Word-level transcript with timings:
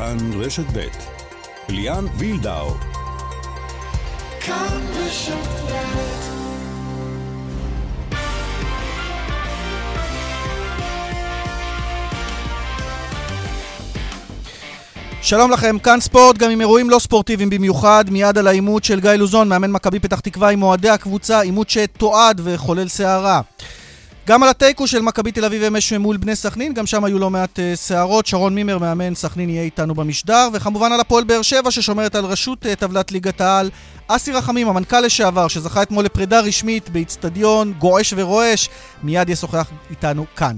כאן 0.00 0.40
רשת 0.40 0.64
ב' 0.72 0.86
ליאן 1.68 2.04
וילדאו. 2.16 2.74
כאן 4.40 4.80
רשת 4.96 5.32
ב' 5.32 5.70
שלום 15.22 15.50
לכם, 15.50 15.78
כאן 15.78 16.00
ספורט, 16.00 16.38
גם 16.38 16.50
עם 16.50 16.60
אירועים 16.60 16.90
לא 16.90 16.98
ספורטיביים 16.98 17.50
במיוחד, 17.50 18.04
מיד 18.10 18.38
על 18.38 18.46
העימות 18.46 18.84
של 18.84 19.00
גיא 19.00 19.10
לוזון, 19.10 19.48
מאמן 19.48 19.70
מכבי 19.70 20.00
פתח 20.00 20.20
תקווה 20.20 20.50
עם 20.50 20.62
אוהדי 20.62 20.90
הקבוצה, 20.90 21.40
עימות 21.40 21.70
שתועד 21.70 22.40
וחולל 22.44 22.88
סערה. 22.88 23.40
גם 24.30 24.42
על 24.42 24.48
התיקו 24.48 24.86
של 24.86 25.02
מכבי 25.02 25.32
תל 25.32 25.44
אביב 25.44 25.62
אמש 25.62 25.92
מול 25.92 26.16
בני 26.16 26.36
סכנין, 26.36 26.74
גם 26.74 26.86
שם 26.86 27.04
היו 27.04 27.18
לא 27.18 27.30
מעט 27.30 27.58
uh, 27.58 27.76
סערות. 27.76 28.26
שרון 28.26 28.54
מימר, 28.54 28.78
מאמן 28.78 29.14
סכנין, 29.14 29.50
יהיה 29.50 29.62
איתנו 29.62 29.94
במשדר. 29.94 30.48
וכמובן 30.52 30.92
על 30.92 31.00
הפועל 31.00 31.24
באר 31.24 31.42
שבע, 31.42 31.70
ששומרת 31.70 32.14
על 32.14 32.24
ראשות 32.24 32.66
uh, 32.66 32.68
טבלת 32.74 33.12
ליגת 33.12 33.40
העל. 33.40 33.70
אסי 34.08 34.32
רחמים, 34.32 34.68
המנכ"ל 34.68 35.00
לשעבר, 35.00 35.48
שזכה 35.48 35.82
אתמול 35.82 36.04
לפרידה 36.04 36.40
רשמית 36.40 36.88
באיצטדיון 36.88 37.72
גועש 37.78 38.14
ורועש, 38.16 38.68
מיד 39.02 39.28
ישוחח 39.28 39.70
איתנו 39.90 40.24
כאן. 40.36 40.56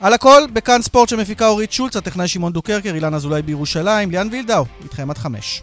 על 0.00 0.12
הכל, 0.12 0.42
בכאן 0.52 0.82
ספורט 0.82 1.08
שמפיקה 1.08 1.46
אורית 1.46 1.72
שולץ, 1.72 1.96
הטכנאי 1.96 2.28
שמעון 2.28 2.52
דוקרקר, 2.52 2.94
אילן 2.94 3.14
אזולאי 3.14 3.42
בירושלים, 3.42 4.10
ליאן 4.10 4.28
וילדאו, 4.32 4.64
איתכם 4.84 5.10
עד 5.10 5.18
חמש. 5.18 5.62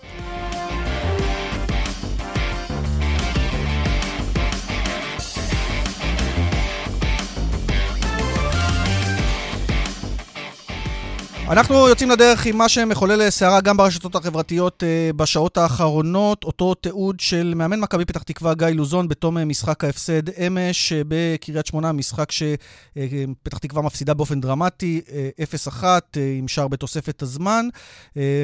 אנחנו 11.49 11.87
יוצאים 11.87 12.09
לדרך 12.11 12.45
עם 12.45 12.57
מה 12.57 12.69
שמחולל 12.69 13.29
סערה 13.29 13.61
גם 13.61 13.77
ברשתות 13.77 14.15
החברתיות 14.15 14.83
uh, 14.83 15.13
בשעות 15.13 15.57
האחרונות, 15.57 16.43
אותו 16.43 16.73
תיעוד 16.73 17.19
של 17.19 17.53
מאמן 17.55 17.79
מכבי 17.79 18.05
פתח 18.05 18.23
תקווה 18.23 18.53
גיא 18.53 18.67
לוזון 18.67 19.07
בתום 19.07 19.49
משחק 19.49 19.83
ההפסד 19.83 20.29
אמש 20.29 20.93
בקריית 21.07 21.65
שמונה, 21.65 21.91
משחק 21.91 22.31
שפתח 22.31 23.57
תקווה 23.57 23.81
מפסידה 23.81 24.13
באופן 24.13 24.41
דרמטי, 24.41 25.01
uh, 25.07 25.71
0-1 25.71 25.83
uh, 25.83 26.19
עם 26.37 26.47
שער 26.47 26.67
בתוספת 26.67 27.21
הזמן. 27.21 27.67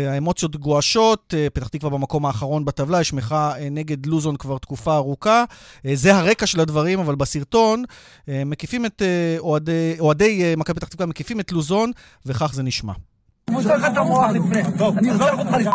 האמוציות 0.07 0.55
גועשות, 0.55 1.33
פתח 1.53 1.67
תקווה 1.67 1.89
במקום 1.91 2.25
האחרון 2.25 2.65
בטבלה, 2.65 3.01
יש 3.01 3.13
מחאה 3.13 3.69
נגד 3.71 4.05
לוזון 4.05 4.35
כבר 4.35 4.57
תקופה 4.57 4.95
ארוכה. 4.95 5.43
זה 5.93 6.15
הרקע 6.15 6.47
של 6.47 6.59
הדברים, 6.59 6.99
אבל 6.99 7.15
בסרטון 7.15 7.83
מקיפים 8.27 8.85
את 8.85 9.01
אוהדי, 9.39 9.95
אוהדי 9.99 10.53
מכבי 10.57 10.79
פתח 10.79 10.87
תקווה, 10.87 11.05
מקיפים 11.05 11.39
את 11.39 11.51
לוזון, 11.51 11.91
וכך 12.25 12.53
זה 12.53 12.63
נשמע. 12.63 12.92
אני 13.47 13.57
מוצא 13.57 13.75
לך 13.75 13.85
את 13.85 13.97
המוח 13.97 14.29
לפני. 14.29 14.61
טוב, 14.77 14.97
אני 14.97 15.11
ארצח 15.11 15.39
אותך 15.39 15.51
לפני. 15.51 15.69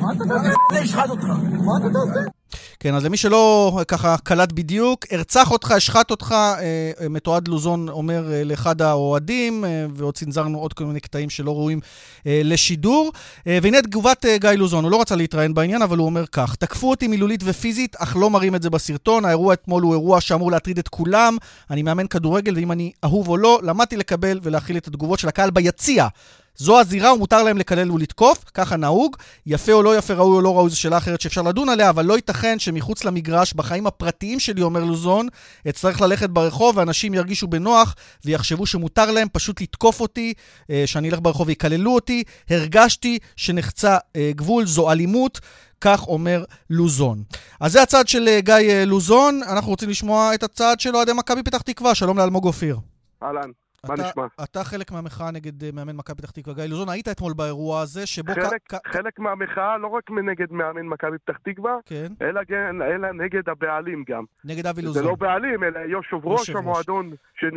מה 0.00 0.12
אתה 0.12 0.24
תעשה? 0.28 0.54
אני 0.70 0.84
אשחט 0.84 1.10
אותך. 1.10 1.24
מה 1.64 1.72
אתה 1.78 1.86
תעשה? 1.88 2.30
כן, 2.80 2.94
אז 2.94 3.04
למי 3.04 3.16
שלא 3.16 3.80
ככה 3.88 4.16
קלט 4.24 4.52
בדיוק, 4.52 5.04
ארצח 5.12 5.50
אותך, 5.50 5.70
אשחט 5.70 6.10
אותך, 6.10 6.32
אה, 6.32 6.92
אה, 7.00 7.08
מתועד 7.08 7.48
לוזון 7.48 7.88
אומר 7.88 8.32
אה, 8.32 8.44
לאחד 8.44 8.82
האוהדים, 8.82 9.64
ועוד 9.94 10.14
צנזרנו 10.14 10.58
עוד 10.58 10.72
כל 10.72 10.84
מיני 10.84 11.00
קטעים 11.00 11.30
שלא 11.30 11.50
ראויים 11.50 11.80
לשידור. 12.26 13.12
והנה 13.46 13.82
תגובת 13.82 14.24
גיא 14.36 14.50
לוזון, 14.50 14.84
הוא 14.84 14.90
לא 14.90 15.00
רצה 15.00 15.16
להתראיין 15.16 15.54
בעניין, 15.54 15.82
אבל 15.82 15.98
הוא 15.98 16.06
אומר 16.06 16.26
כך: 16.26 16.54
תקפו 16.54 16.90
אותי 16.90 17.08
מילולית 17.08 17.40
ופיזית, 17.44 17.96
אך 17.96 18.16
לא 18.16 18.30
מראים 18.30 18.54
את 18.54 18.62
זה 18.62 18.70
בסרטון. 18.70 19.24
האירוע 19.24 19.54
אתמול 19.54 19.82
הוא 19.82 19.92
אירוע 19.92 20.20
שאמור 20.20 20.50
להטריד 20.50 20.78
את 20.78 20.88
כולם. 20.88 21.36
אני 21.70 21.82
מאמן 21.82 22.06
כדורגל, 22.06 22.56
ואם 22.56 22.72
אני 22.72 22.92
אהוב 23.04 23.28
או 23.28 23.36
לא, 23.36 23.60
למדתי 23.62 23.96
לקבל 23.96 24.40
ולהכיל 24.42 24.76
את 24.76 24.86
התגובות 24.86 25.18
של 25.18 25.28
הקהל 25.28 25.50
ביציע. 25.50 26.08
זו 26.56 26.80
הזירה 26.80 27.14
ומותר 27.14 27.42
להם 27.42 27.58
לקלל 27.58 27.92
ולתקוף, 27.92 28.44
ככה 28.54 28.76
נהוג. 28.76 29.16
יפה 29.46 29.72
או 29.72 29.82
לא 29.82 29.98
יפה, 29.98 30.14
ראוי 30.14 30.36
או 30.36 30.40
לא 30.40 30.56
ראוי, 30.56 30.70
זו 30.70 30.80
שאלה 30.80 30.98
אחרת 30.98 31.20
שאפשר 31.20 31.42
לדון 31.42 31.68
עליה, 31.68 31.90
אבל 31.90 32.04
לא 32.04 32.14
ייתכן 32.14 32.58
שמחוץ 32.58 33.04
למגרש, 33.04 33.52
בחיים 33.54 33.86
הפרטיים 33.86 34.40
שלי, 34.40 34.62
אומר 34.62 34.84
לוזון, 34.84 35.28
אצטרך 35.68 36.00
ללכת 36.00 36.30
ברחוב 36.30 36.76
ואנשים 36.76 37.14
ירגישו 37.14 37.46
בנוח 37.46 37.94
ויחשבו 38.24 38.66
שמותר 38.66 39.10
להם 39.10 39.28
פשוט 39.32 39.60
לתקוף 39.60 40.00
אותי, 40.00 40.34
אה, 40.70 40.82
שאני 40.86 41.10
אלך 41.10 41.18
ברחוב 41.22 41.48
ויקללו 41.48 41.94
אותי. 41.94 42.22
הרגשתי 42.50 43.18
שנחצה 43.36 43.96
אה, 44.16 44.30
גבול, 44.34 44.66
זו 44.66 44.90
אלימות. 44.90 45.40
כך 45.80 46.08
אומר 46.08 46.44
לוזון. 46.70 47.22
אז 47.60 47.72
זה 47.72 47.82
הצד 47.82 48.08
של 48.08 48.28
אה, 48.28 48.40
גיא 48.40 48.84
לוזון, 48.86 49.40
אנחנו 49.42 49.70
רוצים 49.70 49.90
לשמוע 49.90 50.34
את 50.34 50.42
הצד 50.42 50.80
של 50.80 50.96
אוהדי 50.96 51.12
מכבי 51.12 51.42
פתח 51.42 51.62
תקווה. 51.62 51.94
שלום 51.94 52.18
לאלמוג 52.18 52.44
אופיר. 52.44 52.78
אהלן. 53.22 53.63
מה 53.88 53.94
נשמע? 53.94 54.26
אתה 54.44 54.64
חלק 54.64 54.92
מהמחאה 54.92 55.30
נגד 55.30 55.64
אה, 55.64 55.70
מאמן 55.72 55.96
מכבי 55.96 56.22
פתח 56.22 56.30
תקווה, 56.30 56.54
גיא 56.54 56.64
לוזון, 56.64 56.88
היית 56.88 57.08
אתמול 57.08 57.32
באירוע 57.32 57.80
הזה, 57.80 58.06
שבו... 58.06 58.32
חלק, 58.32 58.60
כ... 58.68 58.74
חלק 58.86 59.18
מהמחאה, 59.18 59.78
לא 59.78 59.86
רק 59.86 60.10
נגד 60.10 60.52
מאמן 60.52 60.86
מכבי 60.86 61.18
פתח 61.18 61.36
תקווה, 61.42 61.76
כן. 61.86 62.12
אלא, 62.22 62.40
אלא 62.94 63.12
נגד 63.12 63.48
הבעלים 63.48 64.04
גם. 64.08 64.24
נגד 64.44 64.66
אבי 64.66 64.82
לוזון. 64.82 65.02
זה 65.02 65.08
לא 65.08 65.14
בעלים, 65.14 65.64
אלא 65.64 65.78
יושב 65.78 66.16
ראש 66.24 66.50
המועדון, 66.50 67.10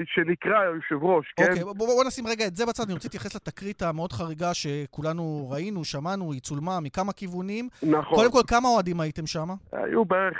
שנקרא 0.05 0.63
יושב 0.63 1.03
ראש, 1.03 1.33
כן? 1.37 1.43
אוקיי, 1.43 1.63
בוא, 1.63 1.73
בוא 1.73 2.03
נשים 2.07 2.27
רגע 2.27 2.47
את 2.47 2.55
זה 2.55 2.65
בצד, 2.65 2.83
אני 2.83 2.93
רוצה 2.93 3.05
להתייחס 3.07 3.35
לתקרית 3.35 3.81
המאוד 3.81 4.11
חריגה 4.11 4.53
שכולנו 4.53 5.47
ראינו, 5.51 5.85
שמענו, 5.85 6.31
היא 6.31 6.41
צולמה 6.41 6.79
מכמה 6.79 7.13
כיוונים. 7.13 7.69
נכון. 7.83 8.15
קודם 8.17 8.31
כל, 8.31 8.41
כמה 8.47 8.67
אוהדים 8.67 8.99
הייתם 8.99 9.27
שם? 9.27 9.47
היו 9.71 10.05
בערך... 10.05 10.37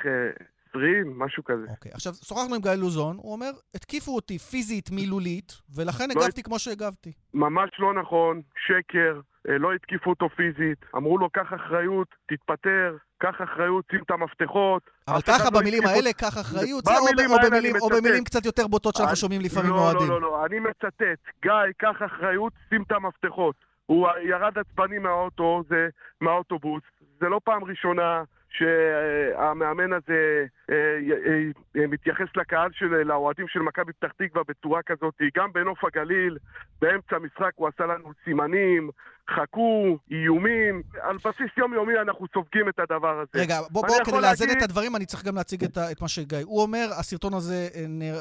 אה, 0.83 1.01
20, 1.01 1.19
משהו 1.19 1.43
כזה. 1.43 1.65
אוקיי, 1.69 1.91
עכשיו, 1.93 2.13
שוחחנו 2.13 2.55
עם 2.55 2.61
גיא 2.61 2.71
לוזון, 2.71 3.15
הוא 3.17 3.33
אומר, 3.33 3.51
התקיפו 3.75 4.15
אותי 4.15 4.39
פיזית, 4.39 4.91
מילולית, 4.91 5.53
ולכן 5.75 6.03
לא 6.15 6.21
הגבתי 6.21 6.41
הת... 6.41 6.45
כמו 6.45 6.59
שהגבתי. 6.59 7.11
ממש 7.33 7.69
לא 7.79 7.93
נכון, 7.93 8.41
שקר, 8.67 9.19
אה, 9.49 9.57
לא 9.57 9.73
התקיפו 9.73 10.09
אותו 10.09 10.29
פיזית, 10.29 10.85
אמרו 10.95 11.17
לו, 11.17 11.29
קח 11.29 11.53
אחריות, 11.55 12.07
תתפטר, 12.27 12.97
קח 13.17 13.35
אחריות, 13.43 13.85
שים 13.91 14.01
את 14.05 14.11
המפתחות. 14.11 14.89
אבל 15.07 15.21
ככה 15.21 15.43
לא 15.43 15.59
במילים 15.59 15.83
לא 15.83 15.89
האלה, 15.89 16.13
קח 16.13 16.37
אחריות, 16.41 16.85
זה 16.85 16.91
או, 16.91 16.97
או, 16.97 17.37
במילים, 17.49 17.75
או 17.81 17.89
במילים 17.89 18.23
קצת 18.23 18.45
יותר 18.45 18.67
בוטות 18.67 18.95
שאנחנו 18.95 19.11
אני, 19.11 19.19
שומעים 19.19 19.41
לפעמים 19.41 19.71
לא, 19.71 19.75
מאוהדים. 19.75 20.09
לא, 20.09 20.21
לא, 20.21 20.31
לא, 20.31 20.45
אני 20.45 20.59
מצטט, 20.59 21.19
גיא, 21.41 21.51
קח 21.77 21.97
אחריות, 22.05 22.53
שים 22.69 22.81
את 22.81 22.91
המפתחות. 22.91 23.55
הוא 23.85 24.07
ירד 24.29 24.57
עצבני 24.57 24.99
מהאוטו, 24.99 25.63
זה 25.69 25.87
מהאוטובוס, 26.21 26.83
זה 27.19 27.29
לא 27.29 27.39
פעם 27.43 27.63
ראשונה. 27.63 28.23
שהמאמן 28.49 29.93
הזה 29.93 30.45
אה, 30.69 30.75
אה, 30.75 31.41
אה, 31.77 31.87
מתייחס 31.87 32.27
לקהל 32.35 32.69
של, 32.73 32.85
לאוהדים 32.85 33.47
של 33.47 33.59
מכבי 33.59 33.93
פתח 33.93 34.11
תקווה 34.17 34.43
בצורה 34.47 34.81
כזאת. 34.83 35.21
גם 35.35 35.53
בנוף 35.53 35.83
הגליל, 35.83 36.37
באמצע 36.81 37.15
המשחק 37.15 37.51
הוא 37.55 37.67
עשה 37.67 37.85
לנו 37.85 38.11
סימנים, 38.23 38.89
חכו, 39.31 39.97
איומים. 40.11 40.81
על 41.01 41.17
בסיס 41.17 41.57
יומיומי 41.57 41.93
אנחנו 41.99 42.25
סופגים 42.33 42.69
את 42.69 42.79
הדבר 42.79 43.19
הזה. 43.19 43.41
רגע, 43.43 43.59
בוא, 43.69 43.87
בוא 43.87 43.95
כדי 44.05 44.21
לאזן 44.21 44.45
להגיד... 44.45 44.57
את 44.57 44.69
הדברים, 44.69 44.95
אני 44.95 45.05
צריך 45.05 45.23
גם 45.23 45.35
להציג 45.35 45.63
את, 45.63 45.77
את 45.91 46.01
מה 46.01 46.07
שגיא. 46.07 46.37
הוא 46.43 46.61
אומר, 46.61 46.87
הסרטון 46.99 47.33
הזה 47.33 47.67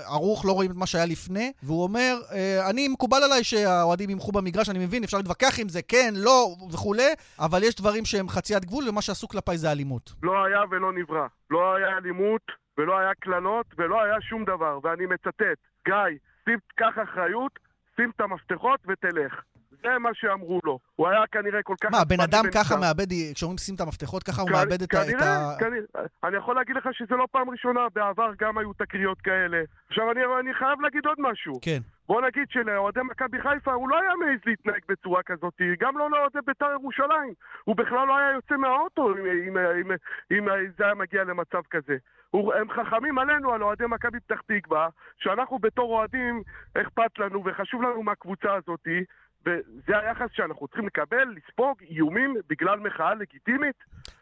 ערוך, 0.07 0.45
לא 0.47 0.53
רואים 0.53 0.71
את 0.71 0.77
מה 0.77 0.87
שהיה 0.87 1.07
לפני, 1.07 1.53
והוא 1.63 1.83
אומר, 1.83 2.15
אני, 2.71 2.89
מקובל 2.89 3.23
עליי 3.23 3.45
שהאוהדים 3.45 4.11
ימחו 4.11 4.33
במגרש, 4.33 4.69
אני 4.69 4.79
מבין, 4.79 5.05
אפשר 5.05 5.17
להתווכח 5.17 5.61
עם 5.61 5.69
זה, 5.69 5.83
כן, 5.83 6.15
לא, 6.17 6.47
וכולי, 6.73 7.11
אבל 7.39 7.63
יש 7.63 7.75
דברים 7.75 8.05
שהם 8.05 8.29
חציית 8.29 8.65
גבול, 8.65 8.89
ומה 8.89 9.03
שעשו 9.03 9.29
כלפיי 9.29 9.59
זה 9.59 9.73
אלימות. 9.73 10.13
לא 10.23 10.45
היה 10.45 10.61
ולא 10.71 10.93
נברא. 10.93 11.27
לא 11.51 11.75
היה 11.75 11.97
אלימות, 11.97 12.43
ולא 12.79 12.99
היה 12.99 13.15
קללות, 13.21 13.67
ולא 13.79 14.03
היה 14.03 14.21
שום 14.21 14.45
דבר. 14.45 14.79
ואני 14.83 15.07
מצטט, 15.07 15.59
גיא, 15.87 16.19
שים, 16.45 16.59
קח 16.77 16.95
אחריות, 17.03 17.53
שים 17.97 18.11
את 18.17 18.21
המפתחות 18.21 18.81
ותלך. 18.89 19.43
זה 19.83 19.99
מה 19.99 20.11
שאמרו 20.15 20.61
לו. 20.65 20.79
הוא 20.97 21.09
היה 21.09 21.27
כנראה 21.33 21.63
כל 21.63 21.75
כך... 21.81 21.91
מה, 21.93 22.05
בן 22.05 22.21
אדם 22.21 22.45
ככה 22.55 22.77
מאבד, 22.77 23.07
כשאומרים 23.35 23.59
שים 23.59 23.75
את 23.75 23.81
המפתחות, 23.81 24.23
ככה 24.23 24.43
הוא 24.43 24.51
מאבד 24.51 24.83
את 24.83 24.95
ה... 24.95 25.05
כנראה, 25.05 25.57
כנראה. 25.59 26.07
אני 26.25 26.37
יכול 26.37 26.55
להגיד 26.55 26.77
לך 26.77 26.89
שזה 26.93 27.17
לא 27.17 27.27
פעם 27.31 27.51
ראשונה, 27.51 27.81
בעבר 27.95 28.31
גם 28.39 28.59
היו 28.59 28.73
תקריות 28.73 29.21
כאלה. 29.21 29.63
עכשיו, 29.89 30.11
אני, 30.11 30.21
אני 30.41 30.55
חייב 30.55 30.81
להגיד 30.81 31.07
עוד 31.07 31.19
משהו. 31.19 31.59
כן. 31.63 31.79
בוא 32.09 32.21
נגיד 32.21 32.47
שלאוהדי 32.51 33.01
מכבי 33.11 33.39
חיפה 33.41 33.73
הוא 33.73 33.89
לא 33.89 34.01
היה 34.01 34.11
מעז 34.21 34.41
להתנהג 34.47 34.81
בצורה 34.89 35.23
כזאת, 35.23 35.55
גם 35.81 35.99
לא 35.99 36.11
לאוהדי 36.11 36.39
בית"ר 36.47 36.73
ירושלים. 36.73 37.33
הוא 37.65 37.77
בכלל 37.77 38.07
לא 38.07 38.19
היה 38.19 38.33
יוצא 38.33 38.57
מהאוטו 38.57 39.13
אם, 39.13 39.27
אם, 39.49 39.57
אם, 39.59 39.93
אם 40.33 40.47
זה 40.79 40.85
היה 40.85 40.95
מגיע 40.95 41.25
למצב 41.25 41.63
כזה. 41.71 41.97
הם 42.35 42.71
חכמים 42.71 43.19
עלינו, 43.19 43.53
על 43.53 43.63
אוהדי 43.63 43.85
מכבי 43.89 44.21
פתח 44.21 44.41
תקווה, 44.47 44.89
שאנחנו 45.19 45.59
בתור 45.59 45.99
אוהדים, 45.99 46.43
אכפת 46.75 47.19
לנו 47.19 47.45
וחשוב 47.45 47.83
לנו 47.83 48.03
מהקבוצה 48.03 48.55
הזאתי, 48.55 49.05
וזה 49.47 49.99
היחס 49.99 50.27
שאנחנו 50.33 50.67
צריכים 50.67 50.87
לקבל, 50.87 51.35
לספוג 51.37 51.77
איומים 51.91 52.35
בגלל 52.49 52.81
מחאה 52.81 53.15
לגיטימית. 53.15 53.77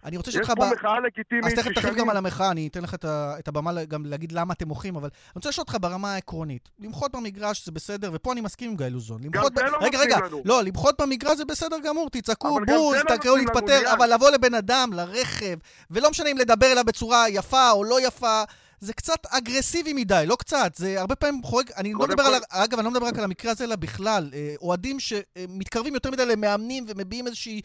אני 0.05 0.17
רוצה 0.17 0.31
שאותך... 0.31 0.49
יש 0.49 0.55
פה 0.55 0.71
ב... 0.71 0.75
מחאה 0.75 1.01
לגיטימית 1.01 1.45
אז 1.45 1.55
תכף 1.55 1.73
תרחיב 1.73 1.95
גם 1.95 2.11
על 2.11 2.17
המחאה, 2.17 2.51
אני 2.51 2.69
אתן 2.69 2.83
לך 2.83 2.95
את 3.39 3.49
הבמה 3.49 3.85
גם 3.85 4.07
להגיד 4.07 4.33
למה 4.33 4.55
אתם 4.55 4.69
מוחים, 4.69 4.97
אבל 4.97 5.09
אני 5.13 5.33
רוצה 5.35 5.49
לשאול 5.49 5.63
אותך 5.69 5.77
ברמה 5.81 6.15
העקרונית. 6.15 6.69
למחות 6.79 7.13
במגרש 7.13 7.67
זה 7.67 7.73
בסדר, 7.73 8.11
ופה 8.15 8.33
אני 8.33 8.41
מסכים 8.41 8.71
עם 8.71 8.77
גיא 8.77 8.87
לוזון. 8.87 9.21
גם 9.31 9.43
זה 9.43 9.51
ב... 9.51 9.59
לא 9.59 9.79
רגע, 9.81 9.99
רגע, 9.99 10.19
לנו. 10.27 10.43
לא, 10.45 10.63
למחות 10.63 11.01
במגרש 11.01 11.37
זה 11.37 11.45
בסדר 11.45 11.77
גמור, 11.85 12.11
תצעקו, 12.11 12.59
בוז, 12.67 12.97
לא 12.97 13.17
תקראו 13.17 13.37
להתפטר, 13.37 13.81
אבל 13.93 14.15
לבוא 14.15 14.31
לבן 14.31 14.55
אדם, 14.55 14.91
לרכב, 14.93 15.57
ולא 15.91 16.11
משנה 16.11 16.31
אם 16.31 16.39
לדבר 16.39 16.73
אליו 16.73 16.85
בצורה 16.85 17.29
יפה 17.29 17.71
או 17.71 17.85
לא 17.85 18.07
יפה, 18.07 18.43
זה 18.81 18.93
קצת 18.93 19.27
אגרסיבי 19.39 19.93
מדי, 19.93 20.25
לא 20.27 20.37
קצת, 20.37 20.75
זה 20.75 21.01
הרבה 21.01 21.17
פעמים 21.17 21.43
חורג, 21.43 21.67
אני 21.79 21.93
לא 21.93 21.99
מדבר 21.99 22.23
כל... 22.23 22.35
על, 22.35 22.65
אגב, 22.65 22.79
אני 22.79 22.85
לא 22.85 22.91
מדבר 22.91 23.07
רק 23.07 23.19
על 23.19 23.25
המקרה 23.25 23.51
הזה, 23.51 23.65
אלא 23.65 23.77
בכלל, 23.77 24.31
אה, 24.35 24.55
אוהדים 24.63 24.97
שמתקרבים 25.01 25.95
יותר 25.95 26.11
מדי 26.11 26.27
למאמנים 26.27 26.85
ומביעים 26.89 27.27
איזושהי, 27.27 27.61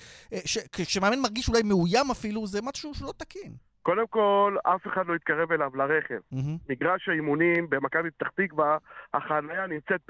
כשמאמן 0.72 1.20
מרגיש 1.20 1.50
אולי 1.50 1.62
מאוים 1.64 2.12
אפילו, 2.12 2.48
זה 2.48 2.60
משהו 2.64 2.94
שלא 2.94 3.14
תקין. 3.18 3.52
קודם 3.84 4.08
כל, 4.08 4.56
אף 4.64 4.88
אחד 4.88 5.08
לא 5.08 5.16
יתקרב 5.16 5.52
אליו 5.52 5.76
לרכב. 5.76 6.20
Mm-hmm. 6.34 6.70
מגרש 6.70 7.10
האימונים 7.10 7.70
במכבי 7.70 8.12
פתח 8.12 8.28
תקווה, 8.36 8.78
החניה 9.14 9.68
נמצאת 9.68 10.02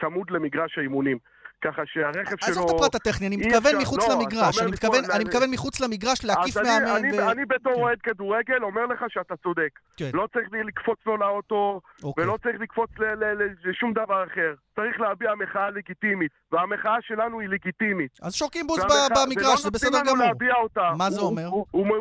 צמוד 0.00 0.30
למגרש 0.30 0.78
האימונים. 0.78 1.18
ככה 1.64 1.82
שהרכב 1.86 2.36
שלו... 2.40 2.52
עזוב 2.52 2.70
את 2.70 2.74
הפרט 2.76 2.94
הטכני, 2.94 3.26
אני 3.26 3.36
מתכוון 3.36 3.76
מחוץ 3.80 4.08
לא, 4.08 4.14
למגרש. 4.14 4.58
אני 4.58 4.70
מתכוון, 4.70 5.04
אני 5.14 5.24
מתכוון 5.24 5.50
מחוץ 5.50 5.80
למגרש 5.80 6.24
להקיף 6.24 6.56
מאמן. 6.56 6.86
אני, 6.86 7.18
ו... 7.18 7.30
אני 7.30 7.44
בתור 7.44 7.74
כן. 7.74 7.80
אוהד 7.80 7.98
כדורגל 8.02 8.62
אומר 8.62 8.86
לך 8.86 9.04
שאתה 9.08 9.36
צודק. 9.36 9.70
כן. 9.96 10.10
לא 10.14 10.28
צריך 10.32 10.48
לקפוץ 10.66 10.98
לו 11.06 11.16
לאוטו, 11.16 11.80
אוקיי. 12.02 12.24
ולא 12.24 12.38
צריך 12.42 12.60
לקפוץ 12.60 12.90
לשום 13.64 13.92
דבר 13.92 14.24
אחר. 14.24 14.54
צריך 14.76 15.00
להביע 15.00 15.34
מחאה 15.34 15.70
לגיטימית, 15.70 16.32
והמחאה 16.52 16.96
שלנו 17.00 17.40
היא 17.40 17.48
לגיטימית. 17.48 18.18
אז 18.22 18.34
שורקים 18.34 18.66
בוז 18.66 18.80
במגרש, 19.16 19.62
זה 19.62 19.70
בסדר 19.70 19.90
גמור. 19.90 20.02
ולא 20.02 20.12
נותנים 20.12 20.16
לנו 20.16 20.26
להביע 20.26 20.54
אותה. 20.54 20.92
מה 20.98 21.10
זה 21.10 21.20
אומר? 21.20 21.46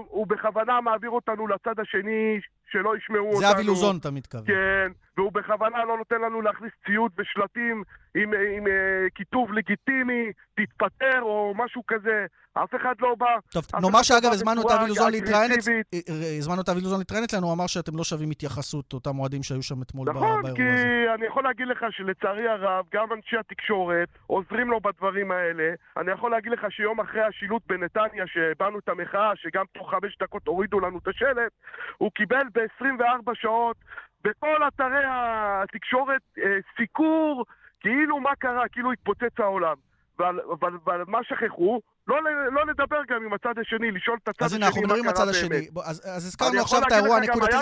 הוא 0.10 0.28
בכוונה 0.28 0.82
מעביר 0.82 1.10
אותנו 1.10 1.48
לצד 1.48 1.80
השני, 1.80 2.40
שלא 2.72 2.98
ישמעו 2.98 3.26
אותנו. 3.28 3.40
זה 3.40 3.52
אבי 3.52 3.64
לוזון, 3.64 3.98
אתה 3.98 4.12
מתכוון. 4.12 4.46
כן, 4.48 4.92
והוא 5.18 5.32
בכוונה 5.34 5.86
לא 5.86 5.98
נותן 5.98 6.22
לנו 6.22 6.42
להכניס 6.42 6.72
ציוד 6.86 7.12
ושלטים 7.18 7.84
עם, 8.16 8.34
עם, 8.34 8.34
עם 8.34 8.64
uh, 8.64 8.70
כיתוב 9.16 9.54
לגיטימי, 9.54 10.32
תתפטר 10.56 11.22
או 11.22 11.54
משהו 11.56 11.84
כזה. 11.88 12.26
אף 12.64 12.76
אחד 12.76 12.94
לא 13.00 13.16
בא... 13.16 13.38
טוב, 13.52 13.64
נאמר 13.82 14.02
שאגב, 14.04 14.32
הזמנו 14.32 14.62
את 14.62 14.72
אבי 14.72 14.88
לוזון 14.88 15.12
להתראיין, 15.12 15.52
אה, 15.52 16.00
אה, 16.10 16.38
הזמנו 16.38 16.62
את 16.62 16.70
אבי 16.70 16.82
לוזון 16.82 17.00
להתראיין 17.00 17.24
אצלנו, 17.24 17.46
הוא 17.46 17.54
אמר 17.54 17.68
שאתם 17.68 17.98
לא 17.98 18.04
שווים 18.04 18.30
התייחסות, 18.32 18.94
אותם 18.94 19.20
אוהדים 19.20 19.44
שהיו 19.44 19.64
שם 19.64 19.82
אתמול 19.82 20.10
נכון, 20.10 20.22
באירוע 20.22 20.40
הזה. 20.40 20.52
נכון, 20.52 20.56
כי 20.56 21.14
אני 21.16 21.26
יכול 21.26 21.44
להגיד 21.44 21.68
לך 21.68 21.86
שלצערי 21.92 22.48
הרב, 22.48 22.86
גם 22.94 23.08
אנשי 23.14 23.38
התקשורת 23.38 24.10
עוזרים 24.28 24.70
לו 24.70 24.80
בדברים 24.80 25.32
האלה. 25.32 25.74
אני 25.98 26.12
יכול 26.12 26.32
להגיד 26.32 26.52
לך 26.52 26.66
שיום 26.70 27.00
אחרי 27.00 27.22
השילוט 27.22 27.64
בנתניה, 27.68 28.28
שהבענו 28.28 28.80
את 28.80 28.90
המחאה, 28.90 29.32
שגם 29.36 29.66
תוך 29.72 29.92
חמש 29.92 30.18
דקות 30.22 30.48
הורידו 30.48 30.80
לנו 30.80 30.98
את 30.98 31.08
השלט, 31.08 31.52
הוא 31.98 32.12
קיבל 32.12 32.44
ב-24 32.54 33.32
שעות 33.34 33.78
בכל 34.24 34.68
אתרי 34.68 35.04
התקשורת 35.06 36.22
אה, 36.38 36.58
סיקור, 36.78 37.46
כאילו 37.80 38.20
מה 38.20 38.36
קרה, 38.40 38.68
כאילו 38.68 38.92
התפוצץ 38.92 39.40
העולם. 39.40 39.76
אבל 40.20 41.04
מה 41.08 41.20
שכחו? 41.24 41.82
לא, 42.08 42.16
לא 42.52 42.66
לדבר 42.68 43.02
גם 43.10 43.24
עם 43.26 43.34
הצד 43.34 43.60
השני, 43.62 43.92
לשאול 43.92 44.18
את 44.24 44.28
הצד 44.28 44.46
השני 44.46 44.60
מה 44.60 44.72
קרה 44.72 44.82
באמת. 44.82 44.82
אז 44.82 44.82
הנה, 44.82 44.82
אנחנו 44.82 44.82
מדברים 44.82 45.04
עם 45.04 45.10
הצד 45.10 45.28
השני. 45.28 45.68
בוא, 45.72 45.84
אז, 45.86 46.02
אז 46.06 46.26
הזכרנו 46.26 46.62
עכשיו 46.62 46.82
את 46.88 46.92
האירוע 46.92 47.18
הנקודתי. 47.18 47.56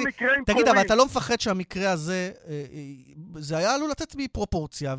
תגיד, 0.46 0.68
אבל 0.68 0.82
אתה 0.82 0.96
לא 0.96 1.06
מפחד 1.06 1.40
שהמקרה 1.40 1.92
הזה, 1.92 2.32
אה, 2.48 2.52
אה, 2.52 3.42
זה 3.42 3.58
היה 3.58 3.76
עלול 3.76 3.90
לצאת 3.90 4.16
מפרופורציה, 4.18 4.96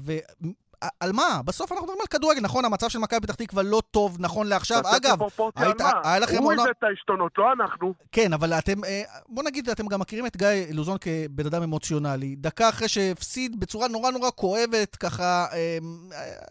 על 1.00 1.12
מה? 1.12 1.40
בסוף 1.44 1.72
אנחנו 1.72 1.86
מדברים 1.86 2.00
על 2.00 2.06
כדורגל, 2.06 2.40
נכון? 2.40 2.64
המצב 2.64 2.88
של 2.88 2.98
מכבי 2.98 3.20
פתח 3.20 3.34
תקווה 3.34 3.62
לא 3.62 3.82
טוב, 3.90 4.16
נכון 4.20 4.46
לעכשיו. 4.46 4.82
אגב, 4.96 5.18
היית, 5.56 5.80
היה 6.04 6.18
לכם... 6.18 6.36
הוא 6.42 6.52
הביא 6.52 6.64
את 6.70 6.82
העשתונות, 6.82 7.32
לא 7.38 7.52
אנחנו. 7.52 7.94
כן, 8.12 8.32
אבל 8.32 8.52
אתם, 8.52 8.84
אה, 8.84 9.02
בוא 9.28 9.42
נגיד, 9.42 9.68
אתם 9.68 9.86
גם 9.86 10.00
מכירים 10.00 10.26
את 10.26 10.36
גיא 10.36 10.48
לוזון 10.72 10.96
כבן 11.00 11.46
אדם 11.46 11.62
אמוציונלי. 11.62 12.36
דקה 12.36 12.68
אחרי 12.68 12.88
שהפסיד 12.88 13.60
בצורה 13.60 13.88
נורא 13.88 14.10
נורא 14.10 14.30
כואבת, 14.30 14.96
ככה, 14.96 15.46
אה, 15.52 15.78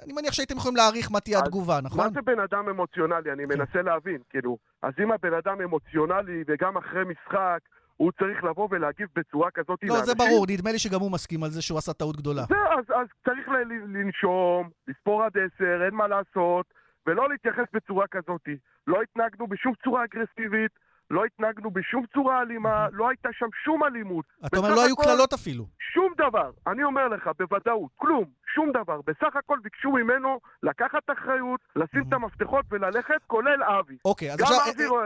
אני 0.05 0.13
מניח 0.13 0.33
שהייתם 0.33 0.57
יכולים 0.57 0.75
להעריך 0.75 1.11
מה 1.11 1.19
תהיה 1.19 1.39
התגובה, 1.39 1.79
נכון? 1.83 2.03
מה 2.03 2.09
זה 2.13 2.21
בן 2.21 2.39
אדם 2.39 2.69
אמוציונלי? 2.69 3.31
אני 3.31 3.43
כן. 3.49 3.57
מנסה 3.57 3.81
להבין, 3.81 4.17
כאילו. 4.29 4.57
אז 4.81 4.93
אם 5.03 5.11
הבן 5.11 5.33
אדם 5.33 5.61
אמוציונלי, 5.61 6.43
וגם 6.47 6.77
אחרי 6.77 7.01
משחק... 7.03 7.59
הוא 7.97 8.11
צריך 8.11 8.43
לבוא 8.43 8.67
ולהגיב 8.71 9.07
בצורה 9.15 9.51
כזאת 9.51 9.79
לא, 9.83 9.95
לאנשים. 9.95 10.05
זה 10.05 10.15
ברור, 10.15 10.45
נדמה 10.49 10.71
לי 10.71 10.79
שגם 10.79 10.99
הוא 10.99 11.11
מסכים 11.11 11.43
על 11.43 11.49
זה 11.49 11.61
שהוא 11.61 11.77
עשה 11.77 11.93
טעות 11.93 12.17
גדולה. 12.17 12.41
זה, 12.49 12.55
אז, 12.55 12.85
אז 13.01 13.07
צריך 13.25 13.47
לנשום, 13.87 14.69
לספור 14.87 15.23
עד 15.23 15.31
עשר, 15.37 15.85
אין 15.85 15.93
מה 15.95 16.07
לעשות, 16.07 16.65
ולא 17.07 17.29
להתייחס 17.29 17.65
בצורה 17.73 18.05
כזאת. 18.11 18.41
לא 18.87 19.01
התנהגנו 19.01 19.47
בשום 19.47 19.73
צורה 19.83 20.03
אגרסיבית, 20.03 20.71
לא 21.09 21.25
התנהגנו 21.25 21.71
בשום 21.71 22.05
צורה 22.13 22.41
אלימה, 22.41 22.87
לא 22.91 23.09
הייתה 23.09 23.29
שם 23.31 23.45
שום 23.65 23.83
אלימות. 23.83 24.25
אתה 24.45 24.57
אומר, 24.57 24.75
לא 24.75 24.85
היו 24.85 24.95
קללות 24.95 25.33
אפילו. 25.33 25.65
שום 25.93 26.13
דבר. 26.17 26.51
אני 26.67 26.83
אומר 26.83 27.07
לך, 27.07 27.29
בוודאות, 27.39 27.91
כלום, 27.95 28.25
שום 28.55 28.71
דבר. 28.71 28.99
בסך 29.07 29.35
הכל 29.35 29.57
ביקשו 29.63 29.91
ממנו 29.91 30.39
לקחת 30.63 31.03
אחריות, 31.13 31.59
לשים 31.75 32.03
את 32.07 32.13
המפתחות 32.13 32.65
וללכת, 32.71 33.21
כולל 33.27 33.63
אבי. 33.63 33.97
אוקיי, 34.05 34.33
אז 34.33 34.41
עכשיו 34.41 34.57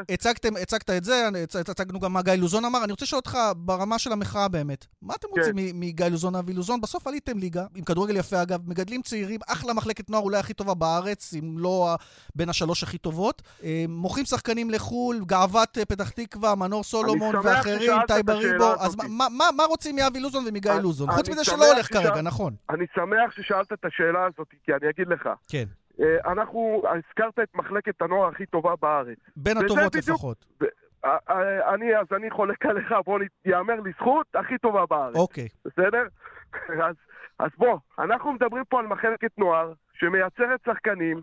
הצגתם, 0.10 0.54
הצגת 0.62 0.90
את 0.90 1.04
זה, 1.04 1.28
הצגנו 1.72 2.00
גם 2.00 2.14
מה 2.14 2.22
גיא 2.22 2.34
לוזון 2.34 2.66
אמר. 2.66 2.84
אני 2.84 2.92
רוצה 2.92 3.06
לשאול 3.06 3.18
אותך, 3.18 3.38
ברמה 3.56 4.00
של 4.00 4.12
המחאה 4.12 4.48
באמת, 4.48 4.86
מה 5.02 5.14
אתם 5.20 5.28
רוצים 5.28 5.56
כן. 5.58 5.80
מגיא 5.80 6.06
לוזון, 6.06 6.36
אבי 6.36 6.54
לוזון? 6.54 6.82
בסוף 6.82 7.08
עליתם 7.08 7.38
ליגה, 7.38 7.64
עם 7.76 7.84
כדורגל 7.84 8.16
יפה 8.16 8.42
אגב, 8.42 8.70
מגדלים 8.70 9.02
צעירים, 9.02 9.40
אחלה 9.48 9.74
מחלקת 9.74 10.10
נוער 10.10 10.24
אולי 10.24 10.38
הכי 10.38 10.54
טובה 10.54 10.74
בארץ, 10.74 11.34
אם 11.34 11.60
לא 11.60 11.96
בין 12.36 12.50
השלוש 12.50 12.84
הכי 12.84 12.98
טובות. 12.98 13.42
אה, 13.64 13.86
מוכרים 13.90 14.26
שחקנים 14.26 14.70
לחו"ל, 14.70 15.20
גאוות 15.26 15.78
פתח 15.88 16.10
תקווה, 16.10 16.56
מנור 16.56 16.84
סולומון 16.84 17.36
ואחרים, 17.44 17.92
טייבה 18.08 18.34
ריבו. 18.34 18.74
אז 18.80 18.96
מה, 19.56 19.64
רוצים 19.68 19.96
מאבי 19.96 20.20
לוזון 20.20 20.44
ומגיא 20.48 20.72
לוזון? 20.72 21.12
חוץ 21.12 21.30
מזה 21.30 21.44
שלא 21.44 21.74
הולך. 21.74 21.94
כרגע, 21.94 22.22
נכון. 22.22 22.56
אני 22.70 22.86
שמח 22.96 23.37
ששאלת 23.38 23.74
את 23.74 23.86
השאלה 23.86 24.26
הזאת, 24.26 24.48
כי 24.64 24.74
אני 24.74 24.90
אגיד 24.90 25.08
לך. 25.08 25.30
כן. 25.52 25.64
אה, 26.00 26.32
אנחנו, 26.32 26.84
הזכרת 26.86 27.40
את 27.40 27.56
מחלקת 27.56 28.02
הנוער 28.02 28.28
הכי 28.28 28.46
טובה 28.46 28.74
בארץ. 28.82 29.18
בין 29.36 29.58
הטובות 29.58 29.96
בדיוק, 29.96 30.10
לפחות. 30.10 30.46
ו... 30.62 30.66
אה, 31.06 31.18
אה, 31.30 31.74
אני, 31.74 31.98
אז 31.98 32.06
אני 32.16 32.30
חולק 32.30 32.66
עליך, 32.66 32.96
בוא 33.06 33.20
יאמר 33.46 33.76
לזכות, 33.86 34.28
הכי 34.36 34.58
טובה 34.58 34.86
בארץ. 34.90 35.16
אוקיי. 35.16 35.48
בסדר? 35.66 36.04
אז, 36.88 36.96
אז 37.40 37.50
בוא, 37.58 37.78
אנחנו 38.00 38.34
מדברים 38.34 38.64
פה 38.70 38.80
על 38.80 38.88
מחלקת 38.88 39.38
נוער 39.38 39.74
שמייצרת 39.94 40.60
שחקנים, 40.66 41.22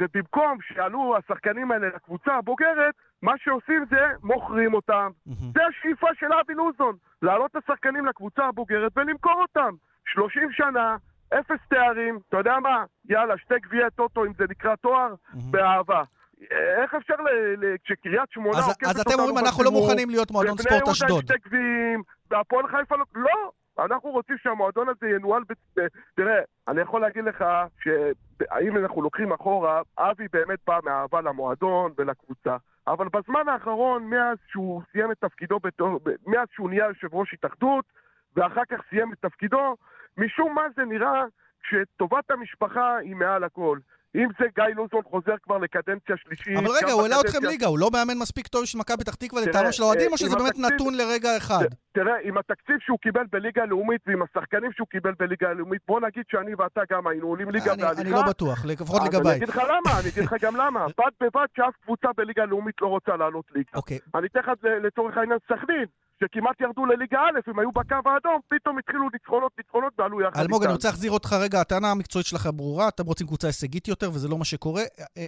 ובמקום 0.00 0.58
שיעלו 0.62 1.16
השחקנים 1.16 1.70
האלה 1.70 1.86
לקבוצה 1.86 2.34
הבוגרת, 2.34 2.94
מה 3.22 3.32
שעושים 3.38 3.84
זה 3.90 4.06
מוכרים 4.22 4.74
אותם. 4.74 5.10
Mm-hmm. 5.28 5.32
זה 5.54 5.60
השאיפה 5.66 6.06
של 6.18 6.32
אבי 6.32 6.54
לוזון, 6.54 6.96
להעלות 7.22 7.50
את 7.50 7.56
השחקנים 7.56 8.06
לקבוצה 8.06 8.44
הבוגרת 8.44 8.92
ולמכור 8.96 9.42
אותם. 9.42 9.74
30 10.06 10.52
שנה, 10.52 10.96
אפס 11.40 11.60
תארים, 11.68 12.18
אתה 12.28 12.36
יודע 12.36 12.58
מה? 12.62 12.84
יאללה, 13.08 13.38
שתי 13.38 13.54
גביעי 13.62 13.90
טוטו, 13.96 14.24
אם 14.24 14.32
זה 14.38 14.44
נקרא 14.50 14.74
תואר, 14.74 15.14
mm-hmm. 15.14 15.36
באהבה. 15.50 16.02
איך 16.50 16.94
אפשר, 16.94 17.14
כשקריית 17.84 18.30
שמונה 18.30 18.58
עוקפת 18.58 18.70
אותנו 18.70 18.90
אז 18.90 19.00
אתם 19.00 19.20
אומרים, 19.20 19.38
אנחנו 19.38 19.64
לא 19.64 19.70
מוכנים 19.70 20.10
להיות 20.10 20.30
מועדון 20.30 20.58
ספורט 20.58 20.88
אשדוד. 20.88 21.10
ובני 21.10 21.14
יהודה 21.14 21.34
שתי 21.34 21.48
גביעים, 21.48 22.02
והפועל 22.30 22.66
חיפה 22.66 22.96
לא... 22.96 23.04
לא! 23.14 23.50
אנחנו 23.78 24.10
רוצים 24.10 24.36
שהמועדון 24.42 24.88
הזה 24.88 25.08
ינוהל 25.08 25.42
ב... 25.48 25.52
תראה, 26.16 26.40
אני 26.68 26.80
יכול 26.80 27.00
להגיד 27.00 27.24
לך 27.24 27.44
שאם 27.82 28.76
אנחנו 28.76 29.02
לוקחים 29.02 29.32
אחורה, 29.32 29.82
אבי 29.98 30.26
באמת 30.32 30.58
בא 30.66 30.78
מאהבה 30.84 31.20
למועדון 31.20 31.92
ולקבוצה. 31.98 32.56
אבל 32.86 33.08
בזמן 33.08 33.48
האחרון, 33.48 34.04
מאז 34.04 34.38
שהוא 34.50 34.82
סיים 34.92 35.12
את 35.12 35.16
תפקידו, 35.20 35.58
בתור, 35.62 36.00
מאז 36.26 36.48
שהוא 36.52 36.70
נהיה 36.70 36.84
יושב 36.84 37.14
ראש 37.14 37.34
התאחדות, 37.34 37.84
ואחר 38.36 38.62
כך 38.70 38.80
סיים 38.90 39.12
את 39.12 39.18
תפקידו, 39.20 39.76
משום 40.16 40.54
מה 40.54 40.62
זה 40.76 40.84
נראה 40.84 41.24
שטובת 41.62 42.30
המשפחה 42.30 42.96
היא 42.96 43.16
מעל 43.16 43.44
הכל. 43.44 43.78
אם 44.14 44.28
זה 44.38 44.46
גיא 44.54 44.74
לוזון 44.76 45.02
חוזר 45.10 45.34
כבר 45.42 45.58
לקדנציה 45.58 46.16
שלישית... 46.16 46.58
אבל 46.58 46.66
רגע, 46.76 46.92
הוא 46.92 47.02
העלה 47.02 47.20
אתכם 47.20 47.38
ליגה, 47.42 47.66
הוא 47.66 47.78
לא 47.78 47.90
מאמן 47.92 48.18
מספיק 48.18 48.46
טוב 48.46 48.64
של 48.64 48.78
מכבי 48.78 48.96
פתח 49.04 49.14
תקווה 49.14 49.42
לטעמו 49.42 49.72
של 49.72 49.82
האוהדים, 49.82 50.12
או 50.12 50.18
שזה 50.18 50.36
באמת 50.36 50.58
נתון 50.58 50.94
לרגע 50.94 51.36
אחד? 51.36 51.64
תראה, 51.92 52.14
עם 52.22 52.38
התקציב 52.38 52.76
שהוא 52.80 52.98
קיבל 52.98 53.24
בליגה 53.32 53.62
הלאומית 53.62 54.00
ועם 54.06 54.22
השחקנים 54.22 54.72
שהוא 54.72 54.86
קיבל 54.86 55.12
בליגה 55.18 55.48
הלאומית, 55.50 55.82
בוא 55.88 56.00
נגיד 56.00 56.24
שאני 56.30 56.54
ואתה 56.54 56.80
גם 56.90 57.06
היינו 57.06 57.26
עולים 57.26 57.50
ליגה 57.50 57.76
בהליכה. 57.76 58.00
אני 58.00 58.10
לא 58.10 58.22
בטוח, 58.28 58.64
לפחות 58.64 59.02
לגביי. 59.06 59.36
אני 59.36 59.36
אגיד 59.36 59.48
לך 59.48 59.56
למה, 59.56 60.00
אני 60.00 60.08
אגיד 60.08 60.24
לך 60.24 60.34
גם 60.40 60.56
למה. 60.56 60.86
בד 60.98 61.12
בבד 61.20 61.46
שאף 61.56 61.74
קבוצה 61.82 62.08
בליגה 62.16 62.42
הלאומית 62.42 62.74
לא 62.80 62.86
רוצה 62.86 63.16
לעלות 63.16 63.44
ליגה. 63.54 63.70
אוקיי. 63.74 63.98
אני 64.14 64.26
אתן 64.26 64.40
לך 64.40 64.50
לצורך 64.82 65.16
העניין 65.16 65.38
סכנין. 65.48 65.86
שכמעט 66.22 66.60
ירדו 66.60 66.86
לליגה 66.86 67.20
א', 67.20 67.50
הם 67.50 67.58
היו 67.58 67.72
בקו 67.72 68.10
האדום, 68.10 68.40
פתאום 68.48 68.78
התחילו 68.78 69.08
ניצחונות, 69.12 69.52
ניצחונות 69.58 69.92
ועלו 69.98 70.20
יחד 70.20 70.30
איתם. 70.30 70.40
אלמוג, 70.40 70.64
אני 70.64 70.72
רוצה 70.72 70.88
להחזיר 70.88 71.12
אותך 71.12 71.32
רגע, 71.32 71.60
הטענה 71.60 71.90
המקצועית 71.90 72.26
שלך 72.26 72.48
ברורה, 72.56 72.88
אתם 72.88 73.04
רוצים 73.04 73.26
קבוצה 73.26 73.46
הישגית 73.46 73.88
יותר, 73.88 74.10
וזה 74.10 74.28
לא 74.28 74.38
מה 74.38 74.44
שקורה. 74.44 74.82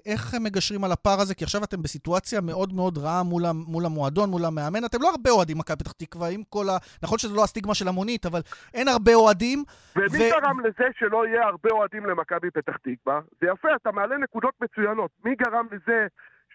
איך 0.06 0.34
הם 0.34 0.44
מגשרים 0.44 0.84
על 0.84 0.92
הפער 0.92 1.20
הזה? 1.20 1.34
כי 1.34 1.44
עכשיו 1.44 1.64
אתם 1.64 1.82
בסיטואציה 1.82 2.40
מאוד 2.40 2.72
מאוד 2.72 2.98
רעה 2.98 3.22
מול, 3.22 3.42
מול 3.66 3.86
המועדון, 3.86 4.30
מול 4.30 4.44
המאמן. 4.44 4.84
אתם 4.84 4.98
לא 5.02 5.10
הרבה 5.10 5.30
אוהדים 5.30 5.58
מכבי 5.58 5.84
פתח 5.84 5.92
תקווה, 5.92 6.28
עם 6.28 6.42
כל 6.48 6.68
ה... 6.68 6.76
נכון 7.02 7.18
שזה 7.18 7.34
לא 7.34 7.44
הסטיגמה 7.44 7.74
של 7.74 7.88
המונית, 7.88 8.26
אבל 8.26 8.40
אין 8.74 8.88
הרבה 8.88 9.14
אוהדים. 9.14 9.64
ומי 9.96 10.06
ו... 10.06 10.30
גרם 10.30 10.60
לזה 10.60 10.84
שלא 10.98 11.26
יהיה 11.26 11.44
הרבה 11.46 11.70
אוהדים 11.72 12.06
למכבי 12.06 12.50
פתח 12.50 12.76
תקווה? 12.76 13.20
זה 13.40 13.46
יפה, 13.52 13.68
אתה 13.82 13.92
מעלה 13.92 14.18
נקודות 14.18 14.54
מצוינות. 14.62 15.10
מי 15.24 15.34
גרם 15.34 15.66
לזה 15.72 16.06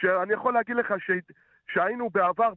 שאני 0.02 0.34
יכול 0.34 0.54
להגיד 0.54 0.76
לך 0.76 0.94
ש... 1.00 1.12
שהיינו 1.74 2.10
בעבר, 2.10 2.54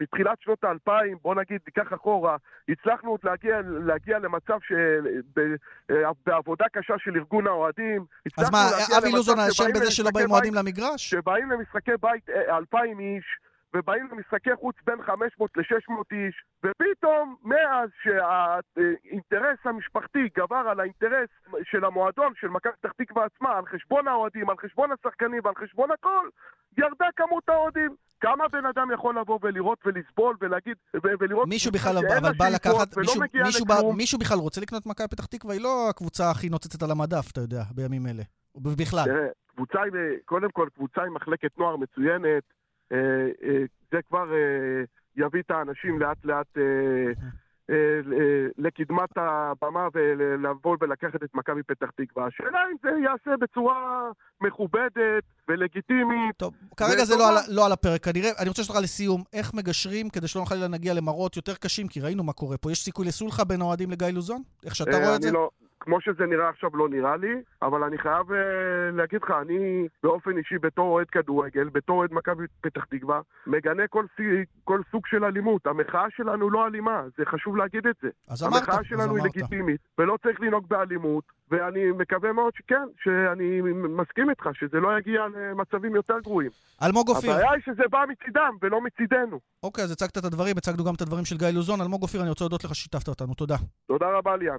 בתחילת 0.00 0.38
שנות 0.40 0.64
האלפיים, 0.64 1.18
בוא 1.22 1.34
נגיד, 1.34 1.60
ניקח 1.66 1.92
אחורה, 1.94 2.36
הצלחנו 2.68 3.10
עוד 3.10 3.20
להגיע, 3.24 3.60
להגיע 3.64 4.18
למצב 4.18 4.58
שבעבודה 5.36 6.64
קשה 6.72 6.94
של 6.98 7.16
ארגון 7.16 7.46
האוהדים, 7.46 8.04
אז 8.38 8.50
מה, 8.50 8.58
אבי 8.98 9.12
לוזון 9.12 9.38
אשם 9.38 9.72
בזה 9.74 9.90
שלא 9.90 10.10
באים 10.10 10.30
אוהדים 10.30 10.54
למגרש? 10.54 11.10
שבאים 11.10 11.50
למשחקי 11.50 11.90
בית 12.00 12.30
אה, 12.30 12.56
אלפיים 12.56 12.98
איש, 12.98 13.24
ובאים 13.74 14.08
למשחקי 14.12 14.50
חוץ 14.60 14.76
בין 14.86 15.02
500 15.02 15.56
ל-600 15.56 15.92
איש, 16.12 16.44
ופתאום, 16.64 17.36
מאז 17.42 17.88
שהאינטרס 18.02 19.58
המשפחתי 19.64 20.28
גבר 20.36 20.64
על 20.70 20.80
האינטרס 20.80 21.28
של 21.64 21.84
המועדון, 21.84 22.32
של 22.40 22.48
מכבי 22.48 22.72
פתח 22.80 22.92
תקווה 22.96 23.24
עצמה, 23.24 23.58
על 23.58 23.66
חשבון 23.66 24.08
האוהדים, 24.08 24.50
על 24.50 24.56
חשבון 24.56 24.90
השחקנים 24.92 25.40
ועל 25.44 25.54
חשבון 25.54 25.90
הכל, 25.90 26.28
ירדה 26.78 27.06
כמות 27.16 27.48
האוהדים. 27.48 27.94
כמה 28.20 28.48
בן 28.48 28.66
אדם 28.66 28.88
יכול 28.94 29.18
לבוא 29.18 29.38
ולראות 29.42 29.78
ולסבול 29.86 30.36
ולהגיד, 30.40 30.76
ולראות... 31.20 31.48
מישהו 31.48 31.72
בכלל, 31.72 31.98
אבל 31.98 32.32
בא 32.38 32.48
לקחת, 32.48 32.96
מישהו, 32.96 33.20
מישהו, 33.44 33.64
בא, 33.64 33.74
מישהו 33.96 34.18
בכלל 34.18 34.38
רוצה 34.38 34.60
לקנות 34.60 34.86
מכבי 34.86 35.08
פתח 35.08 35.26
תקווה, 35.26 35.54
היא 35.54 35.62
לא 35.62 35.90
הקבוצה 35.90 36.30
הכי 36.30 36.48
נוצצת 36.48 36.82
על 36.82 36.90
המדף, 36.90 37.32
אתה 37.32 37.40
יודע, 37.40 37.62
בימים 37.74 38.06
אלה. 38.06 38.22
בכלל. 38.56 39.04
תראה, 39.04 39.28
קבוצה 39.54 39.78
עם, 39.82 39.92
קודם 40.24 40.50
כל, 40.50 40.68
קבוצה 40.74 41.02
עם 41.02 41.14
מחלקת 41.14 41.58
נוער 41.58 41.76
מצוינת, 41.76 42.42
זה 43.92 43.98
כבר 44.08 44.32
אה, 44.32 44.84
יביא 45.16 45.40
את 45.40 45.50
האנשים 45.50 46.00
לאט 46.00 46.24
לאט... 46.24 46.58
לקדמת 48.58 49.10
הבמה 49.16 49.88
ולבוא 49.94 50.76
ולקחת 50.80 51.22
את 51.22 51.34
מכבי 51.34 51.62
פתח 51.62 51.90
תקווה. 51.96 52.26
השאלה 52.26 52.58
אם 52.72 52.76
זה 52.82 52.88
ייעשה 52.88 53.36
בצורה 53.40 54.10
מכובדת 54.40 55.24
ולגיטימית. 55.48 56.36
טוב, 56.36 56.54
כרגע 56.76 57.04
זה 57.04 57.16
לא 57.16 57.28
על, 57.28 57.34
לא 57.48 57.66
על 57.66 57.72
הפרק. 57.72 58.04
כנראה, 58.04 58.30
אני 58.40 58.48
רוצה 58.48 58.62
לשאול 58.62 58.78
לך 58.78 58.84
לסיום, 58.84 59.22
איך 59.32 59.54
מגשרים 59.54 60.08
כדי 60.08 60.28
שלא 60.28 60.44
חלילה 60.44 60.68
נגיע 60.68 60.94
למראות 60.94 61.36
יותר 61.36 61.54
קשים? 61.54 61.88
כי 61.88 62.00
ראינו 62.00 62.24
מה 62.24 62.32
קורה 62.32 62.56
פה. 62.56 62.72
יש 62.72 62.84
סיכוי 62.84 63.06
לסולחה 63.06 63.44
בין 63.44 63.60
האוהדים 63.60 63.90
לגיא 63.90 64.06
לוזון? 64.06 64.42
איך 64.64 64.76
שאתה 64.76 64.96
רואה 64.96 65.16
את 65.16 65.22
זה? 65.22 65.32
לא, 65.32 65.50
כמו 65.80 66.00
שזה 66.00 66.26
נראה 66.26 66.48
עכשיו 66.48 66.70
לא 66.74 66.88
נראה 66.88 67.16
לי, 67.16 67.34
אבל 67.62 67.84
אני 67.84 67.98
חייב 67.98 68.30
uh, 68.30 68.34
להגיד 68.92 69.20
לך, 69.22 69.30
אני 69.42 69.88
באופן 70.02 70.38
אישי 70.38 70.58
בתור 70.58 70.88
אוהד 70.88 71.06
כדורגל, 71.06 71.68
בתור 71.72 71.98
אוהד 71.98 72.12
מכבי 72.12 72.44
פתח 72.60 72.84
תקווה, 72.84 73.20
מגנה 73.46 73.86
כל, 73.86 74.04
כל 74.64 74.80
סוג 74.90 75.06
של 75.06 75.24
אלימות. 75.24 75.66
המחאה 75.66 76.06
שלנו 76.16 76.50
לא 76.50 76.66
אלימה, 76.66 77.02
זה 77.18 77.24
חשוב 77.24 77.56
להגיד 77.56 77.86
את 77.86 77.96
זה. 78.02 78.08
אז 78.28 78.42
אמרת, 78.42 78.68
המחאה 78.68 78.84
שלנו 78.84 79.16
היא 79.16 79.24
לגיטימית, 79.24 79.80
ולא 79.98 80.16
צריך 80.22 80.40
לנהוג 80.40 80.68
באלימות, 80.68 81.24
ואני 81.50 81.90
מקווה 81.90 82.32
מאוד 82.32 82.52
שכן, 82.54 82.86
שאני 83.02 83.60
מסכים 83.74 84.30
איתך, 84.30 84.48
שזה 84.54 84.80
לא 84.80 84.98
יגיע 84.98 85.26
למצבים 85.26 85.94
יותר 85.94 86.20
גרועים. 86.20 86.50
אלמוג 86.82 87.08
אופיר. 87.08 87.30
הבעיה 87.30 87.50
היא 87.52 87.62
שזה 87.66 87.82
בא 87.90 88.04
מצידם 88.08 88.56
ולא 88.62 88.80
מצידנו. 88.80 89.40
אוקיי, 89.62 89.84
אז 89.84 89.90
הצגת 89.90 90.18
את 90.18 90.24
הדברים, 90.24 90.54
הצגנו 90.58 90.84
גם 90.84 90.94
את 90.94 91.00
הדברים 91.00 91.24
של 91.24 91.36
גיא 91.36 91.48
לוזון. 91.48 91.80
אלמוג 91.80 92.02
אופיר, 92.02 92.20
אני 92.20 92.28
רוצה 92.28 92.44
להודות 92.44 92.64
לך 92.64 92.74
ששיתפת 92.74 93.08
אותנו. 93.08 93.34
תודה. 93.34 93.56
תודה 93.86 94.06
רבה, 94.18 94.36
ליאן. 94.36 94.56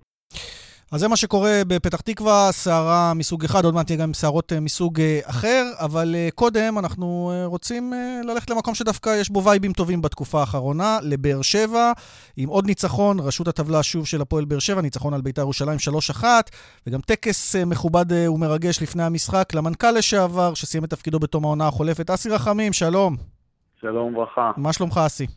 אז 0.92 1.00
זה 1.00 1.08
מה 1.08 1.16
שקורה 1.16 1.62
בפתח 1.68 2.02
תקווה, 2.02 2.50
סערה 2.52 3.14
מסוג 3.14 3.44
אחד, 3.44 3.66
עוד 3.66 3.74
מעט 3.74 3.86
תהיה 3.86 4.00
גם 4.00 4.14
סערות 4.14 4.54
אה, 4.54 4.60
מסוג 4.60 5.02
אה, 5.02 5.20
אחר, 5.24 5.64
אבל 5.80 6.16
אה, 6.16 6.30
קודם 6.36 6.78
אנחנו 6.78 7.32
רוצים 7.46 7.94
ללכת 8.24 8.50
למקום 8.50 8.76
שדווקא 8.76 9.16
יש 9.20 9.30
בו 9.30 9.44
וייבים 9.44 9.74
טובים 9.74 10.02
בתקופה 10.02 10.40
האחרונה, 10.40 10.98
לבאר 11.04 11.42
שבע, 11.42 11.92
עם 12.38 12.50
עוד 12.50 12.66
ניצחון, 12.66 13.18
ראשות 13.20 13.48
הטבלה 13.48 13.84
שוב 13.84 14.06
של 14.06 14.22
הפועל 14.22 14.46
באר 14.46 14.60
שבע, 14.60 14.82
ניצחון 14.82 15.14
על 15.14 15.22
בית"ר 15.22 15.42
ירושלים 15.42 15.78
3-1, 16.20 16.24
וגם 16.88 17.00
טקס 17.02 17.56
מכובד 17.56 18.06
ומרגש 18.12 18.82
לפני 18.82 19.04
המשחק 19.04 19.54
למנכ"ל 19.54 19.92
לשעבר, 19.92 20.54
שסיים 20.54 20.84
את 20.84 20.90
תפקידו 20.90 21.20
בתום 21.20 21.46
העונה 21.46 21.68
החולפת. 21.68 22.10
אסי 22.10 22.30
רחמים, 22.30 22.74
שלום. 22.74 23.16
שלום 23.82 24.16
וברכה. 24.16 24.52
מה 24.58 24.74
שלומך, 24.74 25.02
אסי? 25.06 25.28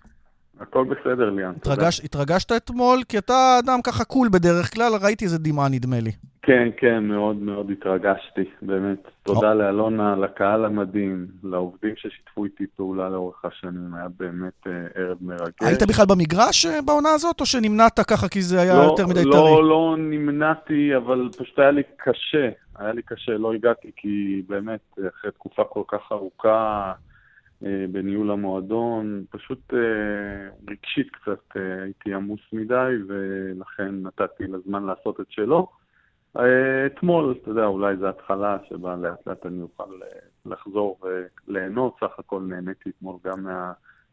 הכל 0.61 0.85
בסדר, 0.85 1.31
ליאן, 1.31 1.53
התרגש. 1.57 2.01
התרגשת 2.05 2.53
אתמול? 2.53 2.99
כי 3.09 3.19
אתה 3.19 3.59
אדם 3.65 3.79
ככה 3.83 4.05
קול 4.05 4.29
בדרך 4.29 4.75
כלל, 4.75 4.93
ראיתי 5.03 5.25
איזה 5.25 5.39
דמעה 5.39 5.69
נדמה 5.69 6.01
לי. 6.01 6.11
כן, 6.43 6.69
כן, 6.77 7.05
מאוד 7.05 7.37
מאוד 7.37 7.71
התרגשתי, 7.71 8.45
באמת. 8.63 8.99
תודה 9.23 9.55
לאלונה, 9.55 10.17
לקהל 10.17 10.65
המדהים, 10.65 11.27
לעובדים 11.45 11.95
ששיתפו 11.97 12.45
איתי 12.45 12.65
פעולה 12.77 13.09
לאורך 13.09 13.45
השנים, 13.45 13.95
היה 13.95 14.07
באמת 14.19 14.67
אה, 14.67 14.73
ערב 14.95 15.19
מרגש. 15.21 15.55
היית 15.61 15.83
בכלל 15.83 16.07
במגרש 16.09 16.67
אה, 16.67 16.83
בעונה 16.83 17.09
הזאת, 17.15 17.41
או 17.41 17.47
שנמנעת 17.47 18.01
ככה 18.01 18.29
כי 18.29 18.43
זה 18.43 18.61
היה 18.61 18.75
לא, 18.75 18.83
יותר 18.83 19.07
מדי 19.07 19.25
לא, 19.25 19.33
טרי? 19.33 19.43
לא, 19.43 19.69
לא 19.69 19.95
נמנעתי, 19.99 20.97
אבל 20.97 21.29
פשוט 21.39 21.59
היה 21.59 21.71
לי 21.71 21.83
קשה. 21.97 22.49
היה 22.79 22.93
לי 22.93 23.03
קשה, 23.03 23.33
לא 23.33 23.53
הגעתי, 23.53 23.91
כי 23.97 24.43
באמת, 24.49 24.99
אחרי 25.09 25.31
תקופה 25.31 25.65
כל 25.65 25.83
כך 25.89 26.13
ארוכה, 26.13 26.93
בניהול 27.63 28.31
המועדון, 28.31 29.25
פשוט 29.31 29.75
אה, 29.75 30.49
רגשית 30.71 31.11
קצת 31.11 31.57
אה, 31.57 31.83
הייתי 31.83 32.15
עמוס 32.15 32.41
מדי, 32.53 32.93
ולכן 33.09 33.95
נתתי 34.03 34.45
לזמן 34.47 34.85
לעשות 34.85 35.21
את 35.21 35.27
שלו. 35.31 35.69
אתמול, 36.87 37.35
אתה 37.43 37.51
יודע, 37.51 37.65
אולי 37.65 37.97
זו 37.97 38.09
התחלה 38.09 38.59
שבה 38.69 38.97
לאט 38.97 39.27
לאט 39.27 39.47
אני 39.47 39.63
אוכל 39.63 39.93
לחזור 40.47 41.01
וליהנות, 41.49 41.97
סך 42.01 42.19
הכל 42.19 42.41
נהניתי 42.41 42.91
אתמול 42.91 43.17
גם 43.25 43.45
מה... 43.45 43.73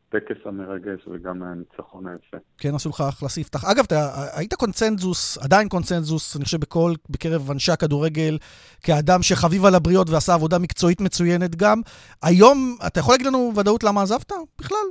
הטקס 0.10 0.38
המרגש 0.46 1.08
וגם 1.08 1.40
מהניצחון 1.40 2.08
היפה. 2.08 2.38
כן, 2.58 2.70
עשו 2.76 2.90
לך 2.90 3.02
אחלה 3.10 3.30
ספתח. 3.30 3.72
אגב, 3.72 3.84
אתה 3.88 3.96
היית 4.38 4.54
קונצנזוס, 4.54 5.38
עדיין 5.46 5.70
קונצנזוס, 5.70 6.36
אני 6.36 6.44
חושב, 6.44 6.58
בכל, 6.60 6.92
בקרב 7.10 7.52
אנשי 7.52 7.72
הכדורגל, 7.72 8.38
כאדם 8.84 9.22
שחביב 9.22 9.66
על 9.66 9.76
הבריות 9.76 10.10
ועשה 10.10 10.34
עבודה 10.34 10.60
מקצועית 10.60 11.02
מצוינת 11.02 11.56
גם. 11.56 11.82
היום, 12.24 12.58
אתה 12.88 13.00
יכול 13.00 13.14
להגיד 13.14 13.28
לנו 13.28 13.52
ודאות 13.56 13.84
למה 13.84 14.02
עזבת 14.02 14.32
בכלל? 14.60 14.88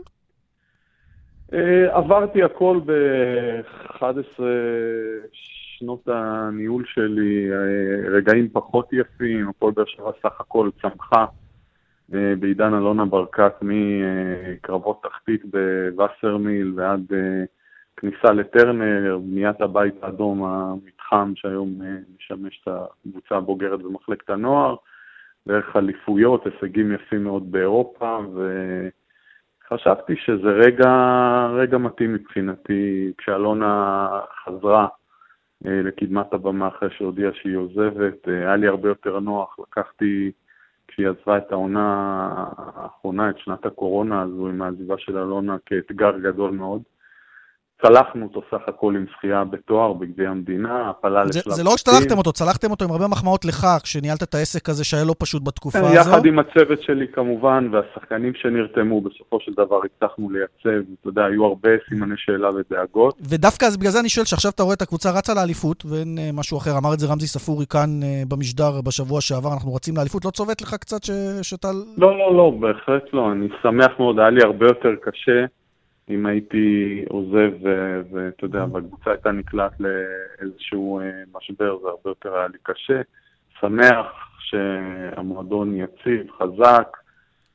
אה, 1.52 1.96
עברתי 1.96 2.42
הכל 2.42 2.80
ב-11 2.86 4.42
שנות 5.78 6.08
הניהול 6.08 6.84
שלי, 6.94 7.50
אה, 7.52 8.10
רגעים 8.16 8.48
פחות 8.52 8.88
יפים, 8.92 9.48
הפועל 9.48 9.72
באר 9.72 9.84
שבע 9.86 10.10
סך 10.22 10.40
הכל 10.40 10.70
צמחה. 10.82 11.24
בעידן 12.08 12.74
אלונה 12.74 13.04
ברקת 13.04 13.52
מקרבות 13.62 15.02
תחתית 15.02 15.42
בווסרמיל 15.44 16.72
ועד 16.76 17.12
אה, 17.12 17.44
כניסה 17.96 18.32
לטרנר, 18.32 19.18
בניית 19.22 19.60
הבית 19.60 19.94
האדום, 20.02 20.44
המתחם 20.44 21.32
שהיום 21.36 21.82
אה, 21.82 21.96
משמש 22.16 22.60
את 22.62 22.68
הקבוצה 22.68 23.36
הבוגרת 23.36 23.82
במחלקת 23.82 24.30
הנוער, 24.30 24.76
דרך 25.48 25.76
אליפויות, 25.76 26.46
הישגים 26.46 26.92
יפים 26.92 27.24
מאוד 27.24 27.52
באירופה, 27.52 28.18
וחשבתי 29.64 30.16
שזה 30.16 30.48
רגע, 30.48 30.90
רגע 31.52 31.78
מתאים 31.78 32.14
מבחינתי, 32.14 33.12
כשאלונה 33.18 34.08
חזרה 34.44 34.86
אה, 35.66 35.82
לקדמת 35.82 36.32
הבמה 36.32 36.68
אחרי 36.68 36.88
שהודיעה 36.90 37.32
שהיא 37.34 37.56
עוזבת, 37.56 38.28
היה 38.28 38.56
לי 38.56 38.66
הרבה 38.66 38.88
יותר 38.88 39.20
נוח, 39.20 39.58
לקחתי 39.58 40.32
כשהיא 40.96 41.08
עזבה 41.08 41.38
את 41.38 41.52
העונה 41.52 41.84
האחרונה, 42.56 43.30
את 43.30 43.38
שנת 43.38 43.66
הקורונה 43.66 44.22
הזו 44.22 44.48
עם 44.48 44.62
העזיבה 44.62 44.94
של 44.98 45.18
אלונה 45.18 45.56
כאתגר 45.66 46.18
גדול 46.18 46.50
מאוד. 46.50 46.82
צלחנו 47.82 48.24
אותו 48.24 48.42
סך 48.50 48.68
הכל 48.68 48.96
עם 48.96 49.04
זכייה 49.16 49.44
בתואר 49.44 49.92
בגביע 49.92 50.30
המדינה, 50.30 50.90
הפלה 50.90 51.24
לשלב... 51.24 51.52
זה 51.52 51.64
לא 51.64 51.70
רק 51.70 51.78
שצלחתם 51.78 52.18
אותו, 52.18 52.32
צלחתם 52.32 52.70
אותו 52.70 52.84
עם 52.84 52.90
הרבה 52.90 53.08
מחמאות 53.08 53.44
לך, 53.44 53.66
כשניהלת 53.82 54.22
את 54.22 54.34
העסק 54.34 54.68
הזה 54.68 54.84
שהיה 54.84 55.04
לא 55.04 55.14
פשוט 55.18 55.42
בתקופה 55.44 55.78
הזו. 55.78 55.94
יחד 55.94 56.26
עם 56.26 56.38
הצוות 56.38 56.82
שלי 56.82 57.06
כמובן, 57.12 57.68
והשחקנים 57.72 58.32
שנרתמו, 58.34 59.00
בסופו 59.00 59.40
של 59.40 59.52
דבר 59.52 59.80
הצלחנו 59.84 60.30
לייצב, 60.30 60.86
אתה 61.00 61.08
יודע, 61.08 61.24
היו 61.24 61.44
הרבה 61.44 61.68
סימני 61.88 62.14
שאלה 62.16 62.50
ודאגות. 62.50 63.18
ודווקא 63.30 63.66
בגלל 63.80 63.90
זה 63.90 64.00
אני 64.00 64.08
שואל 64.08 64.26
שעכשיו 64.26 64.50
אתה 64.54 64.62
רואה 64.62 64.74
את 64.74 64.82
הקבוצה 64.82 65.10
רצה 65.18 65.34
לאליפות, 65.34 65.84
ואין 65.86 66.18
אה, 66.18 66.30
משהו 66.34 66.58
אחר, 66.58 66.78
אמר 66.78 66.94
את 66.94 66.98
זה 66.98 67.06
רמזי 67.06 67.26
ספורי 67.26 67.66
כאן 67.66 67.90
אה, 68.02 68.22
במשדר 68.28 68.80
בשבוע 68.86 69.20
שעבר, 69.20 69.52
אנחנו 69.54 69.74
רצים 69.74 69.96
לאליפות, 69.96 70.24
לא 70.24 70.30
צובט 70.30 70.62
לך 70.62 70.74
קצת 70.74 71.00
שאתה... 71.42 71.68
לא, 71.96 72.18
לא, 72.18 72.36
לא, 72.36 72.52
בהחלט 72.60 73.04
לא, 73.12 73.32
אני 73.32 73.48
שמח 73.62 73.92
מאוד, 73.98 74.18
היה 74.18 74.30
לי 74.30 74.42
הרבה 74.42 74.66
יותר 74.66 74.94
קשה. 75.02 75.44
אם 76.10 76.26
הייתי 76.26 77.04
עוזב, 77.08 77.52
ואתה 78.12 78.44
יודע, 78.44 78.64
והקבוצה 78.72 79.10
הייתה 79.10 79.32
נקלעת 79.32 79.72
לאיזשהו 79.80 81.00
אה, 81.00 81.22
משבר, 81.34 81.78
זה 81.82 81.88
הרבה 81.88 82.10
יותר 82.10 82.36
היה 82.36 82.48
לי 82.48 82.58
קשה. 82.62 83.00
שמח 83.60 84.06
שהמועדון 84.40 85.76
יציב, 85.76 86.30
חזק, 86.30 86.96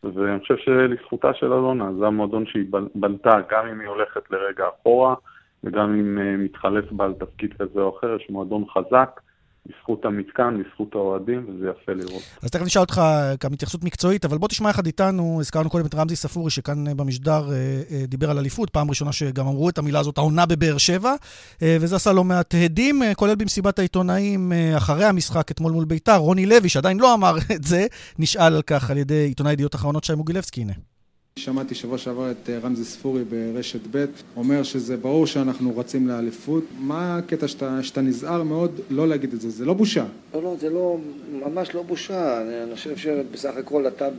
ואני 0.04 0.40
חושב 0.40 0.58
שלזכותה 0.58 1.34
של 1.34 1.54
אלונה, 1.54 1.94
זה 2.00 2.08
המועדון 2.08 2.46
שהיא 2.46 2.66
בנתה, 2.96 3.38
גם 3.50 3.68
אם 3.68 3.80
היא 3.80 3.88
הולכת 3.88 4.32
לרגע 4.32 4.66
אחורה, 4.68 5.16
וגם 5.64 5.96
אם 6.00 6.18
אה, 6.18 6.38
מתחלף 6.38 6.92
בה 6.92 7.06
על 7.06 7.14
תפקיד 7.14 7.54
כזה 7.54 7.82
או 7.82 7.98
אחר, 7.98 8.16
יש 8.16 8.30
מועדון 8.30 8.64
חזק. 8.70 9.22
בזכות 9.66 10.06
המתקן, 10.06 10.64
בזכות 10.64 10.96
האוהדים, 10.96 11.46
וזה 11.50 11.66
יפה 11.70 11.92
לראות. 11.92 12.22
אז 12.44 12.50
תכף 12.50 12.66
נשאל 12.66 12.82
אותך 12.82 13.02
גם 13.44 13.54
התייחסות 13.54 13.84
מקצועית, 13.84 14.26
אבל 14.26 14.38
בוא 14.38 14.48
תשמע 14.48 14.70
יחד 14.70 14.86
איתנו, 14.86 15.38
הזכרנו 15.40 15.70
קודם 15.70 15.86
את 15.86 15.96
רמזי 15.96 16.16
ספורי, 16.16 16.52
שכאן 16.52 16.88
אה, 16.88 16.96
במשדר 16.96 17.52
אה, 17.52 17.56
אה, 17.92 18.06
דיבר 18.08 18.32
על 18.32 18.38
אליפות, 18.38 18.70
פעם 18.70 18.90
ראשונה 18.90 19.12
שגם 19.12 19.48
אמרו 19.48 19.70
את 19.70 19.78
המילה 19.78 20.00
הזאת, 20.00 20.18
העונה 20.18 20.46
בבאר 20.46 20.78
שבע, 20.78 21.14
וזה 21.62 21.96
עשה 21.96 22.14
לא 22.14 22.24
מעט 22.24 22.56
הדים, 22.66 23.02
כולל 23.16 23.36
במסיבת 23.36 23.80
העיתונאים 23.80 24.52
אחרי 24.78 25.06
המשחק 25.06 25.52
אתמול 25.52 25.72
מול 25.72 25.86
ביתר, 25.86 26.18
רוני 26.18 26.46
לוי, 26.46 26.70
שעדיין 26.70 27.00
לא 27.00 27.14
אמר 27.14 27.36
את 27.56 27.64
זה, 27.64 27.86
נשאל 28.20 28.56
על 28.56 28.62
כך 28.62 28.92
על 28.92 28.98
ידי 28.98 29.26
עיתונאי 29.26 29.54
ידיעות 29.54 29.76
אחרונות 29.76 30.04
שי 30.04 30.16
מוגילבסקי, 30.16 30.62
הנה. 30.62 30.91
שמעתי 31.40 31.76
שבוע 31.76 31.98
שעבר 31.98 32.32
את 32.32 32.50
אה, 32.50 32.60
רמזי 32.64 32.84
ספורי 32.84 33.24
ברשת 33.24 33.80
ב' 33.92 34.06
אומר 34.38 34.64
שזה 34.64 34.98
ברור 34.98 35.28
שאנחנו 35.28 35.78
רצים 35.78 36.08
לאליפות. 36.08 36.64
מה 36.80 37.18
הקטע 37.18 37.48
שאתה, 37.48 37.84
שאתה 37.84 38.02
נזהר 38.02 38.44
מאוד 38.44 38.80
לא 38.90 39.08
להגיד 39.08 39.34
את 39.34 39.42
זה? 39.42 39.50
זה 39.50 39.66
לא 39.66 39.74
בושה. 39.74 40.06
לא, 40.34 40.44
לא, 40.44 40.56
זה 40.60 40.70
לא, 40.70 40.98
ממש 41.32 41.76
לא 41.76 41.84
בושה. 41.84 42.42
אני, 42.42 42.76
חושב 42.76 42.98
שבסך 42.98 43.58
הכל 43.58 43.88
אתה 43.88 44.10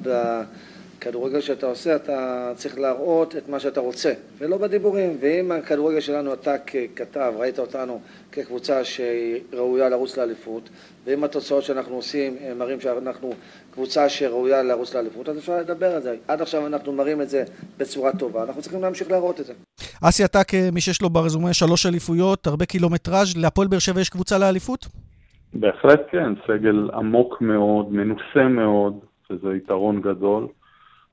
כדורגל 1.02 1.40
שאתה 1.40 1.66
עושה, 1.66 1.97
אתה 1.97 2.52
צריך 2.54 2.78
להראות 2.78 3.37
את 3.37 3.49
מה 3.49 3.61
שאתה 3.61 3.80
רוצה, 3.80 4.12
ולא 4.38 4.59
בדיבורים. 4.59 5.16
ואם 5.21 5.52
הכדורגל 5.52 6.00
שלנו, 6.00 6.32
אתה 6.32 6.59
ככתב, 6.59 7.32
ראית 7.37 7.59
אותנו 7.59 8.00
כקבוצה 8.32 8.80
שראויה 8.85 9.88
לרוץ 9.88 10.16
לאליפות, 10.16 10.68
ואם 11.04 11.25
התוצאות 11.25 11.62
שאנחנו 11.62 11.94
עושים 11.94 12.37
מראים 12.59 12.80
שאנחנו 12.80 13.32
קבוצה 13.71 14.09
שראויה 14.09 14.62
לרוץ 14.62 14.94
לאליפות, 14.94 15.28
אז 15.28 15.38
אפשר 15.38 15.59
לדבר 15.59 15.94
על 15.94 16.02
זה. 16.02 16.16
עד 16.28 16.42
עכשיו 16.42 16.66
אנחנו 16.66 16.92
מראים 16.92 17.21
את 17.21 17.28
זה 17.28 17.44
בצורה 17.78 18.12
טובה, 18.18 18.42
אנחנו 18.42 18.62
צריכים 18.62 18.82
להמשיך 18.82 19.11
להראות 19.11 19.40
את 19.40 19.47
זה. 19.47 19.52
אסי, 20.02 20.25
אתה 20.25 20.44
כמי 20.44 20.80
שיש 20.80 21.02
לו 21.02 21.11
ברזומה 21.11 21.52
שלוש 21.52 21.87
אליפויות, 21.87 22.47
הרבה 22.47 22.66
קילומטראז', 22.66 23.37
להפועל 23.37 23.68
באר 23.68 23.78
שבע 23.78 24.00
יש 24.00 24.09
קבוצה 24.09 24.38
לאליפות? 24.38 24.87
בהחלט 25.54 26.00
כן, 26.11 26.32
סגל 26.47 26.90
עמוק 26.94 27.40
מאוד, 27.40 27.92
מנוסה 27.92 28.49
מאוד, 28.50 28.99
שזה 29.28 29.49
יתרון 29.56 30.00
גדול. 30.00 30.47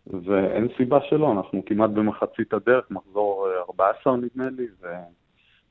ואין 0.09 0.67
סיבה 0.77 0.99
שלא, 1.01 1.31
אנחנו 1.31 1.65
כמעט 1.65 1.89
במחצית 1.89 2.53
הדרך, 2.53 2.91
מחזור 2.91 3.47
14 3.69 4.17
נדמה 4.17 4.49
לי, 4.49 4.67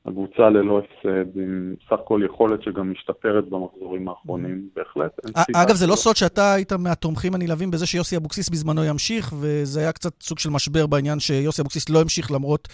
והקבוצה 0.05 0.49
ללא 0.49 0.79
הפסד, 0.79 1.37
עם 1.37 1.75
סך 1.85 1.93
הכל 1.93 2.21
יכולת 2.25 2.63
שגם 2.63 2.91
משתפרת 2.91 3.49
במחזורים 3.49 4.09
האחרונים, 4.09 4.69
בהחלט, 4.75 5.11
סיבה. 5.25 5.63
אגב, 5.63 5.75
זה 5.75 5.87
לא 5.87 5.95
סוד 5.95 6.15
שאתה 6.15 6.53
היית 6.53 6.73
מהתומכים 6.73 7.35
הנלהבים 7.35 7.71
בזה 7.71 7.85
שיוסי 7.85 8.17
אבוקסיס 8.17 8.49
בזמנו 8.49 8.83
ימשיך, 8.83 9.33
וזה 9.39 9.79
היה 9.79 9.91
קצת 9.91 10.23
סוג 10.23 10.39
של 10.39 10.49
משבר 10.49 10.87
בעניין 10.87 11.19
שיוסי 11.19 11.61
אבוקסיס 11.61 11.89
לא 11.89 12.01
המשיך 12.01 12.31
למרות 12.31 12.67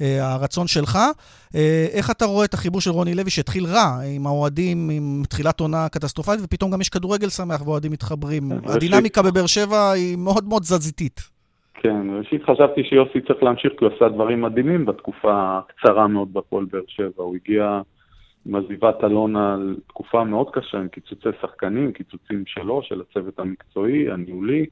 אה, 0.00 0.32
הרצון 0.32 0.66
שלך. 0.66 0.98
אה, 1.54 1.86
איך 1.92 2.10
אתה 2.10 2.24
רואה 2.24 2.44
את 2.44 2.54
החיבור 2.54 2.80
של 2.80 2.90
רוני 2.90 3.14
לוי 3.14 3.30
שהתחיל 3.30 3.66
רע 3.66 4.00
עם 4.14 4.26
האוהדים, 4.26 4.90
עם 4.90 5.22
תחילת 5.28 5.60
עונה 5.60 5.88
קטסטרופלית, 5.88 6.40
ופתאום 6.42 6.70
גם 6.70 6.80
יש 6.80 6.88
כדורגל 6.88 7.28
שמח 7.28 7.62
ואוהדים 7.66 7.92
מתחברים. 7.92 8.48
כן, 8.48 8.70
הדינמיקה 8.70 9.22
בבאר 9.22 9.46
שבע 9.46 9.90
היא 9.90 10.16
מאוד 10.16 10.48
מאוד 10.48 10.62
תזזיתית. 10.62 11.31
כן, 11.74 12.18
ראשית 12.18 12.42
חשבתי 12.42 12.84
שיוסי 12.84 13.20
צריך 13.20 13.42
להמשיך 13.42 13.72
כי 13.78 13.84
הוא 13.84 13.94
עשה 13.94 14.08
דברים 14.08 14.40
מדהימים 14.40 14.86
בתקופה 14.86 15.58
הקצרה 15.58 16.06
מאוד 16.06 16.32
בפועל 16.32 16.64
באר 16.64 16.82
שבע. 16.86 17.22
הוא 17.22 17.36
הגיע 17.36 17.80
עם 18.46 18.54
עזיבת 18.54 19.04
אלונה 19.04 19.56
לתקופה 19.56 20.24
מאוד 20.24 20.50
קשה, 20.52 20.78
עם 20.78 20.88
קיצוצי 20.88 21.28
שחקנים, 21.40 21.92
קיצוצים 21.92 22.42
שלו, 22.46 22.82
של 22.82 23.00
הצוות 23.00 23.38
המקצועי, 23.38 24.10
הניהולי. 24.10 24.66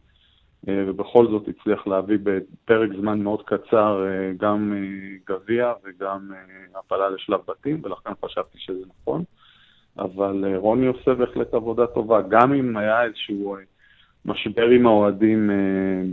אה, 0.68 0.84
ובכל 0.86 1.26
זאת 1.26 1.48
הצליח 1.48 1.86
להביא 1.86 2.18
בפרק 2.22 2.90
זמן 3.00 3.22
מאוד 3.22 3.42
קצר 3.42 4.06
אה, 4.06 4.32
גם 4.36 4.72
אה, 4.76 5.34
גביע 5.34 5.72
וגם 5.84 6.30
הפעלה 6.74 7.08
לשלב 7.08 7.40
בתים, 7.48 7.80
ולכן 7.84 8.10
חשבתי 8.24 8.58
שזה 8.58 8.84
נכון. 9.02 9.22
אבל 9.98 10.56
רוני 10.56 10.86
עושה 10.86 11.14
בהחלט 11.14 11.54
עבודה 11.54 11.86
טובה, 11.86 12.20
גם 12.28 12.52
אם 12.52 12.76
היה 12.76 13.04
איזשהו 13.04 13.56
משבר 14.24 14.66
עם 14.66 14.86
האוהדים 14.86 15.50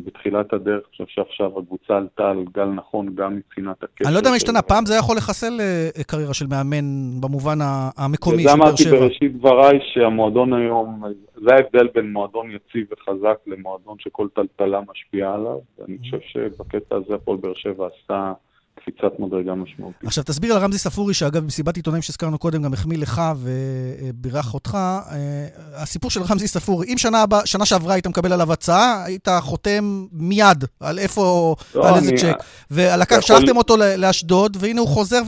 בתחילת 0.05 0.53
הדרך, 0.53 0.81
אני 0.83 0.91
חושב 0.91 1.03
שעכשיו 1.07 1.59
הקבוצה 1.59 1.97
עלתה 1.97 2.29
על 2.29 2.45
גל 2.53 2.65
נכון 2.65 3.15
גם 3.15 3.35
מבחינת 3.35 3.83
הקשר. 3.83 4.05
אני 4.05 4.13
לא 4.13 4.19
יודע 4.19 4.29
מה 4.29 4.35
השתנה, 4.35 4.61
פעם 4.61 4.85
זה 4.85 4.95
יכול 4.95 5.17
לחסל 5.17 5.59
קריירה 6.07 6.33
של 6.33 6.45
מאמן 6.47 6.85
במובן 7.21 7.57
המקומי 7.97 8.43
של 8.43 8.47
באר 8.47 8.55
שבע. 8.55 8.73
וזה 8.73 8.87
אמרתי 8.89 9.03
בראשית 9.03 9.37
דבריי 9.37 9.79
שהמועדון 9.93 10.53
היום, 10.53 11.03
זה 11.35 11.53
ההבדל 11.53 11.87
בין 11.95 12.13
מועדון 12.13 12.51
יציב 12.51 12.87
וחזק 12.91 13.37
למועדון 13.47 13.95
שכל 13.99 14.27
טלטלה 14.33 14.81
משפיעה 14.89 15.33
עליו, 15.33 15.57
ואני 15.79 15.97
חושב 15.97 16.19
שבקטע 16.21 16.95
הזה 16.95 17.15
הפועל 17.15 17.37
באר 17.37 17.53
שבע 17.53 17.87
עשה 17.87 18.33
קפיצת 18.79 19.19
מדרגה 19.19 19.55
משמעותית. 19.55 20.03
עכשיו 20.03 20.23
תסביר 20.23 20.53
על 20.53 20.63
רמזי 20.63 20.77
ספורי, 20.77 21.13
שאגב 21.13 21.43
במסיבת 21.43 21.75
עיתונאים 21.75 22.01
שהזכרנו 22.01 22.37
קודם 22.37 22.61
גם 22.63 22.73
החמיא 22.73 22.97
לך 22.97 23.21
ובירך 23.37 24.53
אותך. 24.53 24.75
אה, 24.75 25.45
הסיפור 25.83 26.11
של 26.11 26.19
רמזי 26.31 26.47
ספורי, 26.47 26.87
אם 26.91 26.97
שנה, 26.97 27.23
הבא, 27.23 27.39
שנה 27.45 27.65
שעברה 27.65 27.93
היית 27.93 28.07
מקבל 28.07 28.33
עליו 28.33 28.53
הצעה, 28.53 29.03
היית 29.05 29.27
חותם 29.39 30.05
מיד 30.11 30.63
על 30.79 30.99
איפה, 30.99 31.55
לא, 31.75 31.87
על 31.87 31.95
איזה 31.95 32.11
צ'ק. 32.15 32.37
ולקח, 32.71 33.21
שלחתם 33.21 33.43
יכול... 33.43 33.57
אותו 33.57 33.73
לאשדוד, 33.97 34.57
והנה 34.59 34.81
הוא 34.81 34.87
חוזר, 34.87 35.21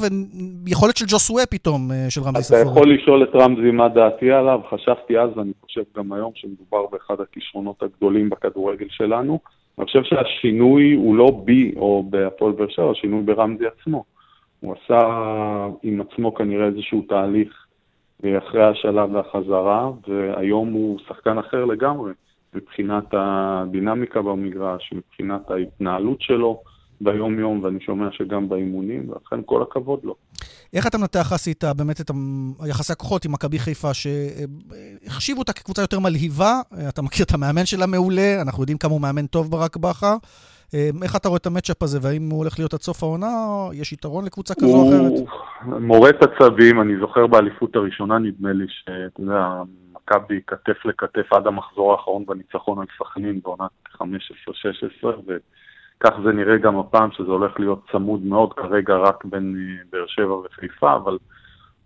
ויכולת 0.66 0.98
של 0.98 1.06
ג'וסווה 1.08 1.46
פתאום 1.46 1.92
אה, 1.92 2.06
של 2.10 2.22
רמזי 2.22 2.44
ספורי. 2.44 2.62
אתה 2.62 2.70
יכול 2.70 2.94
לשאול 2.94 3.24
את 3.24 3.36
רמזי 3.36 3.72
מה 3.72 3.90
דעתי 3.90 4.32
עליו, 4.32 4.60
חשבתי 4.70 5.20
אז, 5.20 5.30
ואני 5.36 5.52
חושב 5.62 5.82
גם 5.98 6.14
היום, 6.14 6.32
שמדובר 6.36 6.86
באחד 6.92 7.16
הכישרונות 7.22 7.84
הגדולים 7.84 8.30
בכדורגל 8.30 8.88
שלנו. 8.90 9.40
אני 9.80 9.86
חושב 9.86 10.04
שהשינוי 10.04 10.94
הוא 10.94 11.16
לא 11.16 11.42
בי 11.46 11.74
או 11.76 12.04
בהפועל 12.10 12.52
באר 12.52 12.68
שבע, 12.70 12.92
השינוי 12.92 13.22
ברמזי 13.22 13.66
עצמו. 13.68 14.04
הוא 14.60 14.76
עשה 14.76 15.00
עם 15.84 16.02
עצמו 16.02 16.34
כנראה 16.34 16.66
איזשהו 16.66 17.02
תהליך 17.10 17.66
אה, 18.26 18.38
אחרי 18.38 18.64
השלב 18.64 19.16
והחזרה, 19.16 19.92
והיום 20.08 20.72
הוא 20.72 21.00
שחקן 21.08 21.38
אחר 21.38 21.66
לגמרי, 21.66 22.14
מבחינת 22.54 23.06
הדינמיקה 23.14 24.22
במגרש, 24.22 24.94
מבחינת 24.94 25.52
ההתנהלות 25.52 26.22
שלו 26.22 26.62
ביום-יום, 27.02 27.64
ואני 27.64 27.80
שומע 27.80 28.08
שגם 28.12 28.50
באימונים, 28.50 29.10
ולכן 29.10 29.40
כל 29.46 29.62
הכבוד 29.62 30.00
לו. 30.04 30.16
איך 30.74 30.88
אתה 30.88 30.98
מנתח, 30.98 31.34
עשית 31.34 31.64
באמת 31.78 32.02
את 32.02 32.12
היחסי 32.60 32.94
הכוחות 32.94 33.26
עם 33.26 33.32
מכבי 33.32 33.60
חיפה, 33.60 33.94
שהחשיבו 33.94 35.40
אותה 35.40 35.54
כקבוצה 35.54 35.82
יותר 35.82 36.00
מלהיבה? 36.00 36.62
אתה 36.90 37.02
מכיר 37.02 37.26
את 37.26 37.34
המאמן 37.34 37.66
שלה 37.66 37.86
מעולה, 37.86 38.42
אנחנו 38.42 38.64
יודעים 38.64 38.78
כמה 38.78 38.92
הוא 38.92 39.02
מאמן 39.02 39.26
טוב 39.28 39.52
ברק 39.52 39.78
בכר. 39.78 40.16
איך 41.04 41.16
אתה 41.16 41.30
רואה 41.30 41.38
את 41.38 41.46
המצ'אפ 41.46 41.84
הזה, 41.84 42.00
והאם 42.02 42.30
הוא 42.30 42.38
הולך 42.38 42.60
להיות 42.60 42.74
עד 42.74 42.82
סוף 42.82 43.04
העונה, 43.04 43.46
או 43.48 43.72
יש 43.74 43.94
יתרון 43.94 44.26
לקבוצה 44.26 44.54
כזו 44.56 44.76
או 44.76 44.90
אחרת? 44.90 45.12
הוא 45.66 45.80
מורט 45.80 46.16
עצבים, 46.22 46.82
אני 46.82 46.94
זוכר 47.00 47.28
באליפות 47.28 47.76
הראשונה, 47.76 48.20
נדמה 48.20 48.54
לי, 48.54 48.66
שאתה 48.70 49.22
יודע, 49.22 49.64
מכבי 49.94 50.40
כתף 50.48 50.86
לכתף 50.86 51.34
עד 51.34 51.48
המחזור 51.48 51.92
האחרון 51.92 52.26
בניצחון 52.26 52.80
על 52.80 52.86
סכנין 53.00 53.40
בעונת 53.44 53.72
15-16, 53.96 54.02
כך 56.04 56.14
זה 56.24 56.32
נראה 56.32 56.58
גם 56.58 56.80
הפעם, 56.80 57.12
שזה 57.12 57.32
הולך 57.32 57.60
להיות 57.60 57.80
צמוד 57.92 58.22
מאוד, 58.22 58.54
כרגע 58.54 58.98
רק 58.98 59.26
בין 59.26 59.56
אה, 59.58 59.84
באר 59.92 60.06
שבע 60.08 60.34
וחיפה, 60.34 60.96
אבל 60.96 61.18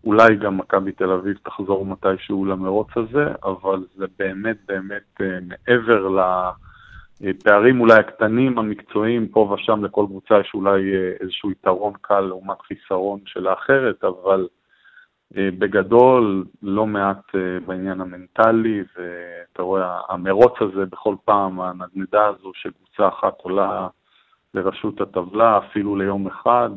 אולי 0.04 0.36
גם 0.36 0.58
מכבי 0.58 0.91
תל 0.91 1.12
אביב 1.12 1.38
תחזור 1.43 1.86
מתישהו 1.86 2.45
למרוץ 2.45 2.88
הזה, 2.95 3.26
אבל 3.43 3.86
זה 3.95 4.06
באמת 4.19 4.58
באמת 4.67 5.21
אה, 5.21 5.39
מעבר 5.47 6.08
לפערים 7.21 7.82
אולי 7.82 7.99
הקטנים 7.99 8.60
המקצועיים, 8.60 9.28
פה 9.28 9.39
ושם 9.39 9.86
לכל 9.86 10.06
קבוצה 10.10 10.39
יש 10.39 10.52
אולי 10.54 10.93
אה, 10.93 11.12
איזשהו 11.19 11.52
יתרון 11.52 11.93
קל 12.02 12.19
לעומת 12.19 12.62
חיסרון 12.62 13.19
של 13.26 13.47
האחרת, 13.47 14.04
אבל 14.04 14.47
בגדול 15.36 16.45
לא 16.63 16.88
מעט 16.88 17.36
בעניין 17.65 18.02
המנטלי, 18.02 18.84
ואתה 18.95 19.62
רואה, 19.62 19.99
המרוץ 20.10 20.54
הזה 20.62 20.86
בכל 20.86 21.15
פעם, 21.26 21.62
הנדנדה 21.62 22.28
הזו 22.28 22.52
שקבוצה 22.56 23.08
אחת 23.08 23.34
עולה 23.41 23.88
לראשות 24.53 25.01
הטבלה, 25.01 25.57
אפילו 25.57 25.95
ליום 25.95 26.27
אחד, 26.27 26.69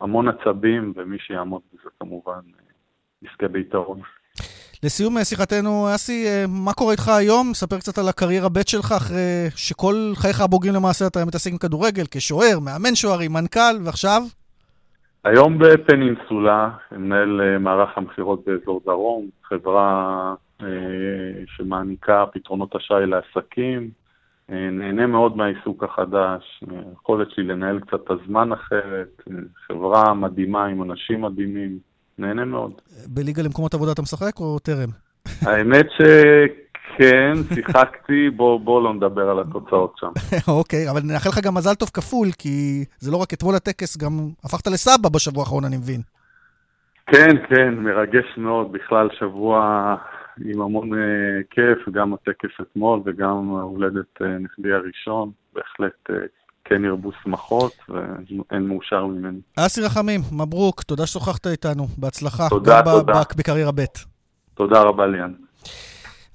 המון 0.00 0.28
עצבים, 0.28 0.92
ומי 0.96 1.18
שיעמוד 1.18 1.62
בזה 1.72 1.90
כמובן 2.00 2.40
יזכה 3.22 3.48
ביתרון. 3.48 4.00
לסיום 4.82 5.24
שיחתנו, 5.24 5.94
אסי, 5.94 6.26
מה 6.48 6.72
קורה 6.72 6.92
איתך 6.92 7.08
היום? 7.08 7.54
ספר 7.54 7.78
קצת 7.78 7.98
על 7.98 8.08
הקריירה 8.08 8.48
ב' 8.48 8.68
שלך, 8.68 8.92
אחרי 8.92 9.46
שכל 9.56 9.94
חייך 10.14 10.40
הבוגרים 10.40 10.74
למעשה 10.74 11.06
אתה 11.06 11.24
מתעסק 11.24 11.50
עם 11.50 11.58
כדורגל, 11.58 12.04
כשוער, 12.10 12.58
מאמן 12.64 12.94
שוערים, 12.94 13.32
מנכ"ל, 13.32 13.76
ועכשיו? 13.84 14.22
היום 15.24 15.58
בפנינסולה, 15.58 16.70
מנהל 16.92 17.40
אה, 17.40 17.58
מערך 17.58 17.98
המכירות 17.98 18.44
באזור 18.46 18.80
דרום, 18.86 19.26
חברה 19.44 20.34
אה, 20.62 20.66
שמעניקה 21.46 22.24
פתרונות 22.32 22.76
אשראי 22.76 23.06
לעסקים, 23.06 23.82
אה, 23.82 23.88
נהנה 24.48 25.06
מאוד 25.06 25.36
מהעיסוק 25.36 25.84
החדש, 25.84 26.64
היכולת 26.90 27.30
שלי 27.30 27.44
לנהל 27.44 27.80
קצת 27.80 28.00
את 28.04 28.10
הזמן 28.10 28.52
אחרת, 28.52 29.22
חברה 29.66 30.14
מדהימה 30.14 30.66
עם 30.66 30.82
אנשים 30.82 31.22
מדהימים, 31.22 31.78
נהנה 32.18 32.44
מאוד. 32.44 32.72
בליגה 33.06 33.42
למקומות 33.42 33.74
עבודה 33.74 33.92
אתה 33.92 34.02
משחק 34.02 34.40
או 34.40 34.58
טרם? 34.58 34.88
האמת 35.42 35.86
שכן, 35.90 37.32
שיחקתי, 37.54 38.30
בוא, 38.36 38.60
בוא 38.60 38.82
לא 38.82 38.94
נדבר 38.94 39.30
על 39.30 39.40
התוצאות 39.40 39.94
שם. 39.96 40.10
אוקיי, 40.58 40.90
אבל 40.90 41.00
נאחל 41.04 41.28
לך 41.28 41.38
גם 41.44 41.54
מזל 41.54 41.74
טוב 41.74 41.88
כפול, 41.88 42.28
כי 42.38 42.84
זה 42.98 43.10
לא 43.10 43.16
רק 43.16 43.32
אתמול 43.32 43.54
הטקס, 43.54 43.96
גם 43.96 44.12
הפכת 44.44 44.66
לסבא 44.66 45.08
בשבוע 45.08 45.42
האחרון, 45.42 45.64
אני 45.64 45.76
מבין. 45.76 46.00
כן, 47.06 47.36
כן, 47.48 47.74
מרגש 47.74 48.24
מאוד, 48.36 48.72
בכלל 48.72 49.08
שבוע 49.18 49.94
עם 50.44 50.60
המון 50.60 50.92
uh, 50.92 50.96
כיף, 51.50 51.88
גם 51.92 52.14
הטקס 52.14 52.50
אתמול 52.60 53.00
וגם 53.04 53.48
הולדת 53.48 54.22
uh, 54.22 54.24
נכדי 54.24 54.72
הראשון, 54.72 55.30
בהחלט 55.54 56.10
uh, 56.10 56.12
כן 56.64 56.84
ירבו 56.84 57.10
שמחות 57.24 57.72
ואין 57.88 58.66
מאושר 58.66 59.06
ממני. 59.06 59.40
אסי 59.56 59.80
רחמים, 59.80 60.20
מברוק, 60.32 60.82
תודה 60.82 61.06
ששוחחת 61.06 61.46
איתנו, 61.46 61.86
בהצלחה. 61.98 62.48
תודה, 62.48 62.82
תודה. 62.84 63.12
גם 63.12 63.20
בקריירה 63.36 63.72
ב'. 63.72 63.84
תודה 64.54 64.82
רבה, 64.82 65.06
ליאן. 65.06 65.32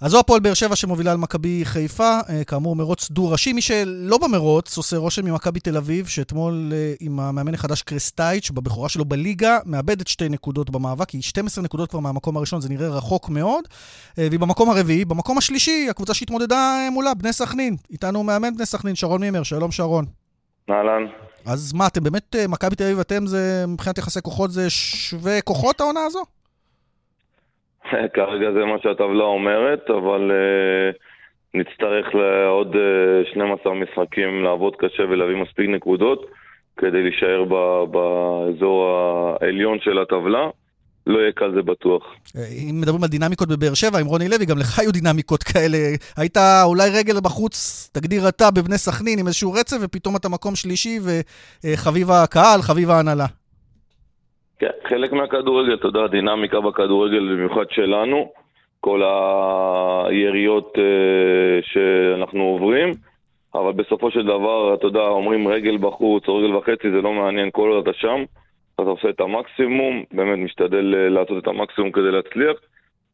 אז 0.02 0.12
זו 0.12 0.20
הפועל 0.20 0.40
באר 0.40 0.54
שבע 0.54 0.76
שמובילה 0.76 1.12
על 1.12 1.18
מכבי 1.18 1.62
חיפה, 1.64 2.20
אה, 2.30 2.44
כאמור 2.44 2.76
מרוץ 2.76 3.12
דו-ראשי. 3.12 3.54
מי 3.54 3.62
שלא 3.62 4.18
במרוץ 4.18 4.78
עושה 4.78 4.98
רושם 4.98 5.26
ממכבי 5.26 5.60
תל 5.60 5.78
אביב, 5.78 6.08
שאתמול 6.08 6.72
אה, 6.74 6.94
עם 7.00 7.20
המאמן 7.20 7.54
החדש 7.54 7.82
קרסטייץ', 7.82 8.52
בבכורה 8.52 8.90
שלו 8.90 9.06
בליגה, 9.06 9.58
מאבדת 9.66 10.08
שתי 10.08 10.30
נקודות 10.30 10.70
במאבק, 10.70 11.10
היא 11.10 11.22
12 11.22 11.64
נקודות 11.64 11.90
כבר 11.90 12.00
מהמקום 12.00 12.38
הראשון, 12.38 12.62
זה 12.62 12.70
נראה 12.70 12.88
רחוק 12.88 13.30
מאוד. 13.30 13.64
אה, 14.20 14.28
והיא 14.30 14.40
במקום 14.40 14.70
הרביעי, 14.70 15.06
במקום 15.06 15.38
השלישי, 15.38 15.88
הקבוצה 15.90 16.14
שהתמודדה 16.14 16.88
מולה, 16.92 17.14
בני 17.14 17.34
סכנין. 17.34 17.76
איתנו 17.92 18.24
מאמן 18.24 18.56
בני 18.56 18.66
סכנין, 18.66 18.96
שרון 18.96 19.22
מימר, 19.22 19.44
שלום 19.44 19.72
שרון. 19.72 20.06
אהלן. 20.70 21.08
אז 21.46 21.74
מה, 21.74 21.88
אתם 21.88 22.04
באמת, 22.04 22.36
מכבי 22.50 22.76
תל 22.76 22.84
אביב, 22.84 23.00
אתם 23.00 23.28
זה, 23.28 23.66
מבחינת 23.68 23.98
יחסי 23.98 24.22
כוחות, 24.22 24.52
זה 24.52 24.70
שווה 24.70 25.42
כוחות 25.42 25.82
העונה 25.82 26.00
הזו? 26.06 26.24
כרגע 28.16 28.52
זה 28.52 28.66
מה 28.66 28.78
שהטבלה 28.84 29.24
אומרת, 29.24 29.90
אבל 29.90 30.32
uh, 30.32 30.98
נצטרך 31.54 32.16
לעוד 32.16 32.76
uh, 32.76 32.78
אה, 33.28 33.32
12 33.32 33.74
משחקים 33.74 34.44
לעבוד 34.44 34.76
קשה 34.76 35.04
ולהביא 35.04 35.36
מספיק 35.36 35.70
נקודות 35.70 36.26
כדי 36.78 37.04
להישאר 37.04 37.44
ב- 37.44 37.84
באזור 37.92 38.88
העליון 39.42 39.80
של 39.80 40.00
הטבלה. 40.00 40.50
לא 41.08 41.20
יהיה 41.20 41.32
קל 41.32 41.52
זה 41.56 41.62
בטוח. 41.62 42.04
אה, 42.38 42.46
אם 42.70 42.82
מדברים 42.82 43.04
על 43.04 43.10
דינמיקות 43.10 43.50
בבאר 43.50 43.74
שבע, 43.74 44.00
עם 44.00 44.06
רוני 44.06 44.30
לוי, 44.30 44.46
גם 44.46 44.58
לך 44.58 44.80
היו 44.80 44.92
דינמיקות 44.92 45.44
כאלה. 45.44 45.78
היית 46.18 46.38
אולי 46.64 46.90
רגל 47.00 47.20
בחוץ, 47.20 47.90
תגדיר 47.94 48.28
אתה, 48.28 48.52
בבני 48.52 48.78
סכנין 48.78 49.20
עם 49.20 49.28
איזשהו 49.28 49.54
רצף, 49.54 49.78
ופתאום 49.82 50.16
אתה 50.16 50.30
מקום 50.30 50.56
שלישי 50.56 51.00
וחביב 51.64 52.12
הקהל, 52.12 52.62
חביב 52.62 52.90
ההנהלה. 52.90 53.26
כן, 54.62 54.70
חלק 54.88 55.12
מהכדורגל, 55.12 55.74
אתה 55.74 55.88
יודע, 55.88 56.04
הדינמיקה 56.04 56.62
בכדורגל, 56.62 57.34
במיוחד 57.34 57.66
שלנו, 57.72 58.32
כל 58.80 59.02
היריות 59.04 60.74
uh, 60.76 60.80
שאנחנו 61.62 62.44
עוברים, 62.44 62.94
אבל 63.56 63.72
בסופו 63.72 64.12
של 64.12 64.24
דבר, 64.26 64.74
אתה 64.74 64.88
יודע, 64.88 65.00
אומרים 65.00 65.48
רגל 65.48 65.78
בחוץ 65.78 66.28
או 66.28 66.38
רגל 66.38 66.56
וחצי, 66.56 66.92
זה 66.92 67.02
לא 67.02 67.14
מעניין, 67.14 67.50
כל 67.52 67.70
עוד 67.70 67.88
אתה 67.88 67.98
שם, 67.98 68.24
אתה 68.76 68.82
עושה 68.82 69.10
את 69.10 69.20
המקסימום, 69.20 70.04
באמת 70.12 70.40
משתדל 70.40 70.94
uh, 70.94 71.10
לעשות 71.14 71.44
את 71.44 71.48
המקסימום 71.48 71.92
כדי 71.92 72.12
להצליח. 72.12 72.58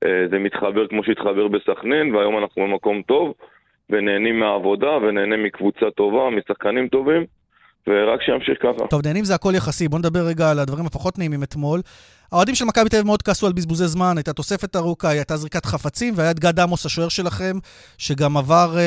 Uh, 0.05 0.07
זה 0.29 0.39
מתחבר 0.39 0.88
כמו 0.88 1.03
שהתחבר 1.03 1.47
בסכנין, 1.47 2.15
והיום 2.15 2.38
אנחנו 2.38 2.63
במקום 2.63 3.01
טוב, 3.01 3.33
ונהנים 3.89 4.39
מהעבודה, 4.39 4.97
ונהנים 4.97 5.43
מקבוצה 5.43 5.91
טובה, 5.91 6.29
משחקנים 6.29 6.88
טובים. 6.88 7.25
ורק 7.88 8.21
שימשיך 8.21 8.58
ככה. 8.62 8.88
טוב, 8.89 9.02
נהנים 9.06 9.23
זה 9.23 9.36
הכל 9.36 9.54
יחסי. 9.56 9.88
בוא 9.88 10.00
נדבר 10.00 10.19
רגע 10.19 10.52
על 10.52 10.60
הדברים 10.60 10.86
הפחות 10.86 11.17
נעימים 11.17 11.43
אתמול. 11.43 11.80
האוהדים 12.32 12.56
של 12.56 12.65
מכבי 12.65 12.89
תל 12.89 12.95
אביב 12.95 13.08
מאוד 13.08 13.21
כעסו 13.21 13.47
על 13.47 13.54
בזבוזי 13.54 13.88
זמן, 13.88 14.13
הייתה 14.17 14.34
תוספת 14.34 14.76
ארוכה, 14.76 15.10
הייתה 15.10 15.36
זריקת 15.36 15.65
חפצים, 15.65 16.13
והיה 16.17 16.32
את 16.32 16.39
גד 16.39 16.60
עמוס, 16.60 16.86
השוער 16.86 17.10
שלכם, 17.10 17.54
שגם 17.97 18.38
עבר 18.38 18.69
אה, 18.78 18.82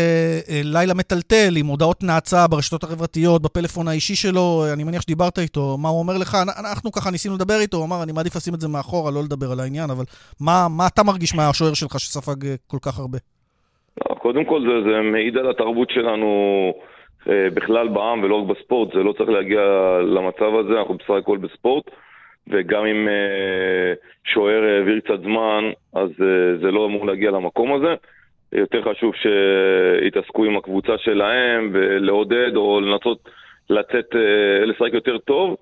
אה, 0.49 0.61
לילה 0.65 0.95
מטלטל 0.95 1.53
עם 1.57 1.67
הודעות 1.67 2.03
נאצה 2.03 2.47
ברשתות 2.51 2.85
החברתיות, 2.85 3.43
בפלאפון 3.43 3.89
האישי 3.89 4.15
שלו, 4.15 4.65
אני 4.75 4.85
מניח 4.85 5.03
שדיברת 5.03 5.39
איתו, 5.39 5.77
מה 5.79 5.89
הוא 5.89 5.99
אומר 5.99 6.19
לך? 6.19 6.37
אנחנו 6.61 6.93
ככה 6.93 7.11
ניסינו 7.11 7.35
לדבר 7.35 7.61
איתו, 7.61 7.77
הוא 7.77 7.87
אמר, 7.87 8.03
אני 8.03 8.13
מעדיף 8.13 8.37
לשים 8.37 8.55
את 8.55 8.61
זה 8.61 8.69
מאחורה, 8.69 9.11
לא 9.11 9.23
לדבר 9.23 9.53
על 9.53 9.61
העניין, 9.61 9.91
אבל 9.91 10.05
מה, 10.41 10.67
מה 10.71 10.87
אתה 10.87 11.03
מרגיש 11.03 11.35
מהשוער 11.35 11.75
שלך 11.75 12.01
שספג 12.01 12.47
אה, 12.47 12.55
כל 12.67 12.79
כך 12.83 12.99
הרבה? 12.99 13.19
לא, 14.01 14.15
קודם 14.15 14.45
כל 14.45 14.61
זה, 14.61 14.91
זה 14.91 15.11
מעיד 15.13 15.37
על 15.37 15.51
התרבות 15.51 15.91
שלנו. 15.91 16.29
אה, 17.29 17.51
בכלל 17.55 17.89
בעם 17.89 18.23
ולא 18.23 18.35
רק 18.35 18.47
בספורט, 18.47 18.93
זה 18.95 19.03
לא 19.03 19.13
צריך 19.13 19.31
להגיע 19.31 19.61
למצב 20.03 20.55
הזה, 20.55 20.79
אנחנו 20.79 20.95
בסך 20.95 21.11
הכל 21.11 21.39
בספורט, 21.39 21.85
וגם 22.49 22.87
אם 22.87 23.09
אה, 23.09 23.93
שוער 24.25 24.63
העביר 24.65 25.01
קצת 25.01 25.23
זמן, 25.23 25.71
אז 25.95 26.11
אה, 26.23 26.57
זה 26.61 26.71
לא 26.71 26.87
אמור 26.87 27.07
להגיע 27.07 27.31
למקום 27.31 27.73
הזה. 27.73 27.95
יותר 28.53 28.83
חשוב 28.83 29.13
שיתעסקו 29.15 30.45
עם 30.45 30.57
הקבוצה 30.57 30.99
שלהם 30.99 31.71
ולעודד 31.73 32.57
או 32.57 32.81
לנסות 32.81 33.29
לצאת, 33.71 34.15
לשחק 34.67 34.93
יותר 34.93 35.19
טוב. 35.19 35.57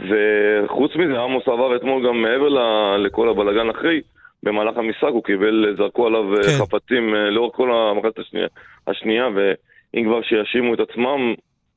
וחוץ 0.00 0.96
מזה, 0.96 1.20
עמוס 1.20 1.48
עבר 1.48 1.76
אתמול 1.76 2.08
גם 2.08 2.22
מעבר 2.22 2.48
לכל 2.98 3.28
הבלגן 3.28 3.70
אחרי, 3.70 4.00
במהלך 4.42 4.76
המשחק 4.76 5.08
הוא 5.08 5.24
קיבל, 5.24 5.74
זרקו 5.78 6.06
עליו 6.06 6.24
כן. 6.36 6.64
חפצים 6.64 7.14
לאורך 7.14 7.56
כל 7.56 7.70
המחצת 7.72 8.18
השנייה, 8.18 8.46
השנייה 8.86 9.28
אם 9.94 10.04
כבר 10.04 10.22
שיאשימו 10.22 10.74
את 10.74 10.80
עצמם 10.80 11.34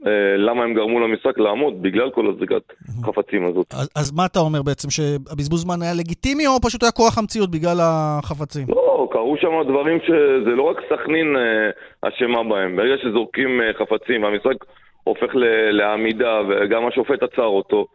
אה, 0.07 0.37
למה 0.37 0.63
הם 0.63 0.73
גרמו 0.73 0.99
למשחק 0.99 1.37
לעמוד 1.37 1.81
בגלל 1.81 2.09
כל 2.09 2.27
הזריקת 2.27 2.63
חפצים 3.05 3.45
הזאת. 3.45 3.65
אז, 3.73 3.89
אז 3.95 4.11
מה 4.11 4.25
אתה 4.25 4.39
אומר 4.39 4.61
בעצם, 4.61 4.89
שהבזבוז 4.89 5.61
זמן 5.61 5.81
היה 5.81 5.93
לגיטימי 5.93 6.47
או 6.47 6.61
פשוט 6.61 6.83
היה 6.83 6.91
כוח 6.91 7.17
המציאות 7.17 7.51
בגלל 7.51 7.77
החפצים? 7.81 8.65
לא, 8.69 9.09
קרו 9.11 9.35
שם 9.37 9.51
דברים 9.67 9.99
שזה 10.05 10.55
לא 10.55 10.63
רק 10.63 10.77
סכנין 10.89 11.35
אה, 11.37 12.09
אשמה 12.09 12.43
בהם. 12.43 12.75
ברגע 12.75 12.95
שזורקים 13.03 13.61
אה, 13.61 13.73
חפצים 13.79 14.23
והמשחק 14.23 14.65
הופך 15.03 15.29
לעמידה 15.71 16.41
וגם 16.49 16.87
השופט 16.87 17.23
עצר 17.23 17.51
אותו, 17.59 17.85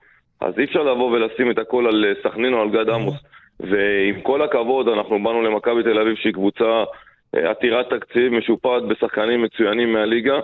אז 0.41 0.59
אי 0.59 0.65
אפשר 0.65 0.83
לבוא 0.83 1.11
ולשים 1.11 1.51
את 1.51 1.59
הכל 1.59 1.87
על 1.87 2.05
סכנין 2.23 2.55
או 2.55 2.61
על 2.61 2.71
גד 2.71 2.89
עמוס. 2.89 3.15
ועם 3.61 4.21
כל 4.23 4.43
הכבוד, 4.43 4.89
אנחנו 4.89 5.23
באנו 5.23 5.43
למכבי 5.43 5.83
תל 5.83 5.99
אביב 5.99 6.17
שהיא 6.17 6.33
קבוצה 6.33 6.85
עתירת 7.33 7.91
תקציב, 7.91 8.33
משופעת 8.33 8.83
בשחקנים 8.83 9.43
מצוינים 9.43 9.93
מהליגה, 9.93 10.41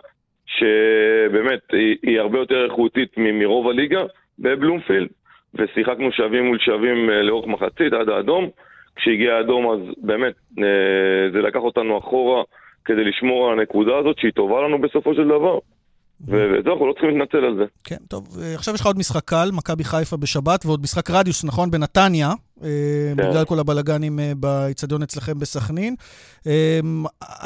שבאמת 0.47 1.61
היא, 1.73 1.97
היא 2.03 2.21
הרבה 2.21 2.39
יותר 2.39 2.65
איכותית 2.65 3.13
מרוב 3.17 3.69
הליגה 3.69 4.03
בבלומפילד. 4.39 5.09
ושיחקנו 5.55 6.13
שווים 6.13 6.47
מול 6.47 6.59
שווים 6.59 7.11
אה, 7.11 7.23
לאורך 7.23 7.47
מחצית 7.47 7.93
עד 7.93 8.09
האדום. 8.09 8.51
כשהגיע 8.97 9.35
האדום 9.35 9.71
אז 9.71 9.79
באמת 9.97 10.35
אה, 10.59 11.31
זה 11.33 11.43
לקח 11.43 11.61
אותנו 11.61 11.99
אחורה 11.99 12.43
כדי 12.85 13.05
לשמור 13.05 13.51
על 13.51 13.59
הנקודה 13.59 13.99
הזאת 13.99 14.19
שהיא 14.19 14.33
טובה 14.33 14.63
לנו 14.63 14.81
בסופו 14.81 15.15
של 15.15 15.25
דבר. 15.25 15.59
וזהו, 16.29 16.73
אנחנו 16.73 16.87
לא 16.87 16.93
צריכים 16.93 17.11
להתנצל 17.11 17.45
על 17.45 17.57
זה. 17.57 17.65
כן, 17.85 17.97
טוב, 18.09 18.39
אה, 18.43 18.55
עכשיו 18.55 18.75
יש 18.75 18.81
לך 18.81 18.87
עוד 18.87 18.99
משחק 18.99 19.25
קל, 19.25 19.49
מכבי 19.53 19.85
חיפה 19.85 20.17
בשבת, 20.17 20.67
ועוד 20.67 20.81
משחק 20.83 21.11
רדיוס, 21.11 21.45
נכון, 21.45 21.71
בנתניה, 21.71 22.29
אה, 22.29 22.69
כן. 23.17 23.31
בגלל 23.31 23.45
כל 23.45 23.59
הבלגנים 23.59 24.19
אה, 24.19 24.33
באיצטדיון 24.37 25.03
אצלכם 25.03 25.39
בסכנין. 25.39 25.95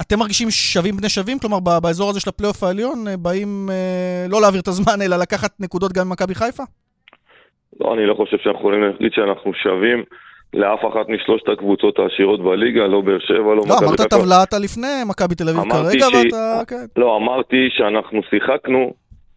אתם 0.01 0.19
מרגישים 0.19 0.51
שווים 0.51 0.97
בני 0.97 1.09
שווים? 1.09 1.39
כלומר, 1.39 1.61
באזור 1.81 2.11
הזה 2.11 2.21
של 2.21 2.29
הפלייאוף 2.29 2.63
העליון, 2.63 3.05
באים 3.19 3.69
לא 4.29 4.41
להעביר 4.41 4.61
את 4.61 4.69
הזמן, 4.69 5.03
אלא 5.03 5.17
לקחת 5.17 5.51
נקודות 5.61 5.93
גם 5.93 6.09
ממכבי 6.09 6.35
חיפה? 6.35 6.63
לא, 7.81 7.95
אני 7.95 8.07
לא 8.07 8.15
חושב 8.15 8.37
שאנחנו 8.43 8.61
יכולים 8.61 8.83
להחליט 8.83 9.13
שאנחנו 9.15 9.53
שווים. 9.55 10.05
לאף 10.55 10.81
אחת 10.81 11.09
משלושת 11.09 11.49
הקבוצות 11.49 11.99
העשירות 11.99 12.45
בליגה, 12.45 12.87
לא 12.87 13.01
באר 13.01 13.19
שבע, 13.19 13.39
לא, 13.39 13.57
לא 13.57 13.63
מכבי 13.63 13.75
חיפה. 13.75 13.85
לא, 13.85 13.89
אמרת 13.89 14.11
טבלה 14.11 14.43
אתה 14.43 14.59
לפני 14.59 15.03
מכבי 15.09 15.35
תל 15.35 15.49
אביב 15.49 15.73
כרגע, 15.73 16.07
ש... 16.11 16.15
ואתה... 16.15 16.61
כן. 16.69 17.01
לא, 17.01 17.17
אמרתי 17.17 17.69
שאנחנו 17.71 18.21
שיחקנו 18.31 18.93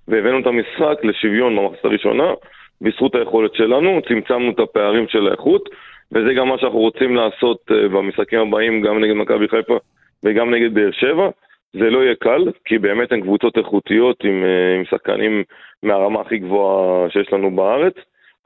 והבאנו 0.09 0.39
את 0.39 0.47
המשחק 0.47 1.03
לשוויון 1.03 1.55
במחצת 1.55 1.85
הראשונה, 1.85 2.33
בזכות 2.81 3.15
היכולת 3.15 3.55
שלנו, 3.55 3.99
צמצמנו 4.07 4.51
את 4.51 4.59
הפערים 4.59 5.05
של 5.07 5.27
האיכות, 5.27 5.69
וזה 6.11 6.33
גם 6.33 6.47
מה 6.47 6.57
שאנחנו 6.57 6.79
רוצים 6.79 7.15
לעשות 7.15 7.57
אה, 7.71 7.87
במשחקים 7.87 8.39
הבאים, 8.39 8.81
גם 8.81 9.03
נגד 9.03 9.13
מכבי 9.13 9.47
חיפה 9.47 9.77
וגם 10.23 10.53
נגד 10.53 10.73
באר 10.73 10.91
שבע. 10.91 11.29
זה 11.73 11.89
לא 11.89 11.99
יהיה 12.03 12.15
קל, 12.15 12.51
כי 12.65 12.77
באמת 12.77 13.11
הן 13.11 13.21
קבוצות 13.21 13.57
איכותיות 13.57 14.23
עם, 14.23 14.43
אה, 14.43 14.75
עם 14.75 14.85
שחקנים 14.85 15.43
מהרמה 15.83 16.21
הכי 16.21 16.37
גבוהה 16.37 17.09
שיש 17.09 17.33
לנו 17.33 17.55
בארץ. 17.55 17.93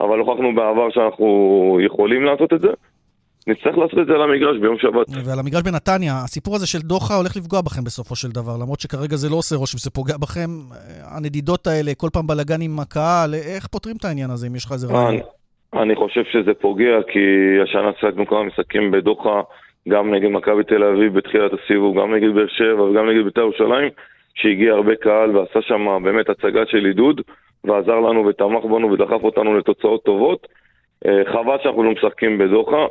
אבל 0.01 0.19
הוכחנו 0.19 0.55
בעבר 0.55 0.89
שאנחנו 0.89 1.27
יכולים 1.85 2.23
לעשות 2.23 2.53
את 2.53 2.61
זה. 2.61 2.69
נצטרך 3.47 3.77
לעשות 3.77 3.99
את 3.99 4.07
זה 4.07 4.13
על 4.13 4.21
המגרש 4.21 4.57
ביום 4.57 4.77
שבת. 4.79 5.07
ועל 5.25 5.39
המגרש 5.39 5.61
בנתניה, 5.61 6.13
הסיפור 6.23 6.55
הזה 6.55 6.67
של 6.67 6.79
דוחה 6.79 7.15
הולך 7.15 7.35
לפגוע 7.37 7.61
בכם 7.61 7.83
בסופו 7.83 8.15
של 8.15 8.31
דבר, 8.31 8.57
למרות 8.61 8.79
שכרגע 8.79 9.15
זה 9.15 9.29
לא 9.29 9.35
עושה 9.35 9.55
רושם, 9.55 9.77
זה 9.77 9.91
פוגע 9.91 10.17
בכם. 10.17 10.49
הנדידות 11.15 11.67
האלה, 11.67 11.91
כל 11.97 12.07
פעם 12.13 12.27
בלאגן 12.27 12.61
עם 12.61 12.79
הקהל, 12.79 13.33
איך 13.33 13.67
פותרים 13.67 13.95
את 13.99 14.05
העניין 14.05 14.29
הזה, 14.29 14.47
אם 14.47 14.55
יש 14.55 14.65
לך 14.65 14.71
איזה 14.71 14.87
רעיון? 14.87 15.21
אני 15.73 15.95
חושב 15.95 16.23
שזה 16.31 16.53
פוגע, 16.53 16.95
כי 17.11 17.19
השנה 17.63 17.91
שיחקנו 17.99 18.27
כמה 18.27 18.43
משחקים 18.43 18.91
בדוחה, 18.91 19.41
גם 19.89 20.13
נגד 20.13 20.29
מכבי 20.29 20.63
תל 20.63 20.83
אביב 20.83 21.13
בתחילת 21.13 21.51
הסיבוב, 21.53 21.99
גם 21.99 22.15
נגד 22.15 22.35
באר 22.35 22.47
שבע 22.47 22.83
וגם 22.83 23.09
נגד 23.09 23.23
בית"ר 23.25 23.41
ירושלים, 23.41 23.89
שהגיע 24.35 24.73
הרבה 24.73 24.95
קהל 24.95 25.37
ועשה 25.37 25.61
שם 25.61 26.03
באמת 26.03 26.29
הצגה 26.29 26.61
של 26.67 26.85
עידוד. 26.85 27.21
ועזר 27.63 27.99
לנו 27.99 28.25
ותמך 28.25 28.63
בנו 28.63 28.91
ודחף 28.91 29.23
אותנו 29.23 29.57
לתוצאות 29.57 30.03
טובות. 30.03 30.47
אה, 31.05 31.21
חבל 31.31 31.57
שאנחנו 31.63 31.83
לא 31.83 31.91
משחקים 31.91 32.37
בדוחה, 32.37 32.85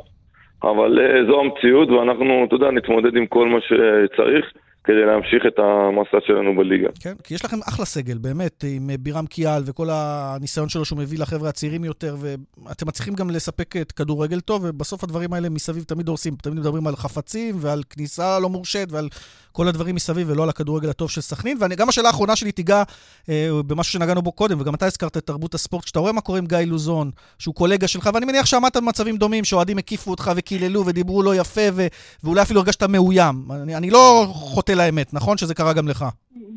אבל 0.63 0.99
אה, 0.99 1.25
זו 1.27 1.39
המציאות 1.39 1.89
ואנחנו, 1.89 2.45
אתה 2.47 2.55
יודע, 2.55 2.71
נתמודד 2.71 3.15
עם 3.15 3.25
כל 3.25 3.47
מה 3.47 3.59
שצריך. 3.61 4.45
כדי 4.83 5.05
להמשיך 5.05 5.43
את 5.47 5.59
המסע 5.59 6.17
שלנו 6.27 6.55
בליגה. 6.55 6.89
כן, 7.01 7.13
כי 7.23 7.33
יש 7.33 7.45
לכם 7.45 7.57
אחלה 7.69 7.85
סגל, 7.85 8.17
באמת, 8.17 8.63
עם 8.75 8.89
אה, 8.89 8.95
בירם 8.99 9.25
קיאל 9.25 9.61
וכל 9.65 9.87
הניסיון 9.91 10.69
שלו 10.69 10.85
שהוא 10.85 10.99
מביא 10.99 11.19
לחבר'ה 11.19 11.49
הצעירים 11.49 11.83
יותר, 11.83 12.15
ואתם 12.21 12.87
מצליחים 12.87 13.13
גם 13.13 13.29
לספק 13.29 13.75
את 13.77 13.91
כדורגל 13.91 14.39
טוב, 14.39 14.65
ובסוף 14.65 15.03
הדברים 15.03 15.33
האלה 15.33 15.49
מסביב 15.49 15.83
תמיד 15.83 16.07
הורסים. 16.07 16.33
תמיד 16.35 16.57
מדברים 16.57 16.87
על 16.87 16.95
חפצים 16.95 17.55
ועל 17.57 17.81
כניסה 17.89 18.39
לא 18.39 18.49
מורשית 18.49 18.91
ועל 18.91 19.07
כל 19.53 19.67
הדברים 19.67 19.95
מסביב 19.95 20.29
ולא 20.29 20.43
על 20.43 20.49
הכדורגל 20.49 20.89
הטוב 20.89 21.09
של 21.09 21.21
סכנין. 21.21 21.57
וגם 21.61 21.89
השאלה 21.89 22.07
האחרונה 22.07 22.35
שלי 22.35 22.51
תיגע 22.51 22.83
אה, 23.29 23.49
במשהו 23.67 23.93
שנגענו 23.93 24.21
בו 24.21 24.31
קודם, 24.31 24.61
וגם 24.61 24.75
אתה 24.75 24.85
הזכרת 24.85 25.17
את 25.17 25.23
תרבות 25.23 25.53
הספורט, 25.53 25.83
כשאתה 25.83 25.99
רואה 25.99 26.11
מה 26.11 26.21
קורה 26.21 26.37
עם 26.37 26.45
גיא 26.45 26.57
לוזון, 26.67 27.11
שהוא 27.39 27.55
קולגה 27.55 27.87
שלך, 27.87 28.09
ואני 28.13 28.25
מניח 28.25 28.45
שעמדת 28.45 28.77
במצבים 28.77 29.17
דומים, 29.17 29.43
שאוהדים 29.43 29.77
הקיפו 29.77 30.11
אותך 30.11 30.31
וקיללו 30.37 30.85
ודיברו 30.85 31.23
לא 31.23 31.35
יפה, 31.35 31.67
ו... 31.73 31.81
ואולי 32.23 32.41
אפילו 32.41 32.59
הרגשת 32.59 32.83
מאוים. 32.83 33.35
אני, 33.63 33.75
אני 33.75 33.89
לא 33.89 34.25
חוטא 34.27 34.71
לאמת, 34.71 35.13
נכון 35.13 35.37
שזה 35.37 35.55
קרה 35.55 35.73
גם 35.73 35.87
לך? 35.87 36.05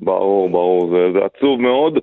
ברור, 0.02 0.50
ברור, 0.50 0.90
זה, 0.90 1.12
זה 1.12 1.18
עצוב 1.24 1.60
מאוד, 1.60 1.98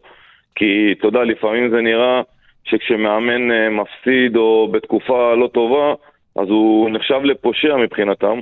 כי 0.56 0.66
אתה 1.00 1.08
יודע, 1.08 1.24
לפעמים 1.24 1.70
זה 1.70 1.82
נראה 1.82 2.22
שכשמאמן 2.64 3.52
אה, 3.52 3.70
מפסיד 3.70 4.36
או 4.36 4.68
בתקופה 4.72 5.34
לא 5.36 5.48
טובה, 5.48 5.94
אז 6.36 6.48
הוא 6.50 6.90
נחשב 6.90 7.20
לפושע 7.24 7.76
מבחינתם, 7.84 8.40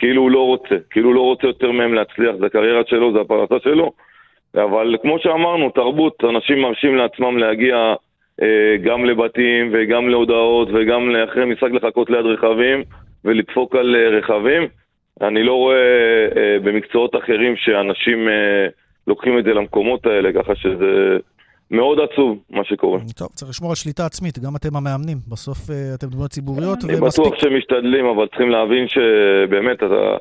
כאילו 0.00 0.22
הוא 0.22 0.30
לא 0.30 0.46
רוצה, 0.46 0.74
כאילו 0.90 1.08
הוא 1.08 1.14
לא 1.14 1.20
רוצה 1.20 1.46
יותר 1.46 1.72
מהם 1.72 1.94
להצליח, 1.94 2.36
זה 2.40 2.46
הקריירה 2.46 2.82
שלו, 2.86 3.12
זה 3.12 3.20
הפרנסה 3.20 3.54
שלו, 3.62 3.92
אבל 4.54 4.96
כמו 5.02 5.18
שאמרנו, 5.18 5.70
תרבות, 5.70 6.24
אנשים 6.24 6.62
מרשים 6.62 6.96
לעצמם 6.96 7.38
להגיע 7.38 7.94
אה, 8.42 8.76
גם 8.82 9.04
לבתים 9.04 9.70
וגם 9.72 10.08
להודעות 10.08 10.68
וגם 10.72 11.16
אחרי 11.28 11.44
משחק 11.44 11.70
לחכות 11.72 12.10
ליד 12.10 12.26
רכבים 12.26 12.82
ולדפוק 13.24 13.76
על 13.76 13.96
אה, 13.96 14.08
רכבים. 14.08 14.68
אני 15.20 15.42
לא 15.42 15.54
רואה 15.54 16.28
אה, 16.36 16.56
במקצועות 16.62 17.16
אחרים 17.16 17.56
שאנשים 17.56 18.28
אה, 18.28 18.66
לוקחים 19.06 19.38
את 19.38 19.44
זה 19.44 19.54
למקומות 19.54 20.06
האלה, 20.06 20.32
ככה 20.32 20.54
שזה 20.54 21.18
מאוד 21.70 21.98
עצוב 22.00 22.38
מה 22.50 22.64
שקורה. 22.64 22.98
טוב, 23.16 23.28
צריך 23.28 23.50
לשמור 23.50 23.70
על 23.70 23.76
שליטה 23.76 24.06
עצמית, 24.06 24.38
גם 24.38 24.56
אתם 24.56 24.76
המאמנים. 24.76 25.18
בסוף 25.28 25.58
uh, 25.58 25.72
אתם 25.94 26.06
דמויות 26.06 26.30
ציבוריות 26.30 26.78
אני 26.84 26.96
ומספיק... 26.96 27.26
בטוח 27.26 27.40
שהם 27.40 27.56
משתדלים, 27.56 28.06
אבל 28.06 28.26
צריכים 28.26 28.50
להבין 28.50 28.88
שבאמת 28.88 29.76
אתה 29.76 30.16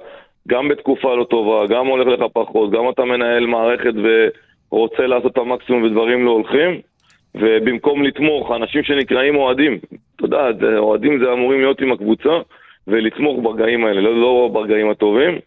גם 0.48 0.68
בתקופה 0.68 1.16
לא 1.16 1.24
טובה, 1.24 1.68
גם 1.68 1.88
הולך 1.88 2.08
לך 2.08 2.26
פחות, 2.34 2.72
גם 2.72 2.90
אתה 2.90 3.06
מנהל 3.06 3.46
מערכת 3.46 3.94
ורוצה 4.72 5.08
לעשות 5.08 5.32
את 5.32 5.38
המקסימום 5.38 5.84
ודברים 5.84 6.26
לא 6.26 6.32
הולכים, 6.32 6.82
ובמקום 7.36 8.04
לתמוך, 8.04 8.52
אנשים 8.52 8.84
שנקראים 8.84 9.36
אוהדים, 9.36 9.80
אתה 10.16 10.26
יודע, 10.26 10.48
אוהדים 10.78 11.20
זה 11.20 11.34
אמורים 11.34 11.60
להיות 11.60 11.82
עם 11.82 11.92
הקבוצה, 11.92 12.30
ולתמוך 12.88 13.40
ברגעים 13.44 13.86
האלה, 13.86 14.02
לא, 14.02 14.22
לא 14.22 14.50
ברגעים 14.54 14.90
הטובים, 14.90 15.40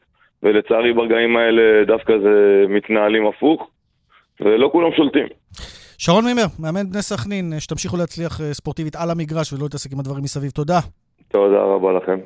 ולצערי 0.43 0.93
ברגעים 0.93 1.37
האלה 1.37 1.85
דווקא 1.85 2.19
זה 2.19 2.65
מתנהלים 2.69 3.27
הפוך, 3.27 3.71
ולא 4.41 4.69
כולם 4.73 4.93
שולטים. 4.97 5.27
שרון 6.05 6.25
מימר, 6.25 6.47
מאמן 6.59 6.91
בני 6.91 7.03
סכנין, 7.03 7.53
שתמשיכו 7.59 7.97
להצליח 7.97 8.41
אה, 8.41 8.55
ספורטיבית 8.55 8.97
על 8.97 9.11
המגרש 9.11 9.53
ולא 9.53 9.63
להתעסק 9.63 9.93
עם 9.93 10.01
הדברים 10.01 10.25
מסביב. 10.25 10.51
תודה. 10.51 10.81
תודה 11.29 11.57
רבה 11.57 11.93
לכם. 11.93 12.19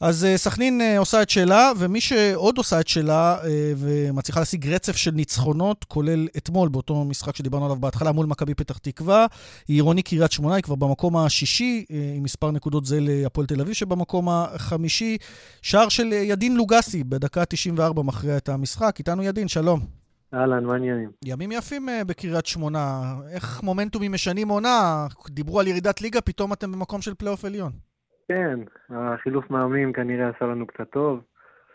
אז 0.00 0.24
אה, 0.24 0.36
סכנין 0.36 0.80
אה, 0.80 0.98
עושה 0.98 1.22
את 1.22 1.30
שלה, 1.30 1.72
ומי 1.78 2.00
שעוד 2.00 2.58
עושה 2.58 2.80
את 2.80 2.88
שלה 2.88 3.36
ומצליחה 3.76 4.40
להשיג 4.40 4.68
רצף 4.68 4.96
של 4.96 5.10
ניצחונות, 5.10 5.84
כולל 5.84 6.28
אתמול, 6.36 6.68
באותו 6.68 7.04
משחק 7.04 7.36
שדיברנו 7.36 7.64
עליו 7.64 7.76
בהתחלה 7.76 8.12
מול 8.12 8.26
מכבי 8.26 8.54
פתח 8.54 8.78
תקווה, 8.78 9.26
היא 9.68 9.74
עירוני 9.74 10.02
קריית 10.02 10.32
שמונה, 10.32 10.54
היא 10.54 10.62
כבר 10.62 10.74
במקום 10.74 11.16
השישי, 11.16 11.84
עם 12.16 12.22
מספר 12.22 12.50
נקודות 12.50 12.84
זה 12.84 12.98
להפועל 13.00 13.46
תל 13.46 13.60
אביב 13.60 13.74
שבמקום 13.74 14.28
החמישי. 14.28 15.16
שער 15.62 15.88
של 15.88 16.12
ידין 16.12 16.56
לוגסי 16.56 17.04
בדקה 17.04 17.44
94 17.44 18.02
מכריע 18.02 18.36
את 18.36 18.48
המשחק. 18.48 18.94
איתנו 18.98 19.22
ידין, 19.22 19.48
שלום. 19.48 20.03
אהלן, 20.34 20.64
מה 20.64 20.72
העניינים? 20.72 21.10
ימים 21.24 21.52
יפים 21.52 21.88
אה, 21.88 22.04
בקריית 22.04 22.46
שמונה. 22.46 23.02
איך 23.34 23.62
מומנטומים 23.62 24.12
משנים 24.12 24.48
עונה? 24.48 25.06
דיברו 25.30 25.60
על 25.60 25.66
ירידת 25.66 26.02
ליגה, 26.02 26.20
פתאום 26.20 26.52
אתם 26.52 26.72
במקום 26.72 27.00
של 27.00 27.14
פלייאוף 27.14 27.44
עליון. 27.44 27.72
כן, 28.28 28.58
החילוף 28.90 29.50
מאמנים 29.50 29.92
כנראה 29.92 30.28
עשה 30.28 30.44
לנו 30.44 30.66
קצת 30.66 30.90
טוב. 30.92 31.20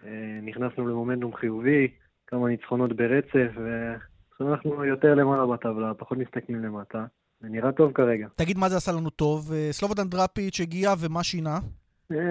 אה, 0.06 0.40
נכנסנו 0.42 0.88
למומנטום 0.88 1.36
חיובי, 1.36 1.88
כמה 2.28 2.48
ניצחונות 2.48 2.96
ברצף, 2.96 3.52
ועכשיו 3.56 4.54
אנחנו 4.54 4.86
יותר 4.86 5.16
למעלה 5.16 5.46
בטבלה, 5.46 5.94
פחות 5.94 6.18
מסתכלים 6.18 6.64
למטה. 6.64 7.06
זה 7.42 7.48
נראה 7.50 7.72
טוב 7.72 7.92
כרגע. 7.92 8.28
תגיד, 8.36 8.58
מה 8.58 8.70
זה 8.70 8.78
עשה 8.78 8.92
לנו 8.92 9.10
טוב? 9.10 9.54
אה, 9.54 9.68
סלובודן 9.72 10.08
דראפיץ' 10.08 10.60
הגיע 10.62 10.94
ומה 11.00 11.24
שינה? 11.24 11.60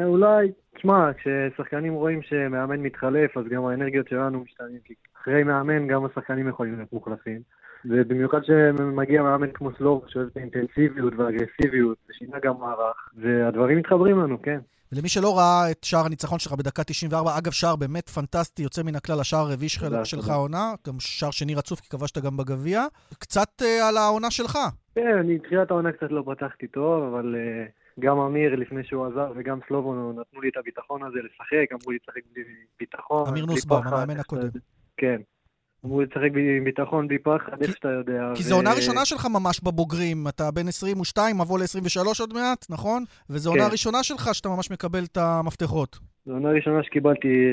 אולי, 0.05 0.53
תשמע, 0.77 1.11
כששחקנים 1.13 1.95
רואים 1.95 2.23
שמאמן 2.23 2.81
מתחלף, 2.81 3.37
אז 3.37 3.45
גם 3.51 3.65
האנרגיות 3.65 4.09
שלנו 4.09 4.41
משתנים, 4.41 4.79
כי 4.85 4.95
אחרי 5.23 5.43
מאמן 5.43 5.87
גם 5.87 6.05
השחקנים 6.05 6.49
יכולים 6.49 6.77
להיות 6.77 6.93
מוחלפים. 6.93 7.41
ובמיוחד 7.85 8.45
שמגיע 8.45 9.23
מאמן 9.23 9.53
כמו 9.55 9.71
סלוב, 9.79 10.05
שאוהב 10.09 10.29
את 10.33 10.37
האינטנסיביות 10.37 11.13
והאגרסיביות, 11.17 11.99
ושינה 12.11 12.39
גם 12.43 12.55
מערך, 12.61 13.09
והדברים 13.17 13.79
מתחברים 13.79 14.21
לנו, 14.21 14.43
כן. 14.43 14.59
ולמי 14.93 15.09
שלא 15.09 15.39
ראה 15.39 15.71
את 15.71 15.85
שער 15.85 16.07
הניצחון 16.07 16.39
שלך 16.39 16.53
בדקה 16.53 16.85
94, 16.85 17.39
אגב, 17.39 17.53
שער 17.53 17.77
באמת 17.77 18.09
פנטסטי, 18.09 18.63
יוצא 18.63 18.83
מן 18.83 18.97
הכלל, 18.97 19.21
השער 19.21 19.41
הרביעי 19.41 19.69
שלך 20.05 20.29
העונה, 20.29 20.75
גם 20.87 20.95
שער 20.99 21.31
שני 21.31 21.55
רצוף, 21.55 21.81
כי 21.81 21.89
כבשת 21.89 22.19
גם 22.19 22.37
בגביע. 22.37 22.87
קצת 23.19 23.63
uh, 23.63 23.65
על 23.89 23.97
העונה 23.97 24.31
שלך. 24.31 24.59
כן, 24.95 25.19
אני 25.21 25.39
תחילת 25.39 25.71
העונה 25.71 25.93
קצת 25.93 26.11
לא 26.11 26.23
פתחתי 26.27 26.67
טוב, 26.67 27.03
אבל 27.03 27.35
uh, 27.35 28.01
גם 28.01 28.19
אמיר, 28.19 28.57
לפני 28.57 28.85
שהוא 28.85 29.07
עזב, 29.07 29.29
וגם 29.37 29.59
סלובו 29.69 30.13
נתנו 30.13 30.41
לי 30.41 30.49
את 30.49 30.57
הביטחון 30.57 31.03
הזה 31.03 31.19
לשחק, 31.19 31.73
אמרו 31.73 31.91
לי 31.91 31.99
לשחק 32.03 32.23
בלי 32.33 32.45
ביטחון. 32.81 33.29
אמיר 33.29 33.47
נוסבאום, 33.47 33.87
המאמן 33.87 34.21
הקודם. 34.21 34.49
כן. 34.99 35.21
אמרו 35.85 36.03
לשחק 36.03 36.31
עם 36.59 36.65
ביטחון, 36.65 37.09
בלי 37.09 37.19
פחד, 37.19 37.63
איך 37.63 37.71
שאתה 37.71 37.89
יודע. 37.89 38.33
כי 38.35 38.43
זו 38.43 38.55
עונה 38.55 38.73
ראשונה 38.73 39.05
שלך 39.05 39.27
ממש 39.27 39.61
בבוגרים. 39.61 40.29
אתה 40.29 40.51
בן 40.51 40.69
22, 40.69 41.39
מבוא 41.39 41.59
ל-23 41.59 42.21
עוד 42.21 42.35
מעט, 42.35 42.67
נכון? 42.71 43.05
וזו 43.31 43.51
עונה 43.51 43.65
כן. 43.65 43.73
ראשונה 43.73 44.03
שלך 44.03 44.35
שאתה 44.35 44.49
ממש 44.49 44.71
מקבל 44.71 45.05
את 45.05 45.17
המפתחות. 45.17 45.99
זו 46.27 46.33
עונה 46.33 46.51
ראשונה 46.51 46.83
שקיבלתי 46.83 47.53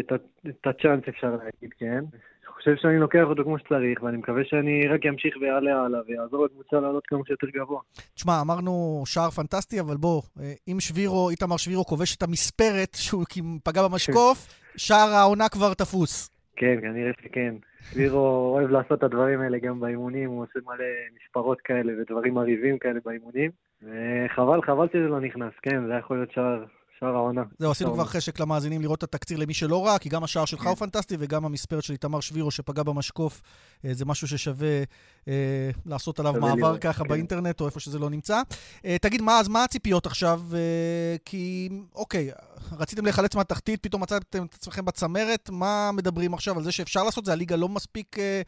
את 0.50 0.68
הצ'אנס, 0.68 1.04
אפשר 1.10 1.30
להגיד, 1.30 1.70
כן. 1.80 2.00
אני 2.00 2.72
חושב 2.72 2.76
שאני 2.82 3.00
לוקח 3.00 3.24
אותו 3.30 3.44
כמו 3.44 3.60
שצריך, 3.60 4.04
ואני 4.04 4.18
מקווה 4.18 4.42
שאני 4.46 4.88
רק 4.88 5.06
אמשיך 5.06 5.34
ויעלה 5.42 5.86
הלאה, 5.86 6.00
ויעזור 6.08 6.46
לקבוצה 6.46 6.80
לעלות 6.80 7.04
כמה 7.08 7.20
שיותר 7.28 7.48
גבוה. 7.48 7.82
תשמע, 8.16 8.42
אמרנו 8.42 9.04
שער 9.06 9.30
פנטסטי, 9.30 9.80
אבל 9.80 9.98
בוא, 9.98 10.22
אה, 10.40 10.54
אם 10.68 10.80
שבירו, 10.80 11.30
איתמר 11.30 11.58
שבירו 11.58 11.86
כובש 11.86 12.16
את 12.16 12.24
המספרת 12.24 12.90
שהוא 12.96 13.26
פגע 13.64 13.88
במשקוף, 13.88 14.48
שער 14.78 15.10
העונה 15.10 15.50
כבר 15.50 15.74
תפוס. 15.74 16.35
כן, 16.56 16.78
כנראה 16.82 17.12
שכן. 17.22 17.56
לירו 17.96 18.54
אוהב 18.56 18.70
לעשות 18.70 18.98
את 18.98 19.04
הדברים 19.04 19.42
האלה 19.42 19.58
גם 19.58 19.80
באימונים, 19.80 20.30
הוא 20.30 20.44
עושה 20.44 20.60
מלא 20.66 20.86
מספרות 21.16 21.62
כאלה 21.62 21.94
ודברים 22.02 22.34
מרהיבים 22.34 22.78
כאלה 22.78 23.00
באימונים. 23.06 23.52
וחבל, 23.84 24.62
חבל 24.62 24.88
שזה 24.94 25.08
לא 25.08 25.20
נכנס, 25.20 25.54
כן, 25.62 25.88
זה 25.88 25.94
יכול 25.94 26.18
להיות 26.18 26.32
שער 26.32 26.66
שער 27.06 27.16
העונה. 27.16 27.44
זהו, 27.60 27.72
עשינו 27.72 27.94
כבר 27.94 28.06
חשק 28.06 28.40
למאזינים 28.40 28.82
לראות 28.82 29.00
את 29.00 29.04
התקציר 29.04 29.38
למי 29.38 29.54
שלא 29.54 29.86
ראה, 29.86 30.00
כי 30.00 30.10
גם 30.10 30.24
השער 30.24 30.46
שלך 30.46 30.68
הוא 30.68 30.76
פנטסטי 30.76 31.16
וגם 31.20 31.46
המספרת 31.46 31.84
של 31.84 31.94
איתמר 31.94 32.20
שבירו 32.20 32.52
שפגע 32.52 32.84
במשקוף, 32.84 33.42
אה, 33.86 33.94
זה 33.94 34.06
משהו 34.06 34.28
ששווה 34.28 34.84
אה, 35.28 35.70
לעשות 35.86 36.20
עליו 36.20 36.34
מעבר 36.34 36.78
ככה 36.78 37.04
כן. 37.04 37.10
באינטרנט 37.10 37.62
או 37.62 37.66
איפה 37.66 37.80
שזה 37.80 38.00
לא 38.00 38.10
נמצא. 38.10 38.42
אה, 38.86 38.96
תגיד, 39.02 39.22
מה, 39.22 39.40
אז 39.40 39.48
מה 39.48 39.64
הציפיות 39.64 40.06
עכשיו? 40.06 40.42
אה, 40.54 41.16
כי, 41.26 41.70
אוקיי, 41.96 42.32
רציתם 42.72 43.04
להיחלץ 43.04 43.36
מהתחתית, 43.36 43.80
פתאום 43.84 44.02
מצאתם 44.02 44.46
את 44.46 44.54
עצמכם 44.54 44.86
בצמרת, 44.86 45.50
מה 45.50 45.92
מדברים 45.94 46.34
עכשיו 46.34 46.58
על 46.58 46.64
זה 46.64 46.72
שאפשר 46.72 47.04
לעשות? 47.04 47.26
זה 47.26 47.32
הליגה 47.32 47.56
לא 47.56 47.70
מספיק, 47.70 48.20
אה, 48.20 48.42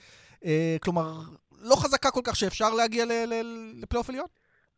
אה, 0.46 0.78
כלומר, 0.82 1.22
לא 1.62 1.76
חזקה 1.76 2.12
כל 2.12 2.22
כך 2.24 2.36
שאפשר 2.36 2.74
להגיע 2.74 3.06
לפלייאוף 3.74 4.10
עליון? 4.10 4.26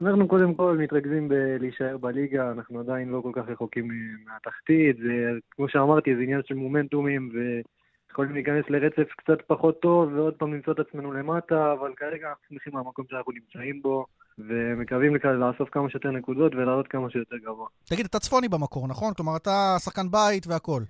אנחנו 0.01 0.27
קודם 0.27 0.53
כל 0.53 0.77
מתרכזים 0.79 1.27
בלהישאר 1.27 1.97
בליגה, 1.97 2.51
אנחנו 2.51 2.79
עדיין 2.79 3.09
לא 3.09 3.21
כל 3.21 3.31
כך 3.33 3.49
רחוקים 3.49 3.87
מהתחתית, 4.25 4.97
וכמו 4.99 5.69
שאמרתי, 5.69 6.15
זה 6.15 6.21
עניין 6.21 6.41
של 6.45 6.55
מומנטומים, 6.55 7.31
ויכולים 7.33 8.33
להיכנס 8.33 8.65
לרצף 8.69 9.11
קצת 9.17 9.41
פחות 9.47 9.81
טוב, 9.81 10.13
ועוד 10.13 10.33
פעם 10.33 10.53
למצוא 10.53 10.73
את 10.73 10.79
עצמנו 10.79 11.11
למטה, 11.11 11.73
אבל 11.73 11.93
כרגע 11.97 12.29
אנחנו 12.29 12.43
שמחים 12.49 12.73
מהמקום 12.73 13.05
שאנחנו 13.09 13.31
נמצאים 13.31 13.81
בו, 13.81 14.05
ומקווים 14.37 15.15
לאסוף 15.23 15.69
כמה 15.69 15.89
שיותר 15.89 16.11
נקודות 16.11 16.55
ולעלות 16.55 16.87
כמה 16.87 17.09
שיותר 17.09 17.37
גבוה. 17.37 17.67
תגיד, 17.89 18.05
אתה 18.05 18.19
צפוני 18.19 18.47
במקור, 18.49 18.87
נכון? 18.87 19.13
כלומר, 19.13 19.37
אתה 19.37 19.75
שחקן 19.79 20.11
בית 20.11 20.47
והכול. 20.47 20.83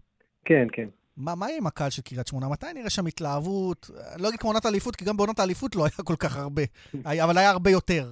כן, 0.45 0.67
כן. 0.71 0.87
מה, 1.19 1.35
מה 1.35 1.45
עם 1.57 1.67
הקהל 1.67 1.89
של 1.89 2.01
קריית 2.01 2.27
שמונה? 2.27 2.45
מתי 2.51 2.65
נראה 2.75 2.89
שם 2.89 3.05
התלהבות? 3.05 3.89
אני 4.13 4.23
לא 4.23 4.27
אגיד 4.29 4.39
כמו 4.39 4.49
עונת 4.49 4.65
האליפות, 4.65 4.95
כי 4.95 5.05
גם 5.05 5.17
בעונת 5.17 5.39
האליפות 5.39 5.75
לא 5.75 5.81
היה 5.81 6.05
כל 6.09 6.15
כך 6.19 6.37
הרבה, 6.37 6.61
אבל 7.23 7.37
היה 7.37 7.49
הרבה 7.49 7.69
יותר. 7.69 8.03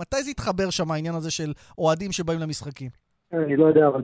מתי 0.00 0.22
זה 0.22 0.30
התחבר 0.30 0.70
שם, 0.70 0.90
העניין 0.90 1.14
הזה 1.14 1.30
של 1.30 1.52
אוהדים 1.78 2.12
שבאים 2.12 2.40
למשחקים? 2.40 2.90
אני 3.32 3.56
לא 3.56 3.66
יודע, 3.66 3.86
אבל 3.88 4.02